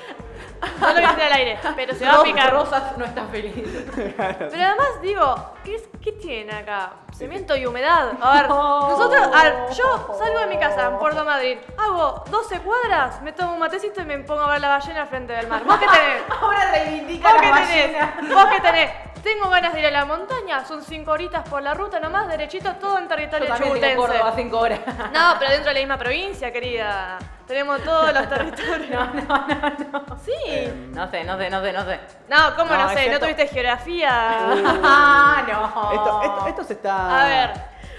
[0.81, 2.51] No lo voy a decir al aire, pero se va a picar.
[2.51, 3.53] Rosas no está feliz.
[3.95, 6.91] Pero además digo, ¿qué, es- qué tienen acá?
[7.13, 8.11] Cemento y humedad.
[8.21, 12.59] A ver, nosotros, a ver, yo salgo de mi casa en Puerto Madrid, hago 12
[12.61, 15.47] cuadras, me tomo un matecito y me pongo a ver la ballena al frente del
[15.47, 15.63] mar.
[15.63, 16.23] ¿Vos qué tenés?
[16.41, 18.13] Ahora reivindica ¿Vos la qué ballena.
[18.15, 18.33] tenés?
[18.35, 18.91] ¿Vos qué tenés?
[19.23, 22.73] Tengo ganas de ir a la montaña, son 5 horitas por la ruta nomás, derechito,
[22.75, 24.19] todo en Yo territorio también tengo chubutense.
[24.19, 24.79] Córdoba, 5 horas.
[25.13, 27.17] No, pero dentro de la misma provincia, querida.
[27.45, 28.89] Tenemos todos los territorios.
[28.89, 30.19] No, no, no, no.
[30.19, 30.71] Sí.
[30.91, 31.99] No sé, no sé, no sé, no sé.
[32.29, 33.09] No, ¿cómo no, sé?
[33.09, 34.09] ¿No tuviste geografía?
[34.11, 35.91] Ah, no.
[35.93, 37.23] Esto, esto, esto se está...
[37.23, 37.51] A ver,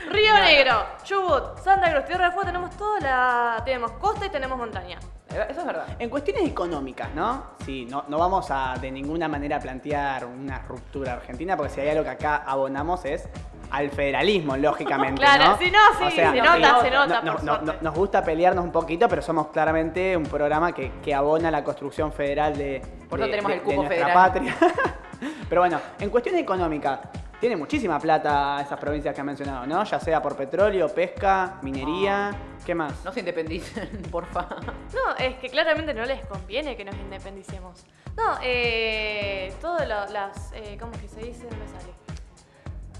[0.08, 3.62] Río Negro, Chubut, Santa Cruz, Tierra del Fuego, tenemos toda la...
[3.64, 4.98] Tenemos costa y tenemos montaña.
[5.30, 5.86] Eso es verdad.
[5.98, 7.44] En cuestiones económicas, ¿no?
[7.64, 11.88] Sí, no, no vamos a de ninguna manera plantear una ruptura argentina, porque si hay
[11.90, 13.28] algo que acá abonamos es
[13.70, 15.58] al federalismo, lógicamente, Claro, ¿no?
[15.58, 15.78] sí, no,
[16.10, 19.22] sí, se no, nota, se no, nota, no- por nos gusta pelearnos un poquito, pero
[19.22, 23.56] somos claramente un programa que, que abona la construcción federal de, Por de- tenemos de-
[23.58, 24.32] el cupo de nuestra federal.
[24.32, 24.56] patria.
[25.48, 26.98] pero bueno, en cuestiones económicas,
[27.40, 29.82] tiene muchísima plata esas provincias que han mencionado, ¿no?
[29.82, 32.30] Ya sea por petróleo, pesca, minería,
[32.66, 33.02] ¿qué más?
[33.04, 34.46] No se independicen, porfa.
[34.92, 37.84] No, es que claramente no les conviene que nos independicemos.
[38.16, 41.44] No, eh, todas las, eh, ¿cómo es que se dice?
[41.50, 41.92] No me sale.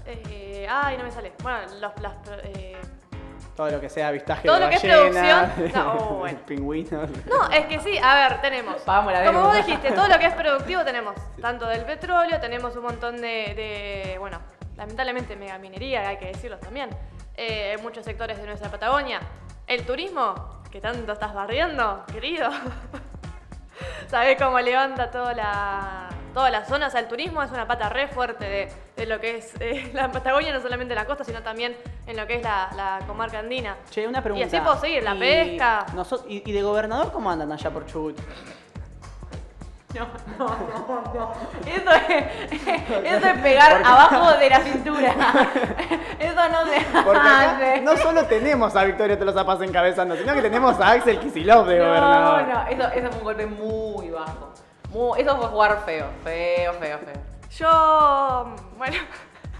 [0.07, 1.33] Eh, ay, no me sale.
[1.43, 2.13] Bueno, los, las,
[2.43, 2.77] eh,
[3.61, 5.51] Todo lo que sea avistaje Todo de lo que es producción.
[5.75, 6.39] No, oh, bueno.
[6.47, 7.09] pingüinos.
[7.27, 8.81] No, es que sí, a ver, tenemos.
[8.81, 11.13] Pagamos la Como vos dijiste, todo lo que es productivo tenemos.
[11.39, 14.39] Tanto del petróleo, tenemos un montón de, de, bueno,
[14.77, 16.89] lamentablemente megaminería, hay que decirlo también.
[17.37, 19.19] Eh, en muchos sectores de nuestra Patagonia.
[19.67, 22.49] El turismo, que tanto estás barriendo, querido.
[24.07, 26.87] ¿Sabés cómo levanta toda la, toda la zona?
[26.87, 29.91] O sea, el turismo es una pata re fuerte de, de lo que es eh,
[29.93, 31.75] la Patagonia, no solamente la costa, sino también
[32.07, 33.75] en lo que es la, la comarca andina.
[33.89, 34.45] Che, una pregunta.
[34.45, 35.85] Y así puedo seguir, la Y pesca.
[36.27, 38.17] y, y de gobernador cómo andan allá por Chubut?
[39.93, 40.07] No,
[40.39, 41.33] no, no, no.
[41.67, 42.61] Eso es,
[43.03, 45.13] eso es pegar abajo de la cintura.
[46.17, 47.81] Eso no se Porque acá hace.
[47.81, 51.79] no solo tenemos a Victoria Tolosa Paz encabezando, sino que tenemos a Axel Kicillof de
[51.79, 52.47] No, gobernador.
[52.47, 54.53] no, eso, eso fue un golpe muy bajo.
[55.17, 57.21] Eso fue jugar feo, feo, feo, feo.
[57.57, 58.97] Yo, bueno,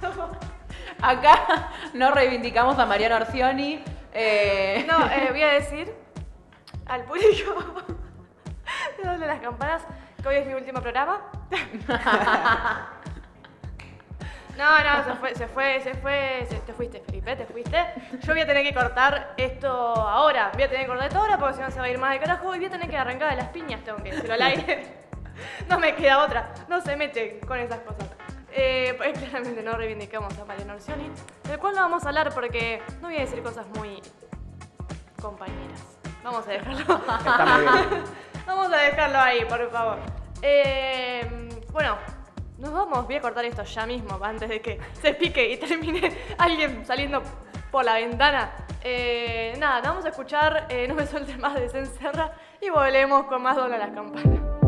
[1.01, 3.83] Acá no reivindicamos a Mariano Arcioni.
[4.13, 5.93] eh, no, eh, voy a decir
[6.85, 7.55] al público
[8.97, 9.83] de Doble las Campanas
[10.21, 11.21] que hoy es mi último programa.
[14.57, 17.77] No, no, se fue, se fue, se fue, se- te fuiste, Felipe, te fuiste.
[18.21, 21.37] Yo voy a tener que cortar esto ahora, voy a tener que cortar esto ahora
[21.37, 22.97] porque si no se va a ir más de carajo y voy a tener que
[22.97, 25.00] arrancar de las piñas, tengo que decirlo al aire.
[25.69, 28.07] No me queda otra, no se mete con esas cosas.
[28.53, 31.09] Eh, pues claramente no reivindicamos a Mariano Orsioni,
[31.43, 34.01] del cual no vamos a hablar porque no voy a decir cosas muy
[35.21, 35.99] compañeras.
[36.23, 36.79] Vamos a dejarlo.
[36.79, 38.03] Está muy bien.
[38.45, 39.99] Vamos a dejarlo ahí, por favor.
[40.41, 41.95] Eh, bueno,
[42.57, 43.05] nos vamos.
[43.05, 47.21] Voy a cortar esto ya mismo, antes de que se pique y termine alguien saliendo
[47.71, 48.51] por la ventana.
[48.83, 53.41] Eh, nada, vamos a escuchar eh, No me sueltes más de Cencerra y volvemos con
[53.41, 54.60] más Dona las campanas.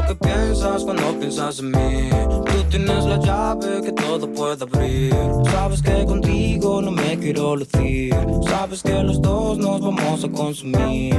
[0.00, 2.10] Lo que piensas cuando piensas en mí.
[2.46, 5.14] Tú tienes la llave que todo puede abrir.
[5.50, 8.14] Sabes que contigo no me quiero lucir.
[8.48, 11.14] Sabes que los dos nos vamos a consumir.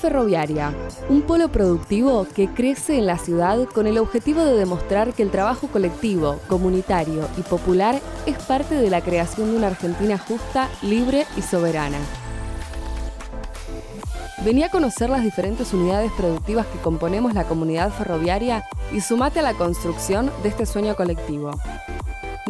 [0.00, 0.72] Ferroviaria,
[1.10, 5.30] un polo productivo que crece en la ciudad con el objetivo de demostrar que el
[5.30, 11.26] trabajo colectivo, comunitario y popular es parte de la creación de una Argentina justa, libre
[11.36, 11.98] y soberana.
[14.42, 19.42] Vení a conocer las diferentes unidades productivas que componemos la comunidad ferroviaria y sumate a
[19.42, 21.50] la construcción de este sueño colectivo.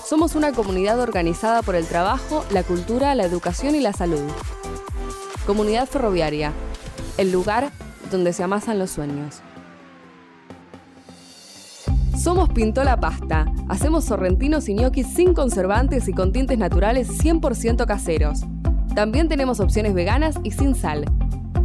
[0.07, 4.25] Somos una comunidad organizada por el trabajo, la cultura, la educación y la salud.
[5.47, 6.55] Comunidad Ferroviaria,
[7.19, 7.73] el lugar
[8.11, 9.43] donde se amasan los sueños.
[12.27, 13.47] Somos Pintola Pasta.
[13.69, 18.41] Hacemos sorrentinos y ñoquis sin conservantes y con tintes naturales 100% caseros.
[18.97, 21.05] También tenemos opciones veganas y sin sal.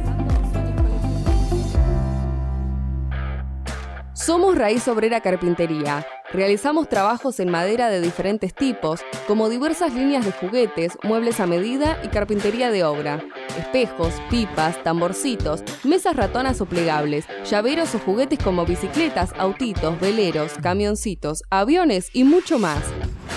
[4.28, 6.06] Somos Raíz Obrera Carpintería.
[6.30, 11.98] Realizamos trabajos en madera de diferentes tipos, como diversas líneas de juguetes, muebles a medida
[12.04, 13.24] y carpintería de obra.
[13.58, 21.42] Espejos, pipas, tamborcitos, mesas ratonas o plegables, llaveros o juguetes como bicicletas, autitos, veleros, camioncitos,
[21.48, 22.82] aviones y mucho más.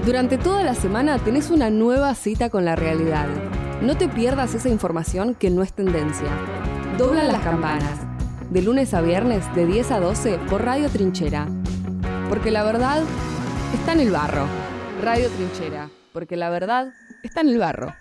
[0.05, 3.27] Durante toda la semana tenés una nueva cita con la realidad.
[3.81, 6.29] No te pierdas esa información que no es tendencia.
[6.99, 8.01] Doblan las campanas.
[8.51, 11.47] De lunes a viernes de 10 a 12 por Radio Trinchera.
[12.29, 13.03] Porque la verdad
[13.73, 14.45] está en el barro.
[15.01, 15.89] Radio Trinchera.
[16.13, 16.93] Porque la verdad
[17.23, 17.95] está en el barro.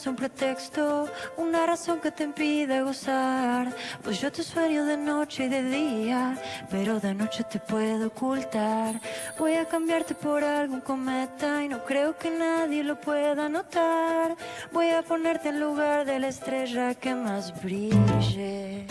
[0.00, 3.74] Tenés un pretexto, una razón que te impide gozar.
[4.02, 6.38] Pues yo te sueño de noche y de día,
[6.70, 9.00] pero de noche te puedo ocultar.
[9.38, 14.36] Voy a cambiarte por algún cometa y no creo que nadie lo pueda notar.
[14.72, 18.86] Voy a ponerte en lugar de la estrella que más brille.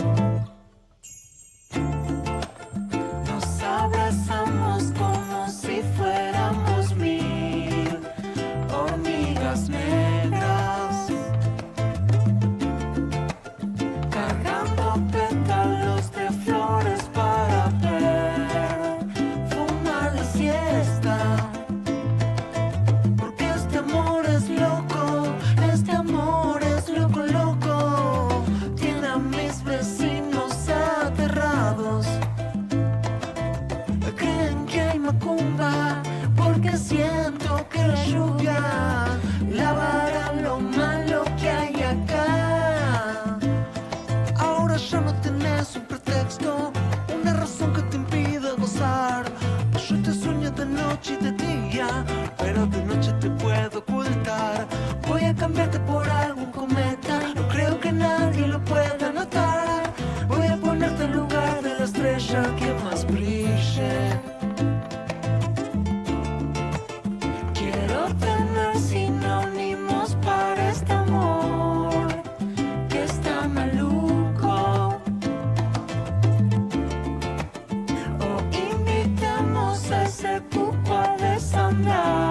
[81.89, 82.28] love.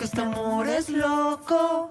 [0.00, 1.90] Porque este amor es loco.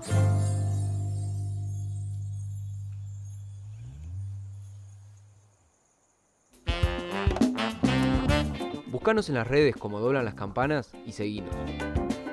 [8.88, 11.54] Buscanos en las redes como doblan las campanas y seguinos.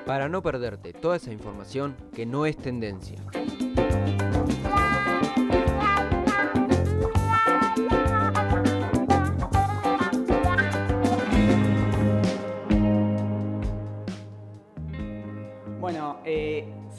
[0.07, 3.19] Para no perderte toda esa información que no es tendencia.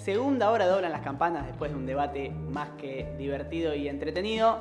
[0.09, 4.59] Segunda hora doblan las campanas después de un debate más que divertido y entretenido.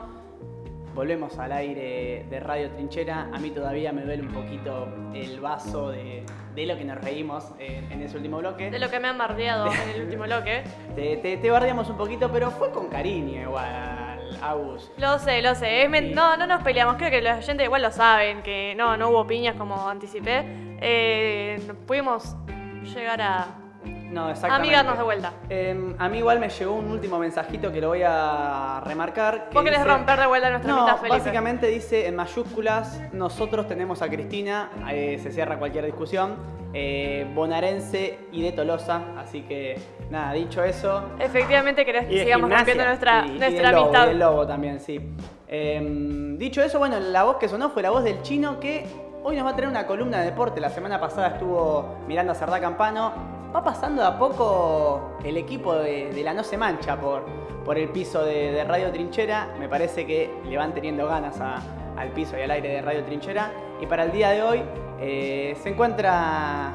[0.93, 3.29] Volvemos al aire de Radio Trinchera.
[3.33, 7.53] A mí todavía me duele un poquito el vaso de, de lo que nos reímos
[7.59, 8.69] en, en ese último bloque.
[8.69, 10.63] De lo que me han bardeado en el último bloque.
[10.95, 14.91] Te, te, te bardeamos un poquito, pero fue con cariño igual, Agus.
[14.97, 15.83] Lo sé, lo sé.
[15.83, 16.97] Es no, no nos peleamos.
[16.97, 20.43] Creo que los oyentes igual lo saben, que no, no hubo piñas como anticipé.
[20.81, 22.35] Eh, pudimos
[22.83, 23.66] llegar a
[24.11, 24.67] No, exactamente.
[24.67, 25.33] amigarnos de vuelta.
[25.49, 29.49] Eh, a mí igual me llegó un último mensajito que lo voy a remarcar.
[29.49, 31.17] que Vos querés dice- romper de vuelta nuestra No, mitad, Felipe.
[31.17, 36.35] básicamente dice en mayúsculas, nosotros tenemos a Cristina, eh, se cierra cualquier discusión,
[36.73, 39.79] eh, bonaerense y de Tolosa, así que
[40.09, 41.03] nada, dicho eso...
[41.19, 44.07] Efectivamente querés y que sigamos gimnasia, rompiendo nuestra, y- y nuestra del lobo, amistad.
[44.07, 45.15] del lobo también, sí.
[45.49, 48.85] Eh, dicho eso, bueno, la voz que sonó fue la voz del chino que
[49.23, 50.59] hoy nos va a traer una columna de deporte.
[50.61, 53.36] La semana pasada estuvo mirando a Cerdá Campano.
[53.55, 57.25] Va pasando de a poco el equipo de, la No Se Mancha por,
[57.63, 59.55] por el piso de, Radio Trinchera.
[59.59, 63.51] Me parece que le van teniendo ganas al piso y al aire de Radio Trinchera.
[63.81, 64.63] Y para el día de hoy
[64.99, 66.71] eh, se encuentra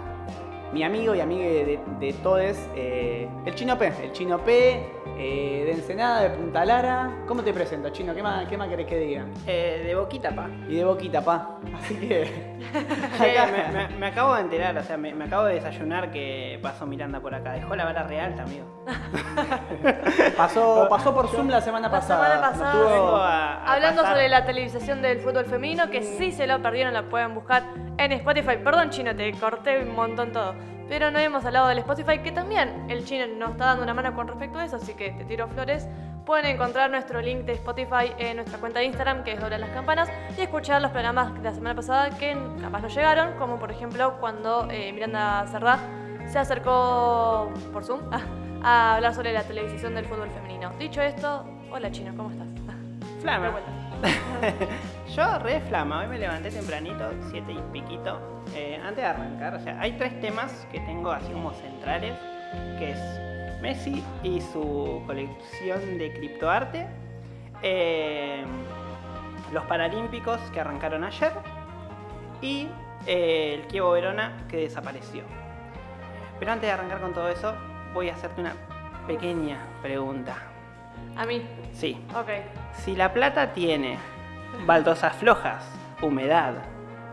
[0.72, 3.92] mi amigo y amigo de, de todos, eh, el Chino P.
[4.02, 4.82] El Chino P,
[5.18, 7.10] eh, de Ensenada, de Punta Lara.
[7.26, 8.14] ¿Cómo te presento, Chino?
[8.14, 9.24] ¿Qué más, qué más querés que diga?
[9.46, 10.48] Eh, de boquita, pa.
[10.68, 11.58] Y de boquita, pa.
[11.76, 12.52] Así que.
[13.22, 16.58] Eh, me, me- me acabo de enterar, o sea, me, me acabo de desayunar que
[16.62, 17.52] pasó Miranda por acá.
[17.52, 18.64] Dejó la vara real, amigo.
[20.36, 22.24] Pasó, pasó por Zoom la semana La pasada.
[22.24, 26.02] semana pasada, Estuvo- Vengo a- a Hablando pasar- sobre la televisación del fútbol femenino, que
[26.02, 27.62] si se lo perdieron, la pueden buscar
[27.98, 28.56] en Spotify.
[28.62, 30.54] Perdón, Chino, te corté un montón todo.
[30.92, 34.14] Pero no hemos hablado del Spotify, que también el Chino nos está dando una mano
[34.14, 35.88] con respecto a eso, así que te tiro flores.
[36.26, 39.70] Pueden encontrar nuestro link de Spotify en nuestra cuenta de Instagram, que es Dobla las
[39.70, 43.70] Campanas, y escuchar los programas de la semana pasada que capaz no llegaron, como por
[43.70, 45.78] ejemplo cuando eh, Miranda Cerdá
[46.26, 48.00] se acercó por Zoom
[48.62, 50.72] a hablar sobre la televisación del fútbol femenino.
[50.78, 52.48] Dicho esto, hola Chino, ¿cómo estás?
[53.22, 53.50] Flama.
[55.14, 58.18] Yo re flama, hoy me levanté tempranito, siete y piquito.
[58.54, 62.14] Eh, antes de arrancar, o sea, hay tres temas que tengo así como centrales,
[62.78, 66.86] que es Messi y su colección de criptoarte,
[67.62, 68.42] eh,
[69.52, 71.32] los Paralímpicos que arrancaron ayer
[72.40, 72.68] y
[73.06, 75.24] eh, el Kievo Verona que desapareció.
[76.38, 77.54] Pero antes de arrancar con todo eso,
[77.92, 78.54] voy a hacerte una
[79.06, 80.36] pequeña pregunta.
[81.16, 81.42] A mí.
[81.72, 82.28] Sí, Ok.
[82.72, 83.98] si La Plata tiene
[84.66, 85.64] baldosas flojas,
[86.00, 86.54] humedad,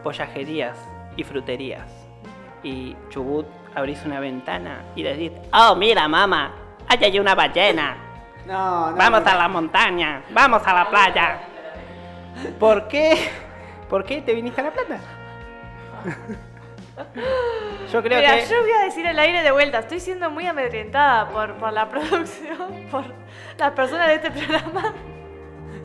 [0.03, 0.78] pollajerías
[1.16, 1.90] y fruterías,
[2.64, 6.52] y Chubut abrís una ventana y decís, oh mira mamá,
[6.88, 7.98] allá hay una ballena,
[8.45, 8.98] No, no.
[8.98, 9.30] vamos no.
[9.32, 11.40] a la montaña, vamos a la playa.
[12.60, 13.30] ¿Por qué?
[13.90, 14.99] ¿Por qué te viniste a La Plata?
[17.91, 18.45] Yo creo Mira, que...
[18.45, 21.88] yo voy a decir al aire de vuelta, estoy siendo muy amedrentada por, por la
[21.90, 23.06] producción, por
[23.57, 24.94] las personas de este programa.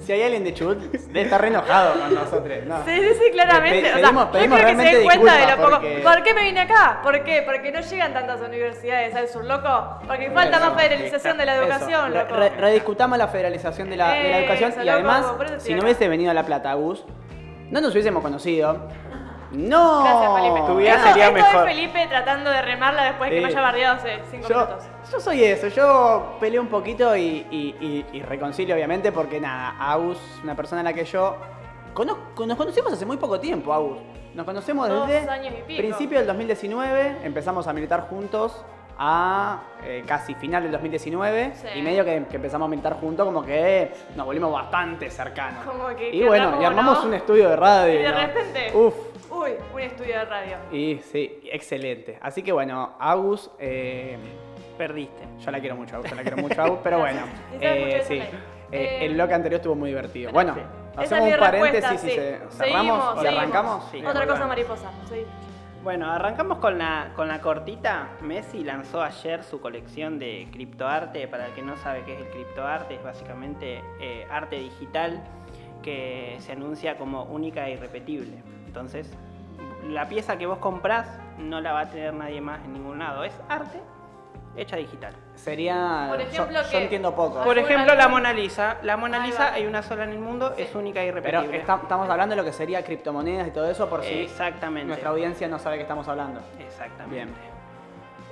[0.04, 2.58] Si hay alguien de Chubut, debe estar re enojado con nosotros.
[2.66, 2.84] No.
[2.84, 5.46] Se dice claramente, Pe- o sea, pedimos- yo pedimos creo que se den cuenta de
[5.46, 5.70] lo poco.
[5.70, 7.00] porque- ¿Por qué me vine acá?
[7.02, 7.42] ¿Por qué?
[7.42, 9.98] Porque no llegan tantas universidades al sur, loco.
[10.06, 12.34] Porque falta Eso, más federalización de la educación, loco.
[12.36, 15.26] re- rediscutamos la federalización de la, de la educación Eso, y loco, además,
[15.58, 17.04] si no hubiese venido a La Plata, Gus,
[17.70, 18.88] no nos hubiésemos conocido.
[19.52, 20.02] No.
[20.02, 20.60] Gracias, Felipe.
[20.66, 21.68] Tu vida sería esto mejor.
[21.68, 23.42] es Felipe tratando de remarla después que Sí.
[23.42, 24.84] me haya bardeado hace cinco Yo, minutos.
[25.14, 29.76] Yo soy eso, yo peleo un poquito y, y- y- y reconcilio obviamente porque nada,
[29.78, 31.36] Agus, una persona a la que yo
[31.92, 33.98] conozco, nos conocemos hace muy poco tiempo, Agus.
[34.34, 35.28] Nos conocemos desde
[35.76, 38.64] principio del 2019, empezamos a militar juntos
[38.98, 41.66] a eh, casi final del 2019 Sí.
[41.76, 45.64] y medio que, que empezamos a militar juntos como que nos volvimos bastante cercanos.
[45.64, 47.08] Como que Y bueno, y armamos ¿no?
[47.08, 47.94] un estudio de radio.
[48.00, 48.20] Y de ¿no?
[48.20, 48.94] repente, Uf.
[49.32, 50.56] uy, un estudio de radio.
[50.72, 52.18] Y sí, excelente.
[52.20, 54.16] Así que bueno, Agus, eh,
[54.78, 55.24] Perdiste.
[55.38, 57.20] yo la quiero mucho, yo la quiero mucho, pero bueno,
[57.60, 58.14] eh, sí.
[58.18, 58.30] Eh,
[58.72, 60.30] Eh, el bloque anterior estuvo muy divertido.
[60.32, 60.56] Bueno,
[60.96, 63.84] hacemos un paréntesis y se- cerramos y arrancamos.
[63.90, 64.04] Sí.
[64.04, 65.24] Otra cosa mariposa, sí.
[65.84, 68.08] Bueno, arrancamos con la, con la cortita.
[68.22, 71.28] Messi lanzó ayer su colección de criptoarte.
[71.28, 75.22] Para el que no sabe qué es el criptoarte, es básicamente eh, arte digital
[75.82, 78.42] que se anuncia como única e irrepetible.
[78.66, 79.12] Entonces,
[79.86, 81.06] la pieza que vos comprás
[81.38, 83.22] no la va a tener nadie más en ningún lado.
[83.22, 83.78] Es arte
[84.56, 85.12] hecha digital.
[85.34, 86.06] Sería.
[86.10, 87.42] Por yo- ejemplo, yo, entiendo poco.
[87.42, 88.08] Por ¿Alguna ejemplo, la?
[88.08, 88.76] Mona Lisa.
[88.82, 91.58] La Mona Lisa hay una sola en el mundo, es única e Pero irrepetible.
[91.58, 94.86] está- estamos hablando de lo que sería criptomonedas y todo eso por si Exactamente.
[94.86, 96.40] nuestra audiencia no sabe qué estamos hablando.
[96.58, 97.14] Exactamente.
[97.14, 97.34] Bien.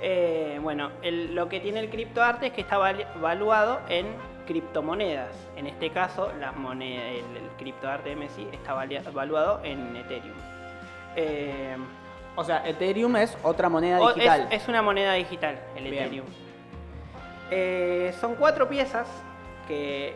[0.01, 4.07] Eh, bueno, el- lo que tiene el criptoarte es que está val- valuado en
[4.45, 5.29] criptomonedas.
[5.55, 10.35] En este caso, las monedas, el, el criptoarte de Messi está valuado en Ethereum.
[11.15, 11.77] Eh,
[12.35, 14.47] O sea, Ethereum es otra moneda o- digital.
[14.51, 16.03] es una moneda digital, el Bien.
[16.03, 16.25] Ethereum.
[17.51, 19.07] Eh, son cuatro piezas
[19.67, 20.15] que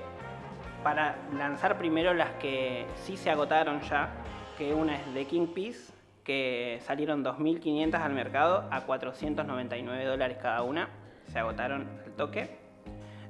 [0.84, 4.10] para lanzar primero las que sí se agotaron ya,
[4.57, 10.64] que una es de King Piece, que salieron 2.500 al mercado a 499 dólares cada
[10.64, 10.89] una,
[11.31, 12.57] se agotaron al toque.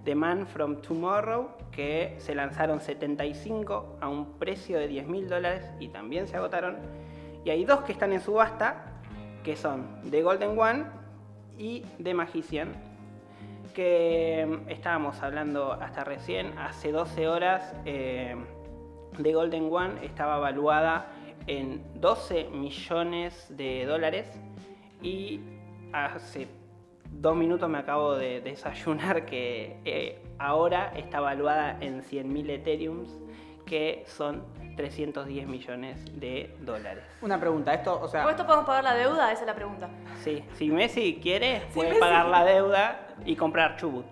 [0.06, 5.90] The Man from Tomorrow, que se lanzaron 75 a un precio de 10.000 dólares y
[5.90, 6.78] también se agotaron.
[7.48, 8.84] Y hay dos que están en subasta,
[9.42, 10.84] que son The Golden One
[11.58, 12.74] y The Magician,
[13.74, 18.36] que mm, estábamos hablando hasta recién, hace 12 horas, eh,
[19.24, 21.08] The Golden One estaba valuada
[21.48, 24.28] en 12 millones de dólares
[25.02, 25.40] y
[25.94, 26.50] hace
[27.10, 33.18] dos minutos me acabo de desayunar que eh, ahora está valuada en 100.000 Ethereums,
[33.66, 34.44] que son
[34.78, 37.04] 310 millones de dólares.
[37.22, 39.32] Una pregunta, esto, o ¿Con sea, esto podemos pagar la deuda?
[39.34, 39.90] Esa es la pregunta.
[40.24, 44.06] Sí, si Messi quiere, Si puede Messi- pagar la deuda y comprar Chubut.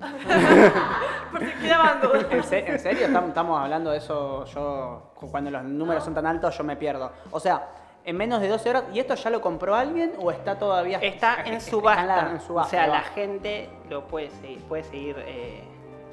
[1.30, 2.26] Por si quedaban dudas.
[2.30, 4.44] ¿en, se- en serio estamos, estamos hablando de eso?
[4.46, 7.10] Yo, cu- cuando los números son tan altos, yo me pierdo.
[7.30, 7.68] O sea,
[8.04, 8.84] en menos de 12 horas.
[8.94, 12.04] ¿Y esto ya lo compró alguien o está todavía Está en está subasta.
[12.06, 14.62] la- en subasta, o sea, la gente lo puede seguir.
[14.64, 15.62] Puede seguir eh,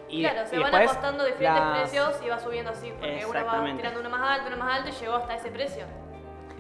[0.09, 3.45] y claro, se y van apostando diferentes las- precios y va subiendo así, porque uno
[3.45, 5.85] va tirando uno más alto, uno más alto y llegó hasta ese precio.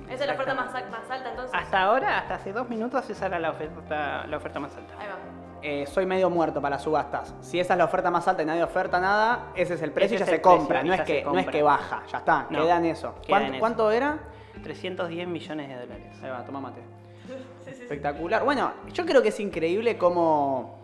[0.09, 1.53] Esa es la oferta más, al- más alta entonces.
[1.53, 4.93] Hasta ahora, hasta hace dos minutos, esa era la oferta, la oferta más alta.
[4.99, 5.15] Ahí va.
[5.61, 7.33] Eh, soy medio muerto para las subastas.
[7.41, 10.15] Si esa es la oferta más alta y nadie oferta nada, ese es el precio
[10.15, 10.83] y ya se compra.
[10.83, 13.15] No es, que, no es que baja, ya está, No, queda en eso.
[13.15, 13.59] queda ¿Cuánto, en eso.
[13.59, 14.17] cuánto era?
[14.63, 16.17] 310 millones de dólares.
[16.23, 16.81] Ahí va, toma mate.
[17.67, 18.43] Espectacular.
[18.43, 20.79] Bueno, yo creo que es increíble cómo.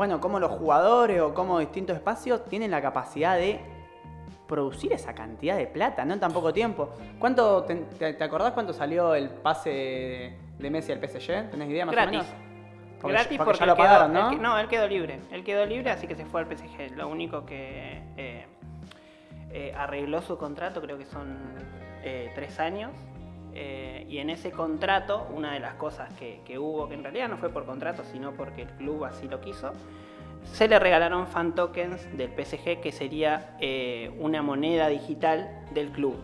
[0.00, 3.60] Bueno, cómo los jugadores o cómo distintos espacios tienen la capacidad de
[4.48, 6.88] producir esa cantidad de plata, no en tan poco tiempo.
[7.18, 11.50] ¿Cuánto te, acordás cuánto salió el pase de Messi al PSG?
[11.50, 12.18] ¿Tenés idea más Gratis.
[12.18, 12.34] o menos?
[12.98, 14.32] Porque, Gratis porque porque ya lo quedó- pagaron, ¿no?
[14.38, 15.20] no, él quedó libre.
[15.32, 16.96] Él quedó libre, así que se fue al PSG.
[16.96, 18.46] Lo único que eh,
[19.50, 21.36] eh, arregló su contrato, creo que son
[22.02, 22.92] eh, tres años.
[23.54, 27.28] Eh, y en ese contrato, una de las cosas que, que hubo, que en realidad
[27.28, 29.72] no fue por contrato, sino porque el club así lo quiso,
[30.44, 36.16] se le regalaron fan tokens del PSG, que sería eh, una moneda digital del club.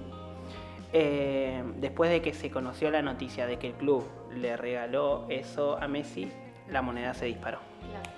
[0.93, 4.05] Eh, después de que se conoció la noticia de que el club
[4.35, 6.31] le regaló eso a Messi,
[6.69, 7.59] la moneda se disparó.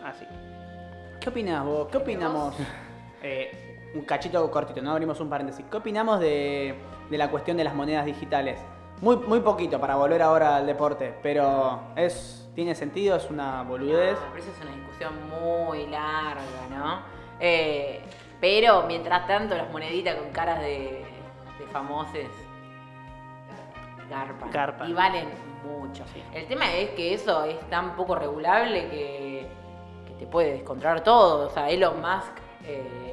[0.05, 0.25] Así.
[1.21, 1.89] ¿Qué opinás vos?
[1.89, 2.55] ¿Qué opinamos?
[3.21, 5.65] Eh, un cachito cortito, no abrimos un paréntesis.
[5.69, 6.77] ¿Qué opinamos de,
[7.11, 8.61] de la cuestión de las monedas digitales?
[9.01, 14.19] Muy, muy poquito para volver ahora al deporte, pero es tiene sentido, es una boludez.
[14.19, 17.03] No, pero eso es una discusión muy larga, ¿no?
[17.39, 18.01] Eh,
[18.41, 21.05] pero mientras tanto, las moneditas con caras de,
[21.59, 22.27] de famosos
[24.11, 24.51] garpan.
[24.51, 24.91] Garpan.
[24.91, 25.29] Y valen
[25.65, 26.05] mucho.
[26.35, 29.47] El tema es que eso es tan poco regulable que,
[30.07, 31.47] que te puede descontrolar todo.
[31.47, 32.33] O sea, Elon Musk
[32.65, 33.08] eh,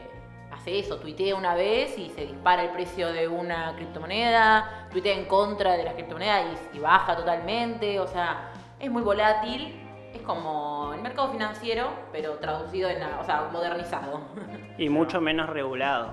[0.66, 5.26] hace eso, tuitea una vez y se dispara el precio de una criptomoneda, tuitea en
[5.26, 8.00] contra de las criptomonedas y, y baja totalmente.
[8.00, 9.80] O sea, es muy volátil.
[10.12, 14.22] Es como el mercado financiero, pero traducido en o sea, modernizado.
[14.78, 16.12] Y mucho menos regulado.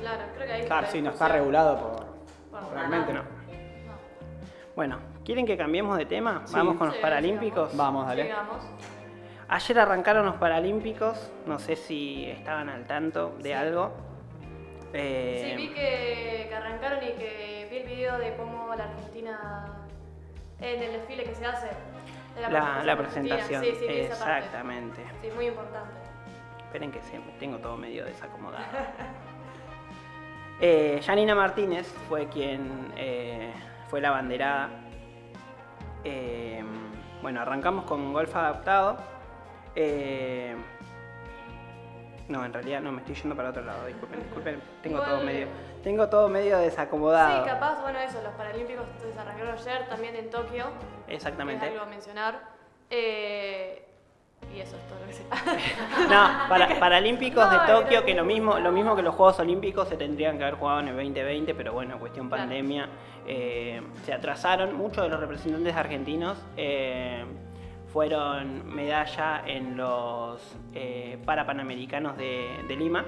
[0.00, 2.60] Claro, creo que ahí Claro, sí, no está regulado por.
[2.60, 3.22] Por Realmente no.
[4.76, 6.42] Bueno, ¿quieren que cambiemos de tema?
[6.44, 6.54] Sí.
[6.54, 7.76] Vamos con los Sí, Paralímpicos.
[7.76, 8.32] Vamos, dale.
[9.52, 13.90] Ayer arrancaron los Paralímpicos, no sé si estaban al tanto de algo.
[14.92, 19.64] Eh, Sí, vi que, que arrancaron y que vi el video de cómo la Argentina,
[20.60, 21.66] en el desfile que se hace,
[22.36, 22.58] de la, la
[22.92, 22.96] argentina.
[22.96, 24.04] presentación, Sí, sí, parte.
[24.06, 25.02] exactamente.
[25.20, 25.90] Sí, muy importante.
[26.66, 28.64] Esperen que siempre tengo todo medio desacomodado.
[30.62, 33.50] Eh, Janina Martínez fue quien eh,
[33.88, 34.68] fue la banderada.
[36.04, 36.62] Eh,
[37.22, 38.98] bueno, arrancamos con golf adaptado.
[39.76, 40.56] Eh,
[42.28, 45.24] no, en realidad no, me estoy yendo para otro lado, disculpen, disculpen, tengo Igual- todo
[45.24, 45.46] medio,
[45.82, 47.42] tengo todo medio desacomodado.
[47.44, 50.66] Sí, capaz, bueno, eso, los Paralímpicos se arrancaron ayer, también en Tokio.
[51.08, 51.66] Exactamente.
[51.66, 52.40] Es algo a mencionar.
[52.88, 53.84] Eh,
[54.54, 55.24] y eso es todo lo que sé.
[56.08, 59.40] No, para, Paralímpicos No, de era- Tokio, que lo mismo, lo mismo que los Juegos
[59.40, 62.42] Olímpicos se tendrían que haber jugado en el 2020, pero bueno, cuestión Claro.
[62.44, 62.88] pandemia,
[63.26, 64.74] eh, se atrasaron.
[64.76, 67.24] Muchos de los representantes argentinos eh,
[67.92, 70.40] fueron medalla en los
[70.74, 73.04] eh, Parapanamericanos de, de Lima.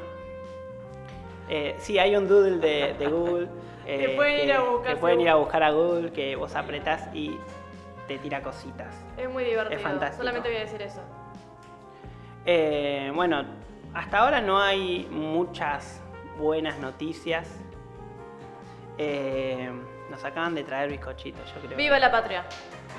[1.49, 3.49] Eh, sí, hay un doodle de, de Google.
[3.85, 7.09] Que pueden ir a buscar, que pueden ir a buscar a Google, que vos apretás
[7.13, 7.37] y
[8.07, 8.95] te tira cositas.
[9.17, 9.81] Es muy divertido.
[9.81, 10.19] fantástico.
[10.19, 11.01] Solamente voy a decir eso.
[12.47, 13.45] Eh, bueno,
[13.93, 16.01] hasta ahora no hay muchas
[16.39, 17.49] buenas noticias.
[18.99, 19.69] Eh,
[20.11, 21.77] nos acaban de traer bizcochitos, yo creo.
[21.77, 22.45] Viva la patria.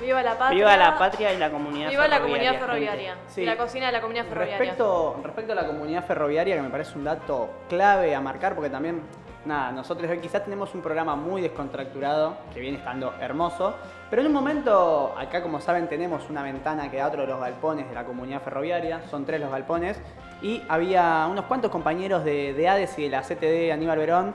[0.00, 0.58] Viva la patria.
[0.58, 3.14] Viva la patria y la comunidad Viva la ferroviaria, comunidad ferroviaria.
[3.14, 3.30] gente.
[3.32, 3.42] Sí.
[3.42, 4.58] Y la cocina de la comunidad ferroviaria.
[4.58, 8.70] Respecto, respecto a la comunidad ferroviaria, que me parece un dato clave a marcar, porque
[8.70, 9.02] también,
[9.44, 13.74] nada, nosotros hoy quizás tenemos un programa muy descontracturado, que viene estando hermoso,
[14.10, 17.28] pero en un momento, acá como saben, tenemos una ventana que da a otro de
[17.28, 20.00] los galpones de la comunidad ferroviaria, son tres los galpones,
[20.42, 24.34] y había unos cuantos compañeros de, de ADES y de la CTD Aníbal Verón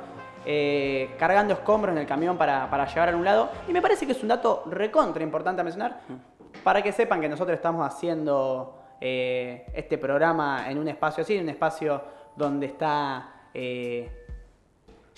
[0.52, 4.08] eh, cargando escombros en el camión para, para llevar a un lado, y me parece
[4.08, 6.00] que es un dato recontra importante a mencionar,
[6.64, 11.44] para que sepan que nosotros estamos haciendo eh, este programa en un espacio así, en
[11.44, 12.02] un espacio
[12.36, 14.26] donde está eh,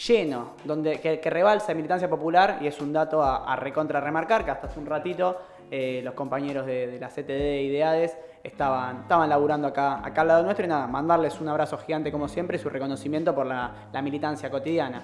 [0.06, 4.44] lleno, donde, que, que rebalsa militancia popular y es un dato a, a recontra remarcar,
[4.44, 5.38] que hasta hace un ratito
[5.72, 10.22] eh, los compañeros de, de la CTD y de ADES estaban, estaban laburando acá, acá
[10.22, 13.46] al lado nuestro y nada, mandarles un abrazo gigante como siempre y su reconocimiento por
[13.48, 15.04] la, la militancia cotidiana.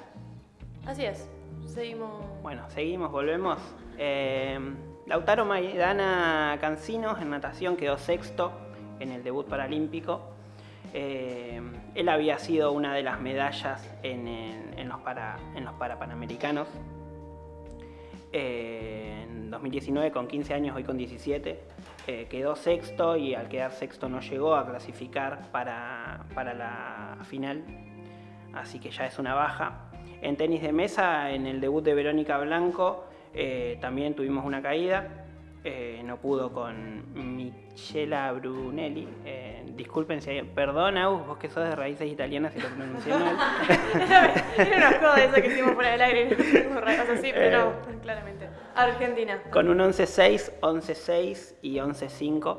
[0.85, 1.29] Así es.
[1.65, 2.09] Seguimos.
[2.43, 3.57] Bueno, seguimos, volvemos.
[3.97, 4.59] Eh,
[5.05, 8.51] Lautaro Maidana Cancinos en natación quedó sexto
[8.99, 10.21] en el debut paralímpico.
[10.93, 11.61] Eh,
[11.95, 16.67] él había sido una de las medallas en, en- en los, para, en los Parapanamericanos.
[18.31, 21.59] eh, en 2019 con 15 años, hoy con 17.
[22.07, 27.63] eh, quedó sexto y al quedar sexto no llegó a clasificar para, para la final,
[28.53, 29.89] así que ya es una baja.
[30.21, 35.23] En tenis de mesa, en el debut de Verónica Blanco, eh, también tuvimos una caída.
[35.63, 39.07] Eh, no pudo con Michela Brunelli.
[39.25, 40.43] Eh, disculpen si hay.
[40.43, 43.35] Perdón, Agus, vos que sos de raíces italianas si lo pronuncié mal.
[44.57, 46.37] Era una joda esa que hicimos fuera del aire.
[46.77, 48.47] O sea, sí, pero claramente.
[48.77, 49.41] Argentina.
[49.51, 52.57] Con un 11-6, 11-6 y 11-5.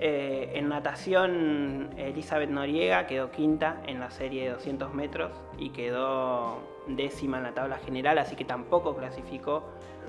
[0.00, 6.58] Eh, en natación, Elizabeth Noriega quedó quinta en la serie de 200 metros y quedó
[6.86, 9.64] décima en la tabla general, así que tampoco clasificó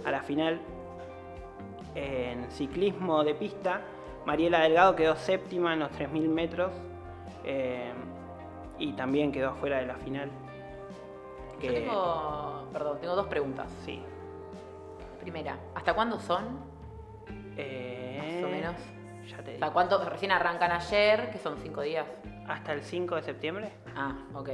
[0.05, 0.59] a la final.
[1.95, 3.81] En ciclismo de pista,
[4.25, 6.71] Mariela Delgado quedó séptima en los 3.000 metros
[7.43, 7.91] eh,
[8.77, 10.29] y también quedó fuera de la final.
[11.55, 13.71] Yo Que- tengo, perdón, tengo dos preguntas.
[13.83, 14.01] Sí.
[15.19, 16.59] Primera, ¿hasta cuándo son?
[17.57, 18.75] Eh, Más o menos.
[19.29, 19.59] Ya te digo.
[19.59, 21.29] sea, ¿cuánto recién arrancan ayer?
[21.31, 22.05] Que son cinco días.
[22.47, 23.71] Hasta el 5 de septiembre.
[23.95, 24.49] Ah, ok.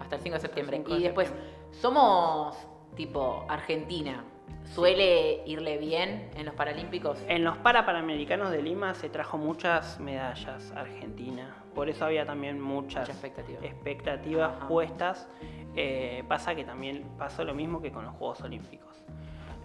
[0.00, 0.76] Hasta el 5 de septiembre.
[0.78, 1.32] 5 de y después,
[1.70, 2.56] somos
[2.96, 4.24] tipo Argentina.
[4.64, 7.22] ¿Suele irle bien en los Paralímpicos?
[7.28, 11.54] En los Parapanamericanos de Lima se trajo muchas medallas a Argentina.
[11.72, 13.60] Por eso había también muchas Mucha expectativa.
[13.64, 14.66] expectativas Ajá.
[14.66, 15.28] puestas.
[15.76, 18.95] Eh, pasa que también pasó lo mismo que con los Juegos Olímpicos.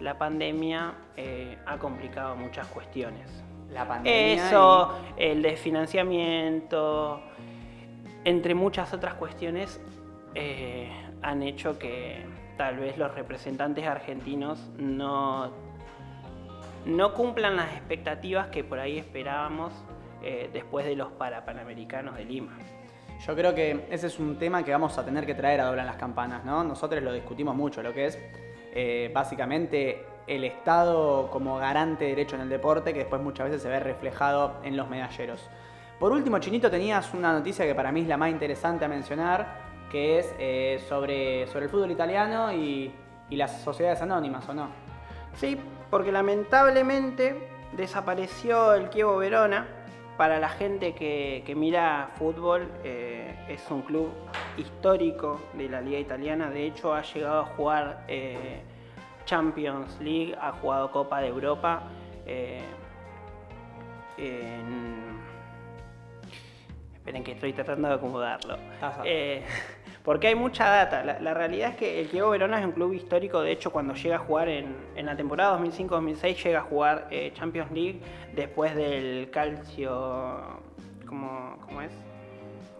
[0.02, 3.44] La pandemia eh, ha complicado muchas cuestiones.
[3.70, 4.48] La pandemia.
[4.48, 7.22] Eso, el desfinanciamiento,
[8.24, 9.80] entre muchas otras cuestiones,
[10.34, 10.90] eh,
[11.22, 12.26] han hecho que
[12.56, 15.52] tal vez los representantes argentinos no,
[16.84, 19.72] no cumplan las expectativas que por ahí esperábamos
[20.20, 22.58] eh, después de los Parapanamericanos de Lima.
[23.24, 25.86] yo creo que ese es un tema que vamos a tener que traer a doblar
[25.86, 26.64] las campanas, ¿no?
[26.64, 28.18] Nosotros lo discutimos mucho, lo que es
[28.72, 33.62] eh, básicamente el Estado como garante de derecho en el deporte, que después muchas veces
[33.62, 35.48] se ve reflejado en los medalleros.
[35.98, 39.62] Por último, Chinito, tenías una noticia que para mí es la más interesante a mencionar,
[39.90, 42.92] que es eh, sobre, sobre el fútbol italiano y,
[43.28, 44.68] y las sociedades anónimas, ¿o no?
[45.34, 45.58] Sí,
[45.90, 49.66] porque lamentablemente desapareció el Chievo Verona.
[50.22, 54.08] Para la gente que, que mira fútbol, eh, es un club
[54.56, 56.48] histórico de la liga italiana.
[56.48, 58.62] De hecho, ha llegado a jugar eh,
[59.24, 61.82] Champions League, ha jugado Copa de Europa.
[62.24, 62.62] eh,
[64.16, 65.18] en-
[66.94, 68.58] Esperen que estoy tratando de acomodarlo.
[70.04, 71.04] porque hay mucha data.
[71.04, 73.40] La, la realidad es que el Chievo Verona es un club histórico.
[73.40, 77.30] De hecho, cuando llega a jugar en, en la temporada 2005-2006, llega a jugar eh,
[77.34, 78.00] Champions League
[78.34, 80.60] después del Calcio.
[81.06, 81.92] ¿Cómo, cómo es?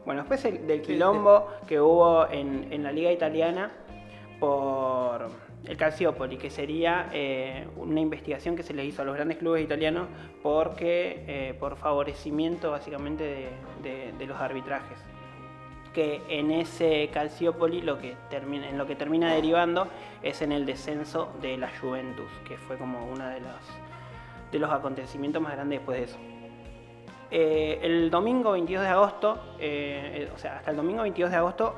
[0.04, 3.70] Bueno, después el- del quilombo que hubo en, en la Liga Italiana
[4.40, 5.28] por
[5.64, 9.62] el Calciopoli, que sería eh, una investigación que se le hizo a los grandes clubes
[9.62, 10.08] italianos
[10.42, 13.48] porque eh, por favorecimiento básicamente de,
[13.88, 14.98] de- de los arbitrajes.
[15.92, 19.88] Que en ese Calciopoli lo en lo que termina derivando
[20.22, 23.60] es en el descenso de la Juventus, que fue como uno de los,
[24.50, 26.18] de los acontecimientos más grandes después de eso.
[27.30, 31.74] Eh, el domingo 22 de agosto, eh, o sea, hasta el domingo 22 de agosto,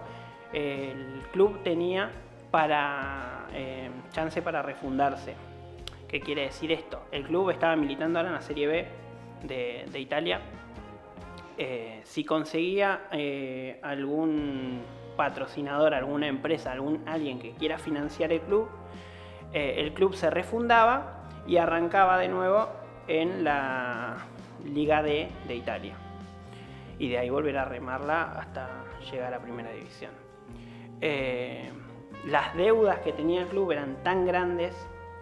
[0.53, 2.11] eh, el club tenía
[2.51, 5.35] para eh, chance para refundarse.
[6.09, 7.03] ¿Qué quiere decir esto?
[7.11, 8.87] El club estaba militando ahora en la Serie B
[9.45, 10.41] de Italia.
[11.57, 14.83] Eh, si conseguía eh, algún
[15.17, 18.69] patrocinador, alguna empresa, algún alguien que quiera financiar el club,
[19.53, 22.69] eh, el club se refundaba y arrancaba de nuevo
[23.07, 24.17] en la
[24.65, 25.95] Liga D de Italia.
[26.99, 30.13] Y de ahí volver a remarla hasta llegar a Primera División.
[32.27, 34.75] Las deudas que tenía el club eran tan grandes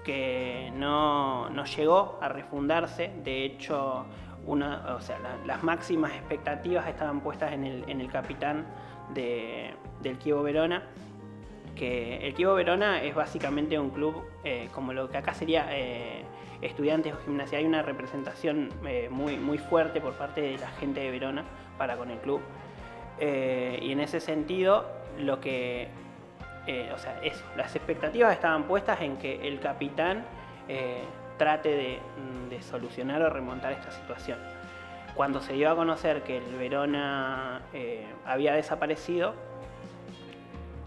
[0.05, 3.11] que no, no llegó a refundarse.
[3.25, 4.07] De hecho,
[4.47, 8.66] una, o sea, la- las máximas expectativas estaban puestas en el, en el capitán
[9.14, 10.82] de- del Chievo Verona.
[11.77, 16.23] Que el Chievo Verona es básicamente un club eh, como lo que acá sería eh,
[16.60, 17.59] estudiantes o gimnasia.
[17.59, 21.44] Hay una representación eh, muy, muy fuerte por parte de la gente de Verona
[21.78, 22.40] para con el club.
[23.20, 24.86] Y en ese sentido,
[25.19, 25.89] lo que.
[26.93, 30.24] o sea, eso, las expectativas estaban puestas en que el capitán
[31.43, 34.39] trate de, mm, de solucionar o remontar esta situación.
[35.16, 39.35] Cuando se dio a conocer que el Verona eh, había desaparecido,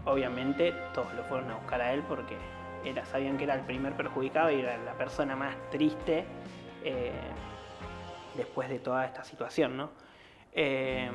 [0.06, 2.36] obviamente todos lo fueron a buscar a él porque
[2.86, 6.24] era, sabían que era el primer perjudicado y era la persona más triste
[6.82, 7.12] eh,
[8.34, 9.90] después de toda esta situación, ¿no?
[10.54, 11.10] Eh,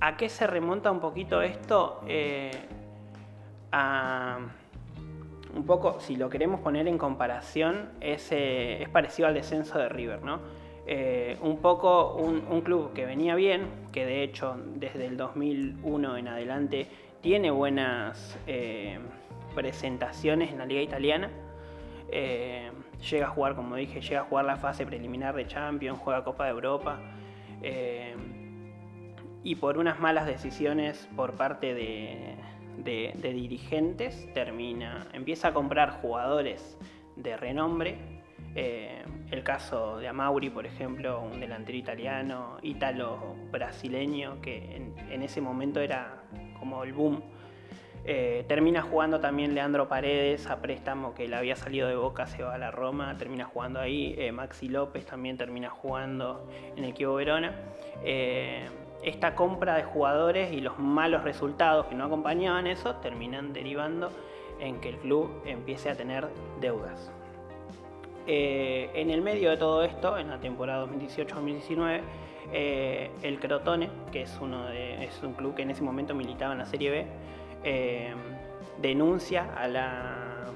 [0.00, 2.00] ¿A qué se remonta un poquito esto?
[3.72, 4.38] A-
[5.54, 9.88] un poco, si lo queremos poner en comparación, es, eh, es parecido al descenso de
[9.88, 10.40] River, ¿no?
[10.86, 16.28] Eh, un poco un, club que venía bien, que de hecho desde el 2001 en
[16.28, 16.88] adelante
[17.22, 18.98] tiene buenas eh,
[19.54, 21.30] presentaciones en la liga italiana.
[23.10, 26.44] Llega a jugar, como dije, llega a jugar la fase preliminar de Champions, juega Copa
[26.44, 27.00] de Europa.
[29.42, 32.36] y por unas malas decisiones por parte de,
[32.84, 36.78] de- dirigentes termina, empieza a comprar jugadores
[37.16, 37.96] de renombre.
[38.56, 44.76] Eh, el caso de Amauri, por ejemplo, un delantero italiano, ítalo-brasileño, que
[45.10, 46.22] en, ese momento era
[46.58, 47.20] como el boom.
[48.06, 52.42] Eh, termina jugando también Leandro Paredes a préstamo que le había salido de Boca, se
[52.42, 54.14] va a la Roma, termina jugando ahí.
[54.18, 56.46] Eh, Maxi López también termina jugando
[56.76, 57.54] en el Chievo Verona.
[59.04, 64.10] Esta compra de jugadores y los malos resultados que no acompañaban eso terminan derivando
[64.60, 66.26] en que el club empiece a tener
[66.60, 67.12] deudas.
[68.26, 72.00] Eh, en el medio de todo esto, en la temporada 2018-2019,
[72.52, 76.52] eh, el Crotone, que es, uno de- es un club que en ese momento militaba
[76.52, 77.06] en la Serie B,
[77.64, 78.14] eh,
[78.80, 80.46] denuncia a la,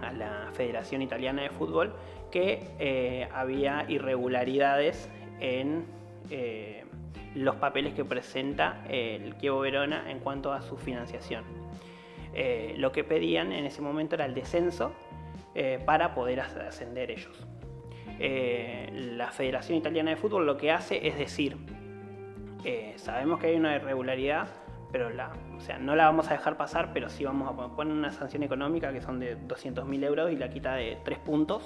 [0.00, 1.92] a la Federación Italiana de Fútbol
[2.30, 5.10] que había irregularidades
[5.40, 5.84] en
[7.34, 11.44] los papeles que presenta el Chievo Verona en cuanto a su financiación.
[12.34, 14.92] Eh, lo que pedían en ese momento era el descenso
[15.54, 17.46] eh, para poder as- ascender ellos.
[18.18, 21.56] Eh, la Federación Italiana de Fútbol lo que hace es decir,
[22.64, 24.48] eh, sabemos que hay una irregularidad,
[24.92, 27.74] pero la, o sea, no la vamos a dejar pasar, pero sí vamos a pon-
[27.76, 31.62] poner una sanción económica que son de 200.000 euros y la quita de 3 puntos,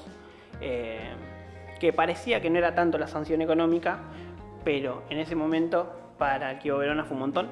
[0.61, 0.99] eh,
[1.81, 3.99] que parecía que no era tanto la sanción económica,
[4.65, 7.49] pero en ese momento para el Kio Verona fue un montón.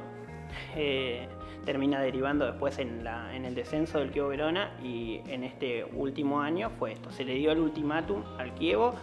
[0.77, 1.27] Eh,
[1.65, 6.41] termina derivando después en, la- en el descenso del Kievo Verona y en este último
[6.41, 7.11] año fue esto.
[7.13, 8.95] Se le dio el ultimátum al Kievo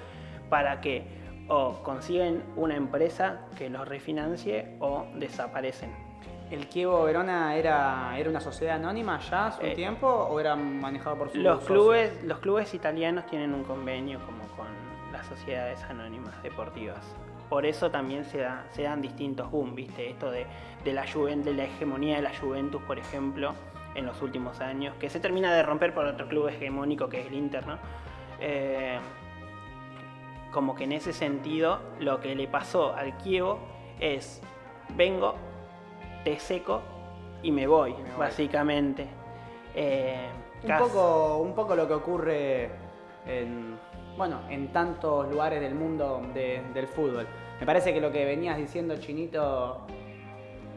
[0.49, 1.03] para que
[1.48, 5.90] o consiguen una empresa que los refinancie o desaparecen.
[6.52, 10.56] ¿El Chievo Verona era, era una sociedad anónima ya hace un Eh, tiempo o era
[10.56, 11.68] manejado por sus Los socios?
[11.77, 14.68] clubes, los clubes italianos tienen un convenio como con
[15.14, 17.15] las sociedades anónimas deportivas.
[17.49, 20.09] Por eso también se, da- se dan distintos boom, ¿viste?
[20.09, 20.45] Esto de,
[20.84, 23.53] de la de la hegemonía de la Juventus, por ejemplo,
[23.95, 27.27] en los últimos años, que se termina de romper por otro club hegemónico que es
[27.27, 27.77] el Inter, ¿no?
[28.39, 28.99] Eh,
[30.51, 33.59] como que en ese sentido, lo que le pasó al Kievo
[33.99, 34.41] es,
[34.95, 35.35] vengo,
[36.23, 36.81] te seco
[37.43, 38.03] y me voy, voy.
[38.17, 39.07] básicamente.
[39.76, 40.27] Eh,
[40.63, 42.69] Un poco, un poco lo que ocurre
[43.26, 43.77] en,
[44.19, 47.25] bueno, en tantos lugares del mundo de- del fútbol.
[47.59, 49.79] Me parece que lo que venías diciendo, Chinito,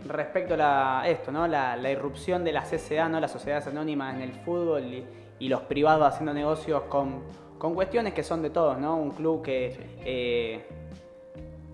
[0.07, 1.47] respecto a la- esto, ¿no?
[1.49, 3.19] La, la irrupción de las CSA, ¿no?
[3.21, 5.05] las sociedades anónimas en el fútbol y,
[5.41, 7.23] y los privados haciendo negocios con,
[7.59, 8.97] con cuestiones que son de todos, ¿no?
[8.97, 10.65] Un club que eh,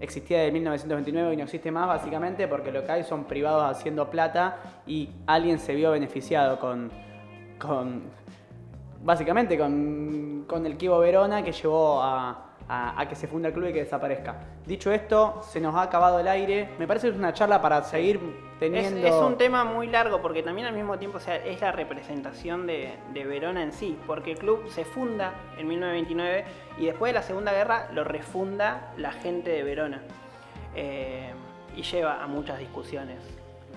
[0.00, 4.08] existía de 1929 y no existe más básicamente porque lo que hay son privados haciendo
[4.10, 6.90] plata y alguien se vio beneficiado con,
[7.58, 8.02] con
[9.02, 13.54] básicamente con, con el Kibo Verona que llevó a, a- a que se funda el
[13.54, 14.36] club y que desaparezca.
[14.66, 16.68] Dicho esto, se nos ha acabado el aire.
[16.78, 19.06] Me parece que es una charla para seguir Es, teniendo...
[19.06, 22.66] es un tema muy largo porque también al mismo tiempo o sea, es la representación
[22.66, 26.44] de, de Verona en sí, porque el club se funda en 1929
[26.78, 30.02] y después de la Segunda Guerra lo refunda la gente de Verona
[30.74, 31.32] Eh,
[31.76, 33.18] y lleva a muchas discusiones.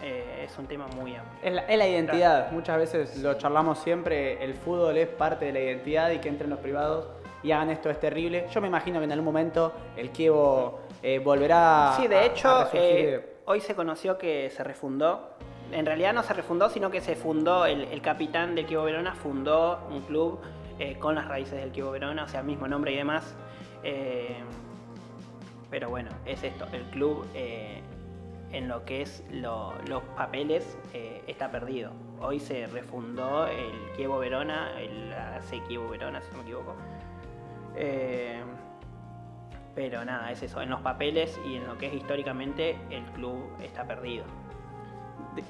[0.04, 1.40] Eh, es un tema muy amplio.
[1.44, 2.52] Es la, es la identidad.
[2.52, 4.44] Muchas veces lo charlamos siempre.
[4.44, 7.08] El fútbol es parte de la identidad y que entren los privados
[7.44, 8.48] y hagan esto es terrible.
[8.52, 12.26] Yo me imagino que en algún momento el Kievo eh, volverá Sí, a- de a
[12.26, 15.30] hecho, resurgir eh, hoy se conoció que se refundó.
[15.72, 19.14] En realidad no se refundó, sino que se fundó, el, el capitán del Kievo Verona
[19.16, 20.40] fundó un club
[20.80, 23.36] eh, con las raíces del Kievo Verona, o sea, mismo nombre y demás.
[25.70, 27.26] Pero bueno, es esto, el club
[28.54, 31.92] en lo que es lo- los papeles eh, está perdido.
[32.20, 36.76] Hoy se refundó el Kievo Verona, el AC Kievo Verona, si no me equivoco.
[37.76, 38.42] Eh,
[39.74, 40.62] pero nada, es eso.
[40.62, 44.26] En los papeles y en lo que es históricamente, el club está perdido.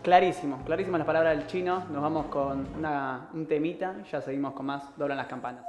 [0.03, 1.85] Clarísimo, clarísimas las palabras del chino.
[1.91, 3.95] Nos vamos con una- un temita.
[4.11, 4.95] Ya seguimos con más.
[4.95, 5.65] Doblan las campanas.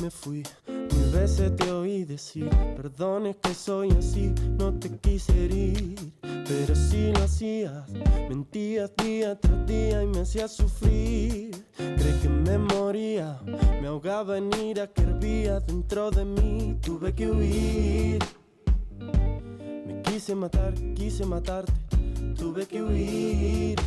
[0.00, 0.42] Me fui.
[0.66, 6.74] Mil veces te oí decir, perdón es que soy así, no te quise herir, pero
[6.74, 7.90] si lo hacías,
[8.28, 11.50] mentías día tras día y me hacías sufrir.
[11.76, 13.38] Creí que me moría,
[13.82, 18.18] me ahogaba en ira que hervía dentro de mí, tuve que huir.
[19.86, 21.72] Me quise matar, quise matarte,
[22.34, 23.78] tuve que huir.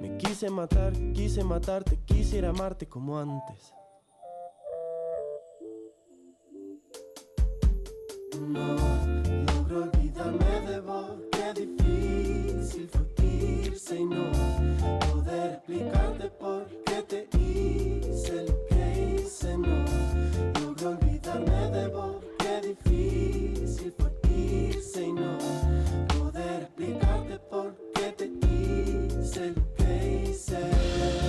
[0.00, 3.74] Me quise matar, quise matarte, quisiera amarte como antes.
[8.40, 8.76] No
[9.52, 14.32] logro olvidarme de vos, qué difícil fue y no
[15.12, 19.58] poder explicarte por qué te hice lo que hice.
[19.58, 19.84] No
[20.62, 25.38] logro olvidarme de vos, qué difícil fue y no
[26.18, 31.21] poder explicarte por qué te hice lo que hice.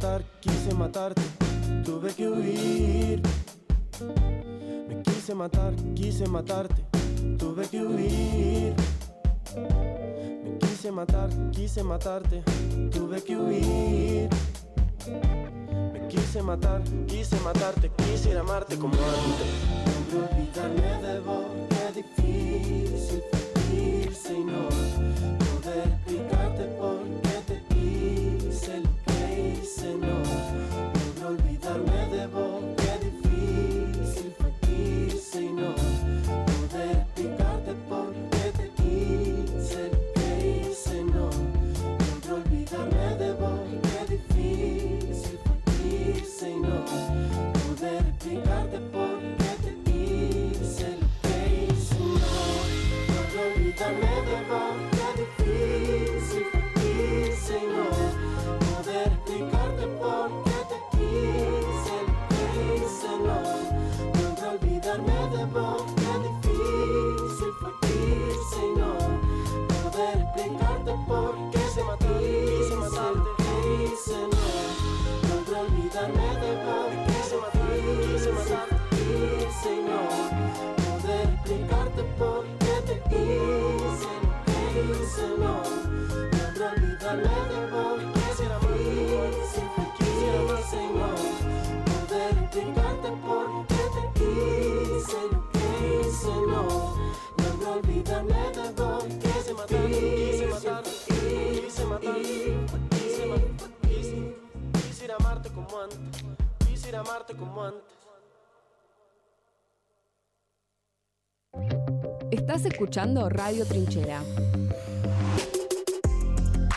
[0.00, 1.22] Matar, quise matarte.
[1.84, 3.20] Tuve que huir.
[4.88, 6.82] Me quise matar, quise matarte.
[7.36, 8.74] Tuve que huir.
[10.42, 12.42] Me quise matar, quise matarte.
[12.90, 14.30] Tuve que huir.
[15.92, 17.90] Me quise matar, quise matarte.
[17.98, 19.50] Quisiera amarte como antes.
[20.12, 25.39] Logro olvidarme de vos, qué difícil fue irse y no
[106.66, 108.00] quisiera amarte como antes.
[112.30, 114.22] Estás escuchando Radio Trinchera.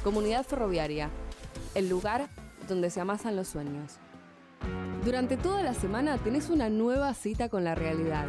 [0.02, 1.10] Comunidad Ferroviaria,
[1.76, 2.30] el lugar
[2.68, 4.00] donde se amasan los sueños.
[5.04, 8.26] Durante toda la semana tenés una nueva cita con la realidad.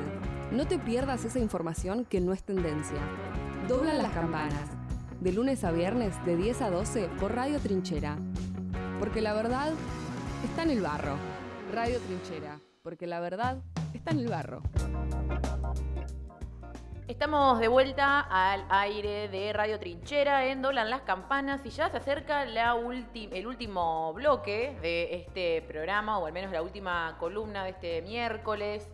[0.50, 2.98] No te pierdas esa información que no es tendencia.
[3.68, 4.70] Doblan las campanas.
[5.20, 8.18] De lunes a viernes de 10 a 12 por Radio Trinchera.
[8.98, 9.72] Porque la verdad
[10.44, 11.16] está en el barro.
[11.72, 12.60] Radio Trinchera.
[12.82, 13.62] Porque la verdad
[13.94, 14.62] está en el barro.
[17.06, 21.98] Estamos de vuelta al aire de Radio Trinchera en Doblan las Campanas y ya se
[21.98, 22.78] acerca la
[23.14, 28.88] el último bloque de este programa, o al menos la última columna de este miércoles.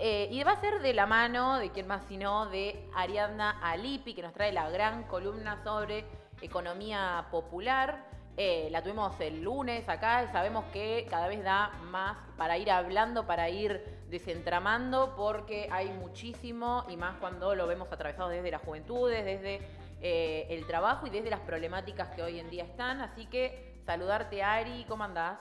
[0.00, 4.14] Eh, y va a ser de la mano de quién más sino de Ariadna Alipi,
[4.14, 6.04] que nos trae la gran columna sobre
[6.40, 8.11] economía popular.
[8.38, 12.70] Eh, la tuvimos el lunes acá y sabemos que cada vez da más para ir
[12.70, 18.62] hablando, para ir desentramando, porque hay muchísimo y más cuando lo vemos atravesado desde las
[18.62, 19.60] juventudes, desde
[20.00, 23.02] eh, el trabajo y desde las problemáticas que hoy en día están.
[23.02, 25.38] Así que saludarte Ari, ¿cómo andás?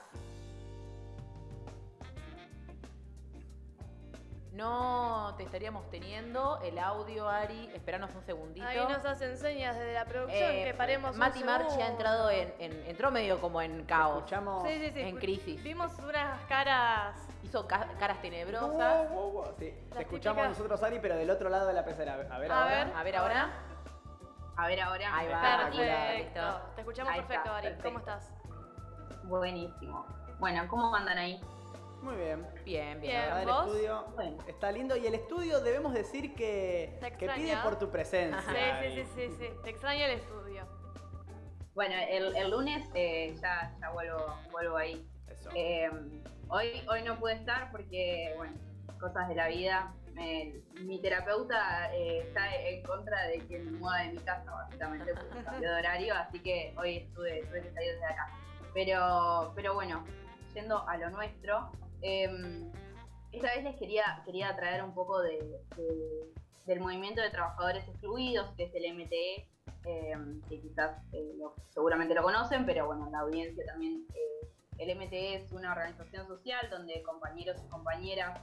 [4.52, 7.72] No te estaríamos teniendo el audio, Ari.
[7.74, 8.68] Esperanos un segundito.
[8.68, 11.92] Ahí nos hacen señas desde la producción Eh, que paremos un Mati Marchi ha segundo.
[11.92, 14.18] entrado en, en- entró medio como en caos.
[14.18, 14.64] Escuchamos.
[14.68, 15.00] Sí, sí, sí.
[15.02, 15.64] En crisis.
[15.64, 17.16] Vimos unas caras.
[17.44, 19.10] Hizo ca- caras tenebrosas.
[19.10, 19.74] Wow, wow, wow, sí.
[19.94, 22.14] Te escuchamos típicas- nosotros, Ari, pero del otro lado de la pecera.
[22.16, 22.84] A ver, A ahora.
[22.86, 22.94] ver.
[22.96, 23.50] A ver ahora.
[24.58, 25.16] A ver ahora.
[25.16, 25.70] Ahí va.
[25.72, 26.62] Perfecto.
[26.76, 27.68] Te escuchamos perfecto, Ari.
[27.68, 27.88] perfecto.
[27.88, 28.34] ¿Cómo estás?
[29.24, 30.06] Buenísimo.
[30.40, 31.42] Bueno, ¿cómo andan ahí?
[32.02, 32.48] Muy bien.
[32.66, 33.02] Bien, bien.
[33.02, 33.66] Bien, La verdad, el ¿vos?
[33.68, 34.38] estudio Bueno.
[34.48, 38.42] está lindo y el estudio debemos decir que, que pide por tu presencia.
[38.42, 39.50] Sí, sí, sí, sí, sí.
[39.64, 40.68] Te extraña el estudio.
[41.76, 45.08] Bueno, el, el lunes eh, ya, ya vuelvo, vuelvo ahí.
[45.28, 45.50] Eso.
[45.56, 45.90] Eh,
[46.50, 48.54] hoy, hoy no pude estar porque, bueno,
[49.00, 49.94] cosas de la vida.
[50.14, 55.14] Me- mi terapeuta eh, está en contra de que me mueva de mi casa, básicamente,
[55.14, 58.28] porque cambió de horario, así que hoy estuve, tuve que salir desde acá.
[58.74, 60.04] Pero, pero bueno,
[60.54, 61.72] yendo a lo nuestro,
[62.02, 62.72] eh,
[63.32, 65.38] esta vez les quería, quería traer un poco de,
[65.78, 66.32] de-
[66.66, 69.48] del movimiento de trabajadores excluidos, que es el MTE,
[69.86, 70.14] eh,
[70.48, 71.34] que quizás eh,
[71.70, 74.06] seguramente lo conocen, pero bueno, la audiencia también.
[74.14, 74.48] eh,
[74.78, 78.40] el MTE es una organización social donde compañeros y compañeras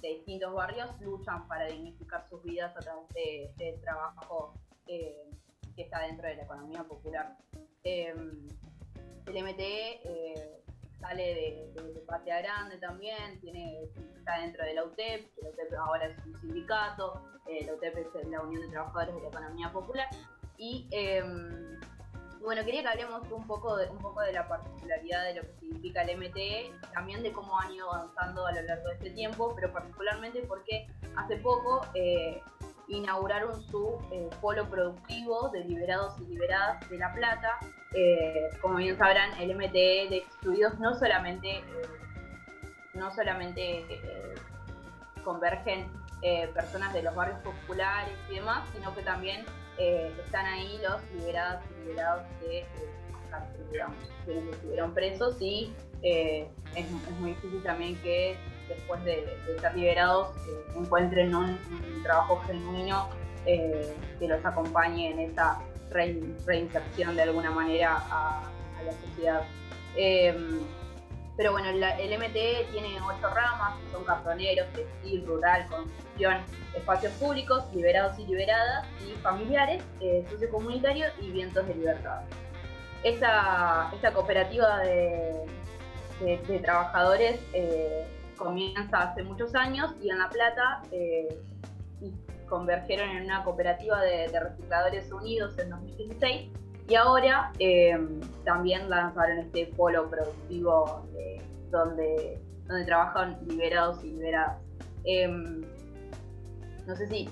[0.00, 4.54] de distintos barrios luchan para dignificar sus vidas a través de, trabajo
[4.88, 5.30] eh,
[5.76, 7.36] que está dentro de la economía popular.
[7.84, 8.12] Eh,
[9.26, 10.61] el MTE
[11.02, 11.22] sale
[11.74, 13.84] de, de- Patria Grande también, tiene,
[14.18, 17.96] está dentro de la UTEP, que la UTEP ahora es un sindicato, eh, la UTEP
[17.96, 20.08] es la Unión de Trabajadores de la Economía Popular.
[20.58, 21.22] Y eh,
[22.40, 25.54] bueno, quería que hablemos un poco, de, un poco de la particularidad de lo que
[25.60, 29.54] significa el MTE, también de cómo han ido avanzando a lo largo de este tiempo,
[29.54, 32.42] pero particularmente porque hace poco eh,
[32.96, 37.58] inauguraron su eh, polo productivo de liberados y liberadas de La Plata.
[37.94, 41.64] Eh, como bien sabrán, el MTE de excluidos no solamente, eh,
[42.94, 43.84] no solamente
[45.24, 45.90] convergen
[46.54, 49.44] personas de los barrios populares y demás, sino que también
[49.78, 52.64] están ahí los liberados y liberados de
[53.72, 58.36] digamos, quienes estuvieron presos y es muy difícil también que
[58.74, 61.58] después de, de ser liberados eh, encuentren un,
[62.02, 63.08] trabajo genuino
[63.46, 65.34] eh, que los acompañe en
[65.90, 68.42] rein- reinserción de alguna manera a,
[68.84, 69.42] la sociedad.
[69.96, 70.60] Em,
[71.36, 76.38] pero bueno, el MTE tiene ocho ramas, son cartoneros, textil, rural, construcción,
[76.74, 82.20] espacios públicos, liberados y liberadas, y familiares, eh, sociocomunitario y vientos de libertad.
[83.02, 85.46] Esta, esta cooperativa de,
[86.62, 87.40] trabajadores
[88.36, 91.40] comienza hace muchos años y en La Plata eh,
[92.48, 96.50] convergieron en una cooperativa de, recicladores unidos en 2016
[96.88, 97.98] y ahora eh,
[98.44, 101.40] también lanzaron este polo productivo eh,
[101.70, 104.58] donde, donde trabajan liberados y liberadas.
[105.04, 105.62] Em,
[106.86, 107.28] no sé si,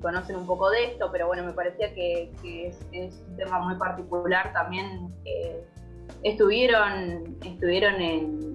[0.00, 2.30] conocen un poco de esto, pero bueno, me parecía que,
[2.92, 4.52] es un tema muy particular.
[4.52, 5.64] También eh,
[6.22, 8.51] estuvieron, estuvieron en-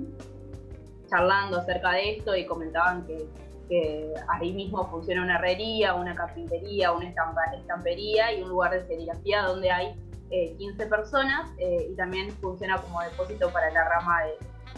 [1.07, 3.27] charlando acerca de esto y comentaban que,
[3.69, 9.43] que ahí mismo funciona una herrería, una carpintería, una estampería y un lugar de serigrafía
[9.43, 9.95] donde hay
[10.29, 14.19] eh, 15 personas eh, y también funciona como depósito para la rama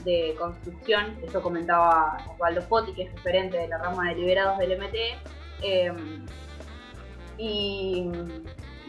[0.04, 1.18] de, construcción.
[1.24, 4.96] Esto comentaba Osvaldo Foti, que es referente de la rama de liberados del MT.
[5.64, 5.92] Eh,
[7.38, 8.10] y,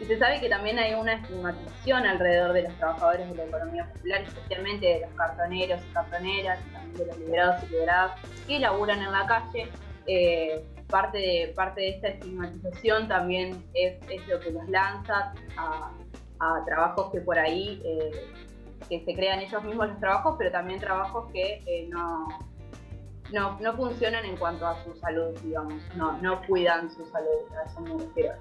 [0.01, 3.85] y se sabe que también hay una estigmatización alrededor de los trabajadores de la economía
[3.93, 8.11] popular, especialmente de los cartoneros y cartoneras, y también de los liberados y liberadas
[8.47, 9.69] que laburan en la calle.
[10.07, 15.91] Eh, parte, de, parte de esta estigmatización también es, lo que los lanza a,
[16.39, 18.11] a trabajos que por ahí eh,
[18.89, 22.27] que se crean ellos mismos los trabajos, pero también trabajos que eh, no,
[23.31, 27.29] no, no funcionan en cuanto a su salud, digamos, no, no cuidan su salud.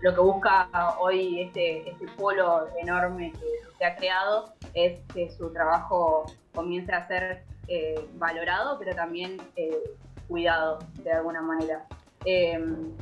[0.01, 0.69] Lo que busca
[0.99, 3.47] hoy este, este polo enorme que
[3.79, 9.95] se ha creado es que su trabajo comience a ser eh, valorado, pero también eh,
[10.29, 11.87] cuidado de alguna manera.
[12.25, 12.59] Eh,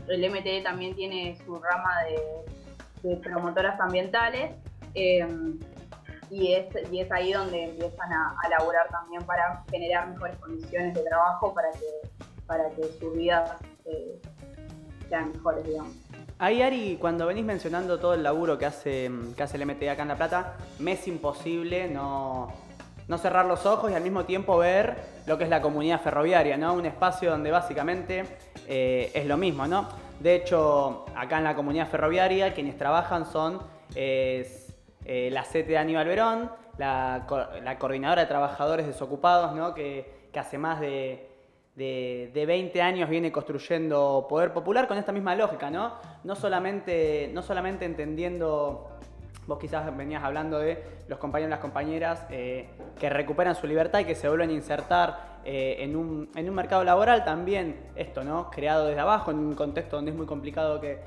[0.09, 1.91] el MTE también tiene su rama
[3.03, 4.57] de, promotoras ambientales
[4.95, 5.25] eh,
[6.31, 10.95] y, es, y es ahí donde empiezan a, a laburar también para generar mejores condiciones
[10.95, 12.09] de trabajo para que,
[12.47, 13.53] para que sus vidas
[13.85, 14.21] eh,
[15.09, 15.95] sean mejores, digamos.
[16.41, 20.03] Ahí, Ari, cuando venís mencionando todo el laburo que hace, que hace el MTA acá
[20.03, 22.53] en La Plata, me es imposible no,
[23.09, 24.97] no cerrar los ojos y al mismo tiempo ver
[25.27, 26.75] lo que es la comunidad ferroviaria, ¿no?
[26.75, 28.25] Un espacio donde básicamente
[28.69, 29.89] eh, es lo mismo, ¿no?
[30.21, 33.61] De hecho, acá en la comunidad ferroviaria, quienes trabajan son
[33.95, 34.68] es,
[35.09, 39.75] eh, la CTA de Aníbal Verón, la, co- la coordinadora de trabajadores desocupados, ¿no?
[39.75, 41.27] Que, hace más de,
[41.75, 45.95] de, de 20 años viene construyendo poder popular con esta misma lógica, ¿no?
[46.23, 48.89] No solamente, no solamente entendiendo,
[49.49, 52.69] vos quizás venías hablando de los compañeros y las compañeras eh,
[53.01, 56.55] que recuperan su libertad y que se vuelven a insertar eh, en, un, en un
[56.55, 58.51] mercado laboral, también esto, ¿no?
[58.53, 61.01] Creado desde abajo, en un contexto donde es muy complicado que...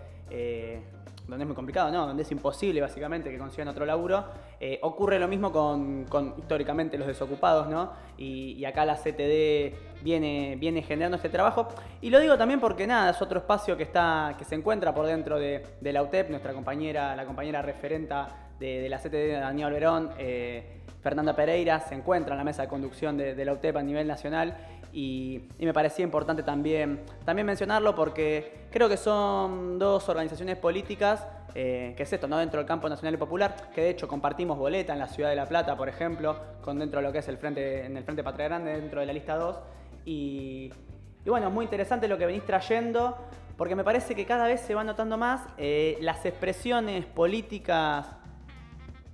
[1.32, 4.26] donde es muy complicado, no, donde es imposible básicamente que consigan otro laburo,
[4.60, 6.06] eh, ocurre lo mismo con,
[6.38, 7.94] históricamente los desocupados, ¿no?
[8.18, 11.70] Y, acá la CTD viene, viene generando este trabajo.
[12.02, 15.06] Y lo digo también porque nada, es otro espacio que está, que se encuentra por
[15.06, 20.82] dentro de, la UTEP, nuestra compañera, la compañera referenta de, la CTD, Daniel Verón, eh,
[21.02, 24.58] Fernanda Pereira, se encuentra en la mesa de conducción de la UTEP a nivel nacional.
[24.94, 31.94] Y, me parecía importante también, también mencionarlo porque creo que son dos organizaciones políticas, eh,
[31.96, 32.38] que es esto, ¿no?
[32.38, 35.36] dentro del campo nacional y popular, que de hecho compartimos boleta en la ciudad de
[35.36, 38.24] La Plata, por ejemplo, con dentro de lo que es el frente, en el Frente
[38.24, 39.58] Patria Grande, dentro de la lista 2.
[40.06, 40.72] Y,
[41.26, 43.18] bueno, es muy interesante lo que venís trayendo,
[43.58, 48.08] porque me parece que cada vez se va notando más eh, las expresiones políticas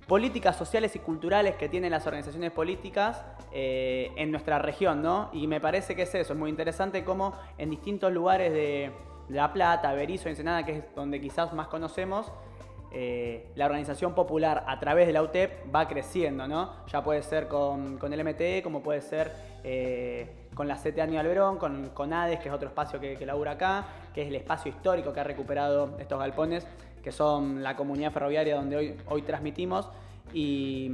[0.08, 3.22] políticas sociales y culturales que tienen las organizaciones políticas
[3.52, 5.28] eh, en nuestra región, ¿no?
[5.34, 8.90] Y me parece que es eso, es muy interesante cómo en distintos lugares de
[9.28, 12.32] La Plata, Berizo, Ensenada, que es donde quizás más conocemos,
[12.90, 16.72] eh, la organización popular a través de la UTEP va creciendo, ¿no?
[16.86, 19.30] Ya puede ser con, el MTE, como puede ser
[19.62, 23.26] eh, con la CTA Aníbal Verón, con, con ADES, que es otro espacio que, que
[23.26, 26.66] labura acá, que es el espacio histórico que ha recuperado estos galpones,
[27.02, 29.88] que son la comunidad ferroviaria donde hoy, hoy transmitimos.
[30.32, 30.90] Y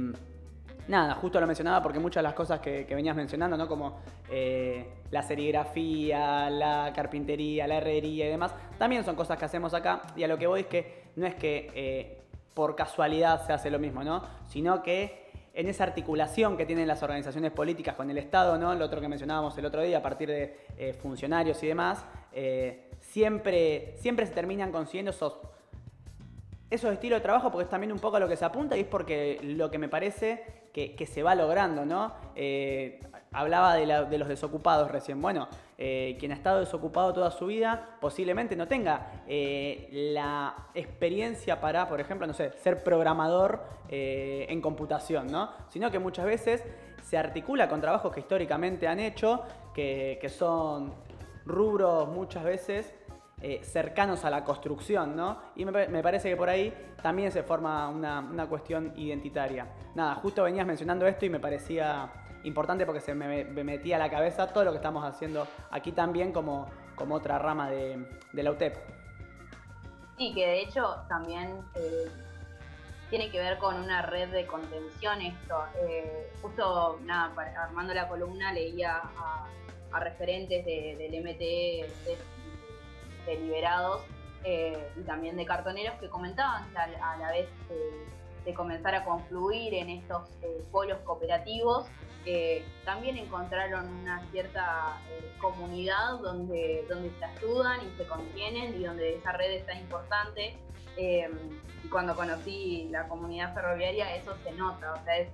[0.87, 3.67] nada, justo lo mencionaba porque muchas de las cosas que, venías mencionando, ¿no?
[3.67, 3.99] Como
[4.29, 10.01] eh, la serigrafía, la carpintería, la herrería y demás, también son cosas que hacemos acá.
[10.15, 12.21] Y a lo que voy es que no es que eh,
[12.53, 14.21] por casualidad se hace lo mismo, ¿no?
[14.47, 18.75] Sino que en esa articulación que tienen las organizaciones políticas con el Estado, ¿no?
[18.75, 22.05] Lo otro que mencionábamos el otro día, a partir de eh, funcionarios y demás,
[22.99, 25.37] siempre, siempre se terminan consiguiendo esos
[26.69, 28.81] esos estilos de trabajo porque es también un poco a lo que se apunta y
[28.81, 32.13] es porque lo que me parece que, se va logrando, ¿no?
[32.35, 32.99] Eh,
[33.31, 35.21] hablaba de, los desocupados recién.
[35.21, 35.47] Bueno,
[35.77, 41.87] eh, quien ha estado desocupado toda su vida posiblemente no tenga eh, la experiencia para,
[41.87, 45.51] por ejemplo, no sé, ser programador en computación, ¿no?
[45.69, 46.63] Sino que muchas veces
[47.03, 49.43] se articula con trabajos que históricamente han hecho,
[49.73, 50.91] que son
[51.45, 52.93] rubros muchas veces
[53.47, 55.39] eh, cercanos a la construcción, ¿no?
[55.55, 56.73] Y me, pa- me parece que por ahí
[57.03, 59.67] también se forma una, una cuestión identitaria.
[59.93, 62.09] Nada, justo venías mencionando esto y me parecía
[62.43, 65.91] importante porque se me, me metía a la cabeza todo lo que estamos haciendo aquí
[65.91, 66.65] también como,
[66.95, 68.03] como otra rama de,
[68.33, 68.75] la UTEP.
[70.17, 72.07] Sí, que de hecho también eh,
[73.11, 75.65] tiene que ver con una red de contención esto.
[75.87, 77.31] Eh, justo nada,
[77.63, 79.45] armando la columna leía a,
[79.99, 82.17] referentes de- del MTE de,
[83.25, 84.01] de liberados
[84.43, 88.05] eh, y también de cartoneros que comentaban que a, la vez eh,
[88.45, 91.87] de comenzar a confluir en estos eh, polos cooperativos,
[92.85, 94.97] también encontraron una cierta
[95.39, 100.57] comunidad donde, donde se ayudan y se contienen y donde esa red es tan importante.
[100.97, 105.29] Y cuando conocí la comunidad ferroviaria eso se nota, o sea, es,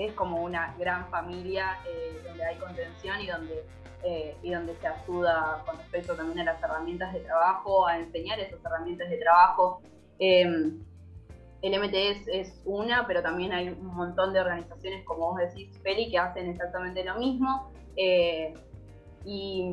[0.00, 3.64] es como una gran familia eh, donde hay contención y donde,
[4.02, 8.40] eh, y donde se ayuda con respecto también a las herramientas de trabajo, a enseñar
[8.40, 9.82] esas herramientas de trabajo.
[10.18, 10.72] Eh,
[11.62, 11.94] el MT
[12.28, 16.48] es, una, pero también hay un montón de organizaciones, como vos decís, Feli, que hacen
[16.48, 17.70] exactamente lo mismo.
[17.96, 18.54] Eh,
[19.26, 19.68] y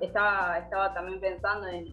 [0.00, 1.88] estaba, estaba también pensando en,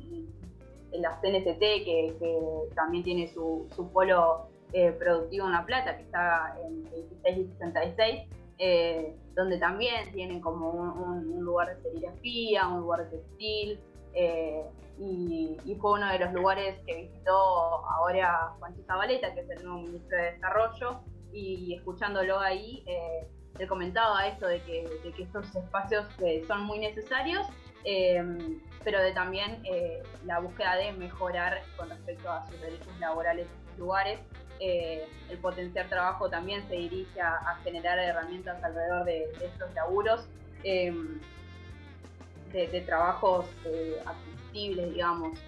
[0.91, 2.39] en la CNCT, que, que
[2.75, 7.47] también tiene su, su polo eh, productivo en La Plata, que está en 26 y
[7.53, 8.21] 66,
[8.59, 13.79] eh, donde también tienen como un, un- un lugar de serigrafía, un lugar de textil,
[14.13, 14.63] eh,
[14.99, 17.33] y, y fue uno de los lugares que visitó
[17.87, 23.27] ahora Juancho Zabaleta, que es el nuevo ministro de Desarrollo, y escuchándolo ahí, eh,
[23.59, 27.45] él comentaba esto de que, de que estos espacios eh, son muy necesarios,
[27.83, 28.23] eh,
[28.83, 33.79] pero de también eh, la búsqueda de mejorar con respecto a sus derechos laborales en
[33.79, 34.19] lugares.
[34.59, 40.25] Eh, el potenciar trabajo también se dirige a, generar herramientas alrededor de, estos laburos,
[40.63, 40.93] eh,
[42.51, 45.39] de, trabajos eh, combustibles, digamos,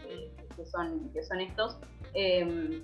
[0.56, 1.78] que, son, que son estos.
[2.14, 2.84] Eh,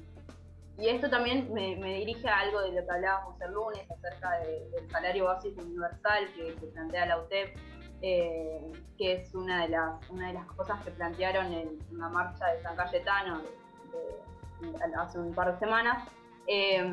[0.78, 4.40] y esto también me, me, dirige a algo de lo que hablábamos el lunes acerca
[4.40, 7.56] de, del salario básico universal que, plantea la UTEP,
[8.02, 12.46] que es una de, las, una de las cosas que plantearon en, en la marcha
[12.48, 13.42] de San Cayetano
[14.98, 16.08] hace un par de semanas.
[16.48, 16.84] Eh,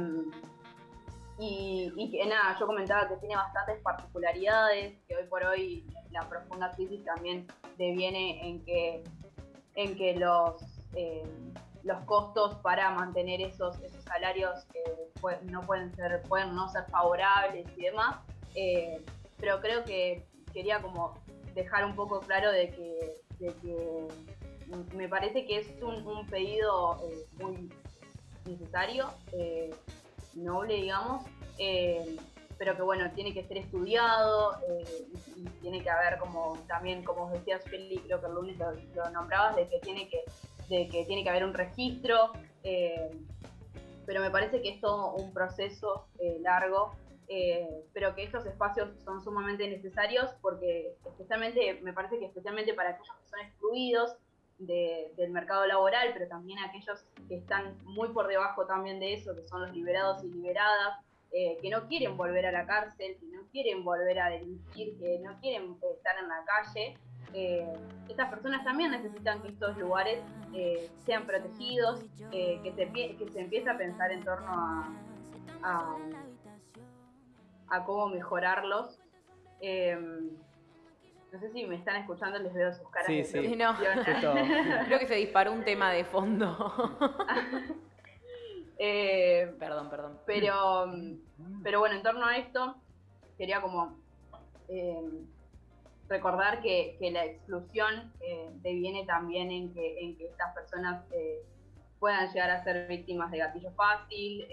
[1.39, 7.05] y, nada, yo comentaba que tiene bastantes particularidades, que hoy por hoy la profunda crisis
[7.05, 7.47] también
[7.79, 9.03] deviene en que,
[9.75, 10.63] en que los,
[10.95, 11.25] eh,
[11.83, 17.67] los costos para mantener esos, esos salarios eh, no pueden ser, pueden no ser favorables
[17.77, 18.21] y demás.
[18.55, 19.05] Eh,
[19.39, 21.15] pero creo que quería como
[21.55, 23.23] dejar un poco claro de que
[24.94, 27.70] me parece que es un, pedido eh, muy
[28.47, 29.11] necesario
[30.35, 31.24] noble, digamos,
[31.59, 32.16] eh,
[32.59, 34.85] pero que bueno, tiene que ser estudiado eh,
[35.36, 39.57] y, tiene que haber como también, como decías Feli, creo que el lunes lo, nombrabas,
[39.57, 40.23] de que tiene que,
[40.69, 42.32] de que tiene que haber un registro,
[42.62, 43.11] eh,
[44.07, 46.94] pero me parece que es todo un proceso eh, largo,
[47.94, 53.16] pero que estos espacios son sumamente necesarios porque especialmente, me parece que especialmente para aquellos
[53.16, 54.19] que son excluidos,
[54.67, 59.35] de, del mercado laboral, pero también aquellos que están muy por debajo también de eso,
[59.35, 60.99] que son los liberados y liberadas,
[61.33, 65.19] eh, que no quieren volver a la cárcel, que no quieren volver a delinquir, que
[65.21, 66.99] no quieren estar en la calle.
[67.35, 67.73] Eh,
[68.09, 70.21] estas personas también necesitan que estos lugares
[70.55, 74.93] eh, sean protegidos, que, se, que empiece a pensar en torno a,
[75.63, 75.97] a,
[77.69, 78.99] a cómo mejorarlos.
[81.33, 83.07] No sé si me están escuchando, les veo sus caras.
[83.07, 83.57] Sí, de sí.
[83.57, 83.75] No.
[84.87, 86.99] Creo que se disparó un tema de fondo.
[88.79, 90.19] eh, perdón, perdón.
[90.27, 90.93] Pero,
[91.63, 92.77] pero bueno, en torno a esto,
[93.39, 93.97] quería como
[94.69, 95.11] eh,
[96.11, 101.43] recordar que, que, la exclusión eh, deviene también en que, en que estas personas eh,
[101.99, 104.47] puedan llegar a ser víctimas de gatillo fácil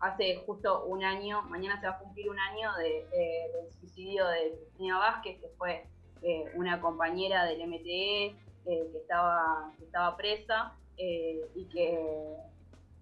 [0.00, 4.26] hace justo un año, mañana se va a cumplir un año de, eh, del suicidio
[4.28, 5.86] de Cristina Vázquez, que fue
[6.22, 12.36] eh, una compañera del MTE eh, que, estaba, que estaba presa y que,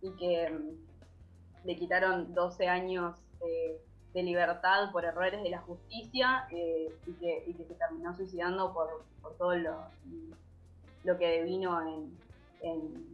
[0.02, 7.12] y que mm, le quitaron 12 años de libertad por errores de la justicia y
[7.14, 9.04] que, se terminó suicidando por,
[9.38, 12.18] todo lo, que vino en,
[12.62, 13.13] en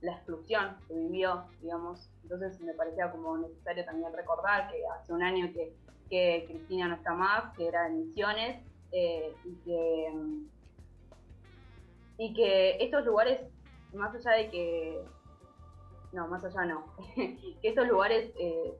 [0.00, 2.08] la exclusión que vivió, digamos.
[2.22, 5.74] Entonces me parecía como necesario también recordar que hace un año que,
[6.46, 9.34] Cristina no está más, que era en Misiones, eh,
[12.16, 13.40] y, que, estos lugares,
[13.92, 15.04] más allá de que,
[16.12, 18.72] no, más allá no, que estos lugares eh,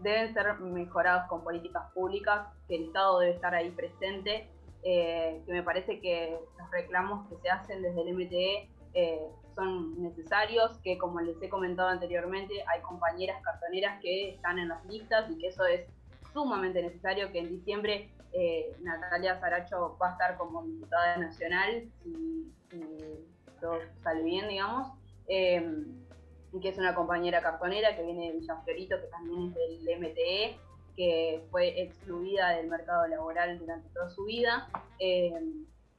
[0.00, 4.48] deben ser mejorados con políticas públicas, que el Estado debe estar ahí presente,
[4.82, 8.68] eh, que me parece que los reclamos que se hacen desde el MTE
[9.54, 14.84] son necesarios, que como les he comentado anteriormente, hay compañeras cartoneras que están en las
[14.86, 15.86] listas y que eso es
[16.32, 22.52] sumamente necesario, que en diciembre eh, Natalia Saracho va a estar como diputada nacional, si,
[22.70, 22.80] si
[23.60, 24.88] todo sale bien, digamos,
[26.52, 30.58] y que es una compañera cartonera que viene de Villafiorito, que también es del MTE,
[30.96, 34.68] que fue excluida del mercado laboral durante toda su vida,
[34.98, 35.32] eh,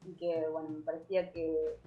[0.06, 1.78] y que, bueno, me parecía que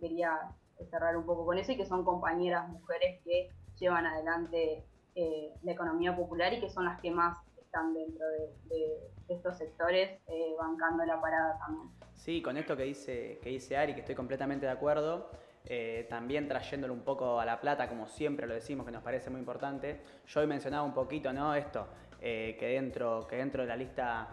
[0.00, 0.50] quería
[0.90, 4.84] cerrar un poco con eso y que son compañeras mujeres que llevan adelante
[5.16, 8.26] eh, la economía popular y que son las que más están dentro
[8.68, 11.88] de, estos sectores eh, bancando la parada también.
[12.12, 15.30] Sí, con esto que dice, que dice Ari, que estoy completamente de acuerdo,
[15.64, 19.30] eh, también trayéndolo un poco a La Plata, como siempre lo decimos, que nos parece
[19.30, 20.00] muy importante.
[20.26, 21.54] Yo hoy mencionaba un poquito, ¿no?
[21.54, 21.86] Esto,
[22.20, 24.28] que, dentro, que dentro de la lista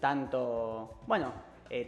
[0.00, 1.32] tanto, bueno,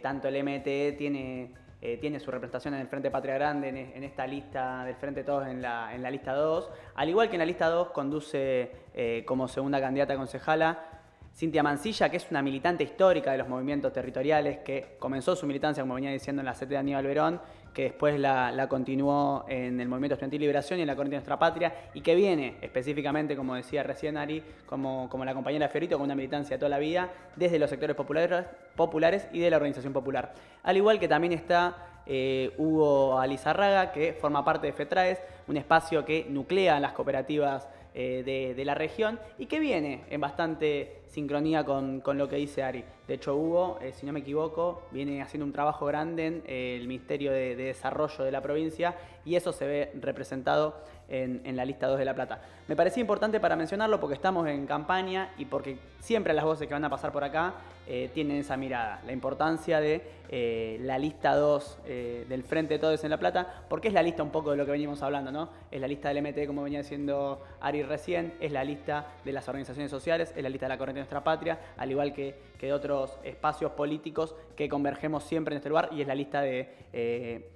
[0.01, 4.27] tanto el MTE tiene eh, tiene su representación en el Frente Patria Grande, en, esta
[4.27, 6.69] lista del Frente Todos en la, en la lista 2.
[6.95, 10.99] Al igual que en la lista 2 conduce eh, como segunda candidata concejala
[11.33, 15.81] Cintia Mancilla, que es una militante histórica de los movimientos territoriales, que comenzó su militancia,
[15.83, 17.41] como venía diciendo, en la CT de Aníbal Verón,
[17.79, 21.39] que después la, continuó en el Movimiento Estudiantil Liberación y en la Corriente de Nuestra
[21.39, 26.03] Patria, y que viene específicamente, como decía recién Ari, como, como la compañera Ferito, con
[26.03, 30.33] una militancia toda la vida, desde los sectores populares, populares y de la organización popular.
[30.61, 36.03] Al igual que también está eh, Hugo Alizarraga, que forma parte de FETRAES, un espacio
[36.03, 37.69] que nuclea las cooperativas
[38.01, 42.63] eh, de, la región y que viene en bastante sincronía con, con lo que dice
[42.63, 42.85] Ari.
[43.09, 46.87] De hecho, Hugo, eh, si no me equivoco, viene haciendo un trabajo grande en el
[46.87, 48.95] Ministerio de Desarrollo de la provincia
[49.25, 52.41] y eso se ve representado en, la lista 2 de La Plata.
[52.67, 56.73] Me parecía importante para mencionarlo porque estamos en campaña y porque siempre las voces que
[56.73, 57.55] van a pasar por acá
[57.87, 62.79] eh, tienen esa mirada, la importancia de eh, la lista 2 eh, del Frente de
[62.79, 65.31] Todos en La Plata, porque es la lista un poco de lo que venimos hablando,
[65.31, 65.49] ¿no?
[65.71, 69.47] Es la lista del MT, como venía diciendo Ari recién, es la lista de las
[69.47, 72.67] organizaciones sociales, es la lista de la Corriente de Nuestra Patria, al igual que, que
[72.67, 77.49] de otros espacios políticos que convergemos siempre en este lugar, y es la lista de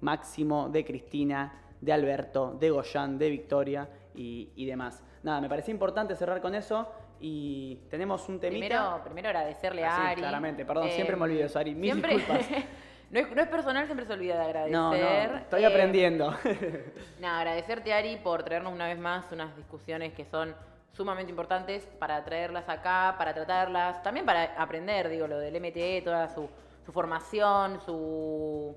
[0.00, 5.02] Máximo, de Cristina, de Alberto, de Goyán, de Victoria y, y demás.
[5.22, 6.90] Nada, me parecía importante cerrar con eso
[7.20, 8.58] y tenemos un temita.
[8.66, 10.20] Primero, primero agradecerle a Ah, sí, Ari.
[10.20, 11.74] claramente, perdón, Eh, siempre me olvido de eso, Ari.
[11.74, 12.46] Mil siempre- disculpas.
[13.10, 14.72] no, es, no es personal, siempre se olvida de agradecer.
[14.72, 14.96] No, no,
[15.38, 16.34] estoy Eh, aprendiendo.
[17.20, 20.54] Nada, agradecerte Ari por traernos una vez más unas discusiones que son
[20.92, 26.28] sumamente importantes para traerlas acá, para tratarlas, también para aprender, digo, lo del MTE, toda
[26.28, 26.48] su,
[26.86, 28.74] su formación, su,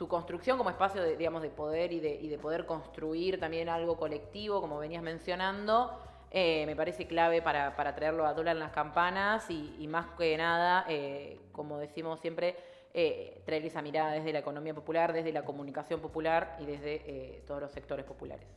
[0.00, 3.68] su construcción como espacio de, digamos, de poder y de, y de poder construir también
[3.68, 5.94] algo colectivo, como venías mencionando.
[6.30, 10.86] Eh, me parece clave para, traerlo a Dólar en las campanas y, más que nada,
[10.88, 12.56] eh, como decimos siempre,
[12.94, 17.60] eh, traer esa mirada desde la economía popular, desde la comunicación popular y desde todos
[17.60, 18.48] los sectores populares.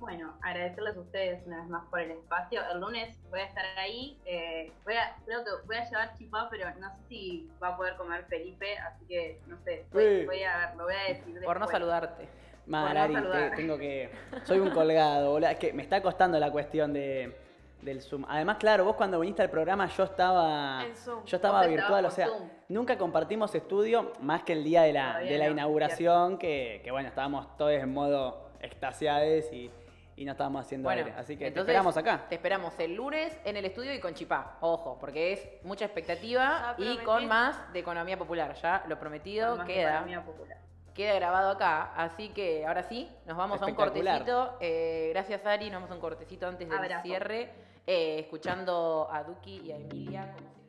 [0.00, 2.60] Bueno, agradecerles a ustedes una vez más por el espacio.
[2.72, 4.18] El lunes voy a estar ahí.
[4.26, 7.76] eh, voy a, creo que voy a llevar chipá, pero no sé si va a
[7.76, 9.86] poder comer Felipe, así que no sé.
[9.92, 10.26] Voy, Sí.
[10.26, 11.70] voy a ver, lo voy a decir Por no después.
[11.70, 12.28] saludarte.
[12.72, 14.10] Ari, te- tengo que.
[14.44, 15.48] Soy un colgado, boludo.
[15.50, 17.34] Es que me está costando la cuestión de,
[17.82, 18.24] del Zoom.
[18.28, 20.84] Además, claro, vos cuando viniste al programa yo estaba.
[20.84, 21.24] En Zoom.
[21.24, 22.48] Yo estaba virtual, o sea, Zoom.
[22.68, 26.90] nunca compartimos estudio más que el día de la, de la no, inauguración, que, que
[26.90, 29.70] bueno, estábamos todos en modo extasiados y,
[30.16, 31.18] y no estábamos haciendo Bueno, aire.
[31.18, 32.26] Así que te esperamos acá.
[32.28, 34.58] Te esperamos el lunes en el estudio y con Chipá.
[34.60, 38.54] Ojo, porque es mucha expectativa y con más de economía popular.
[38.54, 39.90] Ya lo prometido Con más queda.
[39.94, 40.58] economía popular.
[40.94, 44.56] Queda grabado acá, así que ahora sí, nos vamos a un cortecito.
[44.60, 47.02] Eh, gracias Ari, nos vamos a un cortecito antes del Abrazo.
[47.02, 47.50] cierre,
[47.84, 50.62] eh, escuchando a Duki y a Emilia como si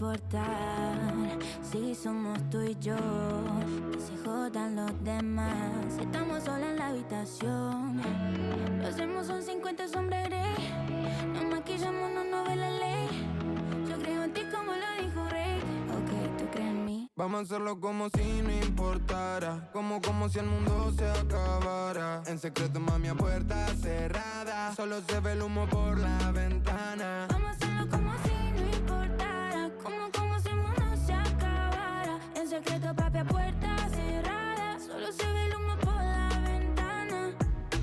[0.00, 0.96] importar
[1.60, 2.96] si somos tú y yo,
[3.92, 5.52] que se jodan los demás.
[5.94, 8.00] Si estamos solos en la habitación,
[8.80, 10.70] lo hacemos son 50 sombras gris.
[11.34, 13.08] Nos maquillamos, no nos ve la ley.
[13.90, 15.58] Yo creo en ti como lo dijo Rey.
[15.90, 17.10] Ok, tú crees en mí.
[17.14, 22.22] Vamos a hacerlo como si no importara, como como si el mundo se acabara.
[22.26, 27.26] En secreto, mami, a puerta cerrada, solo se ve el humo por la ventana.
[27.28, 27.99] Vamos a hacerlo como
[32.62, 37.32] secreto, papi, a puerta cerrada, solo se ve el humo por la ventana.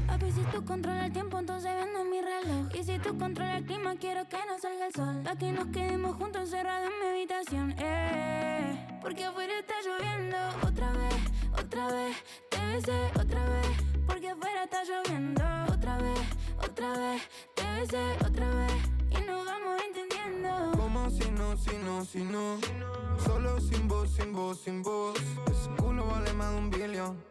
[0.07, 2.75] Papi, si tú controlas el tiempo, entonces vendo mi reloj.
[2.75, 5.21] Y si tú controlas el clima, quiero que no salga el sol.
[5.23, 8.99] Pa' que nos quedemos juntos encerrados en mi habitación, eh.
[9.01, 10.37] Porque afuera está lloviendo
[10.67, 11.21] otra vez,
[11.53, 12.15] otra vez.
[12.49, 13.67] Te besé otra vez,
[14.05, 15.43] porque afuera está lloviendo
[15.73, 16.21] otra vez,
[16.57, 17.21] otra vez.
[17.55, 20.71] Te besé otra vez y nos vamos entendiendo.
[20.77, 22.59] Como si no, si no, si no.
[23.23, 25.17] Solo sin voz, sin voz, sin voz.
[25.49, 27.23] Ese culo vale más de un billón.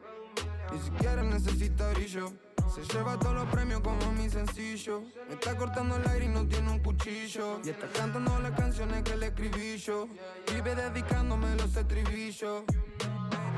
[0.73, 2.33] Ni siquiera necesita brillo.
[2.75, 5.03] Se lleva todos los premios como mi sencillo.
[5.29, 7.61] Me está cortando el aire y no tiene un cuchillo.
[7.65, 10.09] Y está cantando las canciones que le escribí yo.
[10.53, 12.65] Vive dedicándome los estribillos.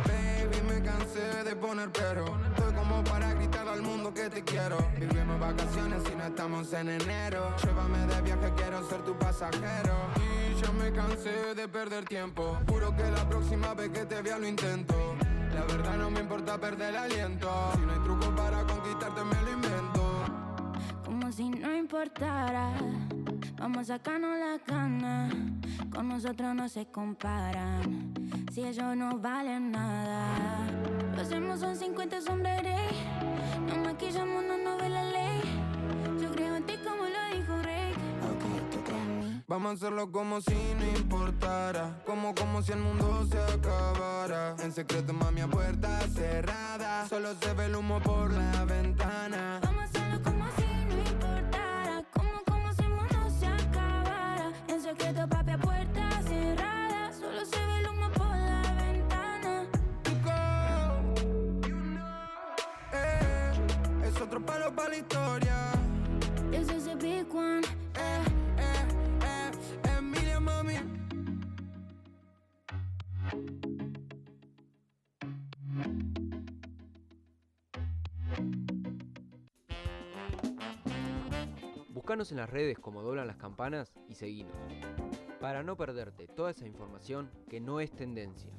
[0.06, 2.24] Baby, me cansé de poner pero.
[2.54, 4.78] Estoy como para gritar al mundo que te quiero.
[4.98, 7.54] Vivimos vacaciones y no estamos en enero.
[7.62, 9.94] Llévame de viaje, quiero ser tu pasajero.
[10.16, 12.58] Y ya me cansé de perder tiempo.
[12.68, 14.94] Juro que la próxima vez que te vea lo intento.
[15.54, 17.50] La verdad no me importa perder el aliento.
[17.74, 19.77] Si no hay truco para conquistarte, me lo invento.
[21.32, 22.72] Si no importara.
[23.59, 25.34] Vamos a sacarnos la ganas,
[25.94, 28.14] con nosotros no se comparan.
[28.52, 30.66] Si ellos no valen nada,
[31.14, 32.76] lo hacemos son 50 sombras gris.
[33.66, 35.40] Nos maquillamos, no nos ve la ley.
[36.20, 37.94] Yo creo en ti como lo dijo Rey.
[39.46, 42.02] Vamos a hacerlo como si no importara.
[42.06, 44.56] Como como si el mundo se acabara.
[44.62, 47.06] En secreto, mami, a puerta cerrada.
[47.09, 49.60] Solo se ve el humo por la ventana.
[64.89, 65.73] la historia.
[66.51, 67.62] This eh,
[67.97, 68.23] eh,
[69.24, 69.48] eh,
[82.31, 84.56] en las redes como doblan las campanas y seguinos.
[85.40, 88.51] Para no perderte toda esa información que no es tendencia.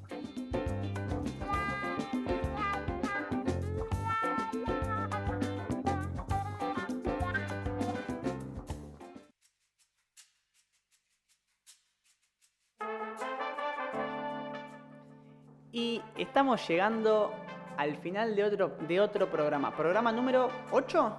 [15.72, 17.32] Y estamos llegando
[17.76, 19.74] al final de otro, de otro programa.
[19.76, 21.16] ¿Programa número 8?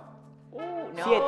[0.52, 1.04] Uh, no.
[1.04, 1.22] 7.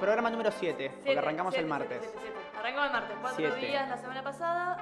[0.00, 1.98] Programa número 7, porque arrancamos siete, el martes.
[2.00, 2.58] siete, siete.
[2.58, 3.66] Arrancamos el martes, cuatro Siete.
[3.66, 4.78] días la semana pasada,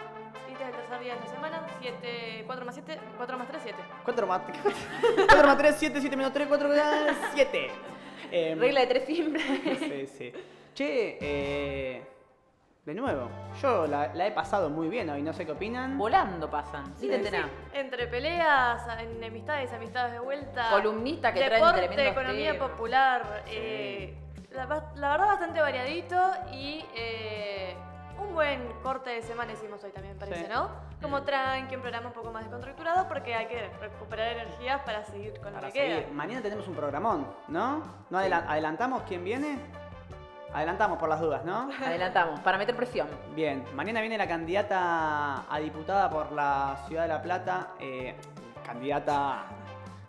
[0.49, 3.63] este es el tercer día de la semana, siete, cuatro más siete, cuatro más tres,
[3.65, 3.79] siete.
[4.05, 4.41] 4 más,
[5.29, 6.69] 4 más 3, 7, 7 menos 3, 4,
[7.35, 7.71] 7.
[8.57, 9.43] Regla de tres siempre.
[9.79, 10.33] Sí, sí.
[10.75, 12.03] Che, eh,
[12.85, 13.29] de nuevo,
[13.61, 15.99] yo la, la he pasado muy bien hoy, no sé qué opinan.
[15.99, 17.45] Volando pasan, sin Sí, enterar.
[17.75, 20.71] Entre peleas, enemistades, amistades de vuelta.
[20.71, 22.71] Columnista que deporte, economía temas.
[22.71, 23.43] popular.
[23.49, 24.17] eh,
[24.53, 24.65] la,
[24.97, 26.17] la verdad, bastante variadito
[26.53, 27.77] y eh,
[28.19, 30.51] un buen corte de semana hicimos hoy también, parece, Sí.
[30.53, 30.69] ¿no?
[31.01, 35.35] Como tranqui, un programa un poco más descontracturado porque hay que recuperar energías para seguir
[35.41, 35.97] con Para lo que queda.
[36.01, 36.13] seguir.
[36.15, 37.83] Mañana tenemos un programón, ¿no?
[38.11, 39.59] ¿No adela- adelantamos quién viene?
[40.53, 41.71] Adelantamos por las dudas, ¿no?
[41.85, 43.09] Adelantamos, para meter presión.
[43.35, 48.15] Bien, mañana viene la candidata a diputada por la Ciudad de La Plata, eh,
[48.65, 49.45] candidata,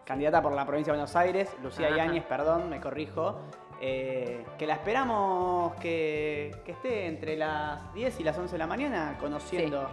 [0.03, 1.97] candidata por la provincia de Buenos Aires, Lucía Ajá.
[1.97, 3.39] Yáñez, perdón, me corrijo,
[3.79, 8.67] eh, que la esperamos que, que esté entre las 10 y las 11 de la
[8.67, 9.89] mañana conociendo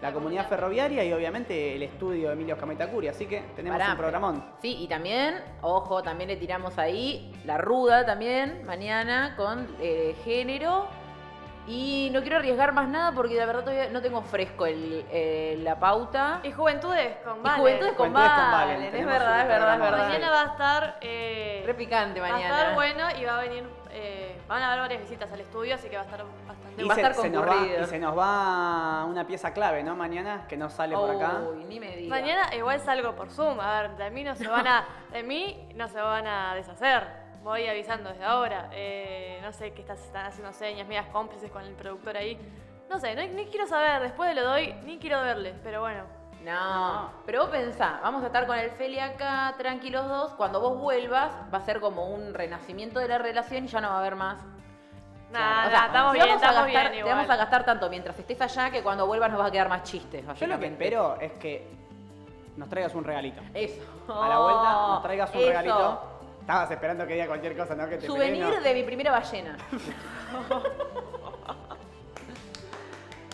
[0.00, 3.98] la comunidad ferroviaria y obviamente el estudio de Emilio Cametacuri, así que tenemos Pará, un
[3.98, 4.44] programón.
[4.62, 10.86] Sí, y también, ojo, también le tiramos ahí la ruda también, mañana, con eh, género.
[11.70, 15.58] Y no quiero arriesgar más nada porque la verdad todavía no tengo fresco el, eh,
[15.62, 16.40] la pauta.
[16.42, 17.60] Y Juventudes con Y Valen.
[17.60, 20.06] Juventudes con Juventudes con Valen, es tenemos verdad, es verdad, es verdad.
[20.08, 20.98] Mañana va a estar.
[21.02, 22.74] Eh, Re picante Va a estar mañana.
[22.74, 23.64] bueno y va a venir.
[23.90, 26.24] eh, van a haber varias visitas al estudio, así que va a estar
[26.84, 27.82] Y Va a se, estar se nos va, concurrido.
[27.82, 29.96] y se nos va una pieza clave, ¿no?
[29.96, 31.40] Mañana, que no sale por acá.
[31.52, 32.08] Uy, ni me digas.
[32.20, 33.60] Mañana igual salgo por Zoom.
[33.60, 37.06] A ver, de mí no se van a, de mí no se van a deshacer.
[37.42, 38.68] Voy avisando desde ahora.
[38.72, 42.38] Eh, no sé qué estás, están haciendo señas, mías cómplices con el productor ahí.
[42.90, 44.00] No sé, no- ni quiero saber.
[44.02, 45.54] Después de lo doy, ni quiero verles.
[45.62, 46.04] Pero bueno.
[46.44, 50.32] No, pero vos pensá, vamos a estar con el Feli acá, tranquilos dos.
[50.34, 53.88] Cuando vos vuelvas, va a ser como un renacimiento de la relación y ya no
[53.88, 54.38] va a haber más.
[55.30, 57.90] Nada, O sea, estamos bien, vamos a estamos gastar, bien Te vamos a gastar tanto
[57.90, 60.24] mientras estés allá que cuando vuelvas nos vas a quedar más chistes.
[60.38, 61.66] Yo lo que espero es que
[62.56, 63.40] nos traigas un regalito.
[63.54, 63.82] Eso.
[64.08, 65.48] A la vuelta nos traigas un Eso.
[65.48, 66.02] regalito.
[66.40, 67.88] Estabas esperando que diga cualquier cosa, ¿no?
[67.88, 69.56] Que te Souvenir de mi primera ballena.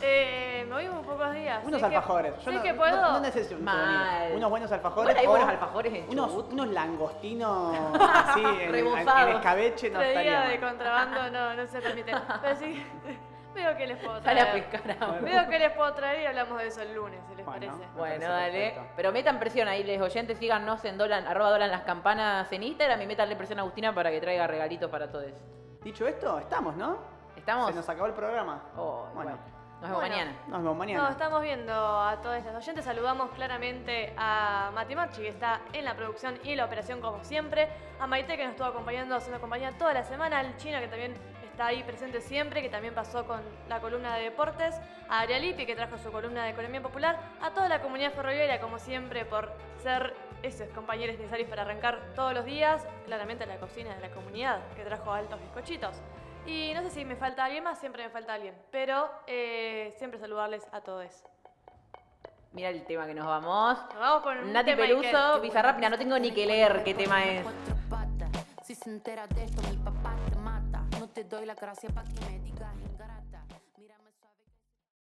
[0.06, 1.60] Eh, me voy un pocos días.
[1.64, 2.34] Unos ¿sí que- alfajores.
[2.44, 3.00] Yo ¿Sí no, que puedo?
[3.00, 4.16] No, necesito un Mal.
[4.18, 4.36] souvenir.
[4.36, 5.10] Unos buenos alfajores.
[5.10, 6.52] Igual hay buenos alfajores en unos, Chubut.
[6.52, 10.48] unos langostinos así en, en, escabeche no estaría mal.
[10.48, 12.12] de contrabando, no, no se permite.
[12.42, 12.86] Pero sí,
[13.54, 14.64] veo que les puedo Sale a traer.
[14.68, 15.20] pescar ahora.
[15.20, 17.60] Veo que les puedo traer y hablamos de eso el lunes, si les Bueno.
[17.66, 17.88] parece.
[17.96, 18.52] Bueno, parece dale.
[18.70, 18.92] perfecto.
[18.96, 23.00] Pero metan presión ahí, les oyentes, síganos en dolan, arroba dolan las campanas en Instagram
[23.00, 25.26] y métanle presión a Agustina para que traiga regalitos para todos.
[25.82, 26.96] Dicho esto, estamos, ¿no?
[27.36, 27.68] ¿Estamos?
[27.70, 28.62] Se nos acabó el programa.
[28.76, 29.30] Oh, Bueno.
[29.32, 29.53] bueno.
[29.84, 30.16] Nos vemos Bueno.
[30.16, 30.38] mañana.
[30.46, 31.02] Nos vemos mañana.
[31.02, 32.84] No, estamos viendo a todos los oyentes.
[32.86, 37.68] Saludamos claramente a Mati Marchi, que está en la producción y la operación como siempre.
[38.00, 40.38] A Maite, que nos estuvo acompañando, haciendo compañía toda la semana.
[40.38, 41.12] Al Chino, que también
[41.44, 44.74] está ahí presente siempre, que también pasó con la columna de deportes.
[45.10, 47.18] A Arialipi, que trajo su columna de economía popular.
[47.42, 49.52] A toda la comunidad ferroviaria, como siempre, por
[49.82, 52.86] ser esos compañeros necesarios para arrancar todos los días.
[53.04, 56.00] Claramente a la cocina de la comunidad, que trajo altos bizcochitos.
[56.46, 58.54] Y no sé si me falta alguien más, siempre me falta alguien.
[58.70, 61.10] Pero eh, siempre saludarles a todos.
[62.52, 63.78] Mira el tema que nos vamos.
[63.90, 66.84] Nos vamos con un Nati tema Peluso, que- Bizarrap, mira, no tengo ni que leer
[66.84, 67.46] qué tema es.
[68.62, 70.82] Si se entera de esto, mi papá te mata.
[70.98, 72.72] No te doy la gracia para que me digas.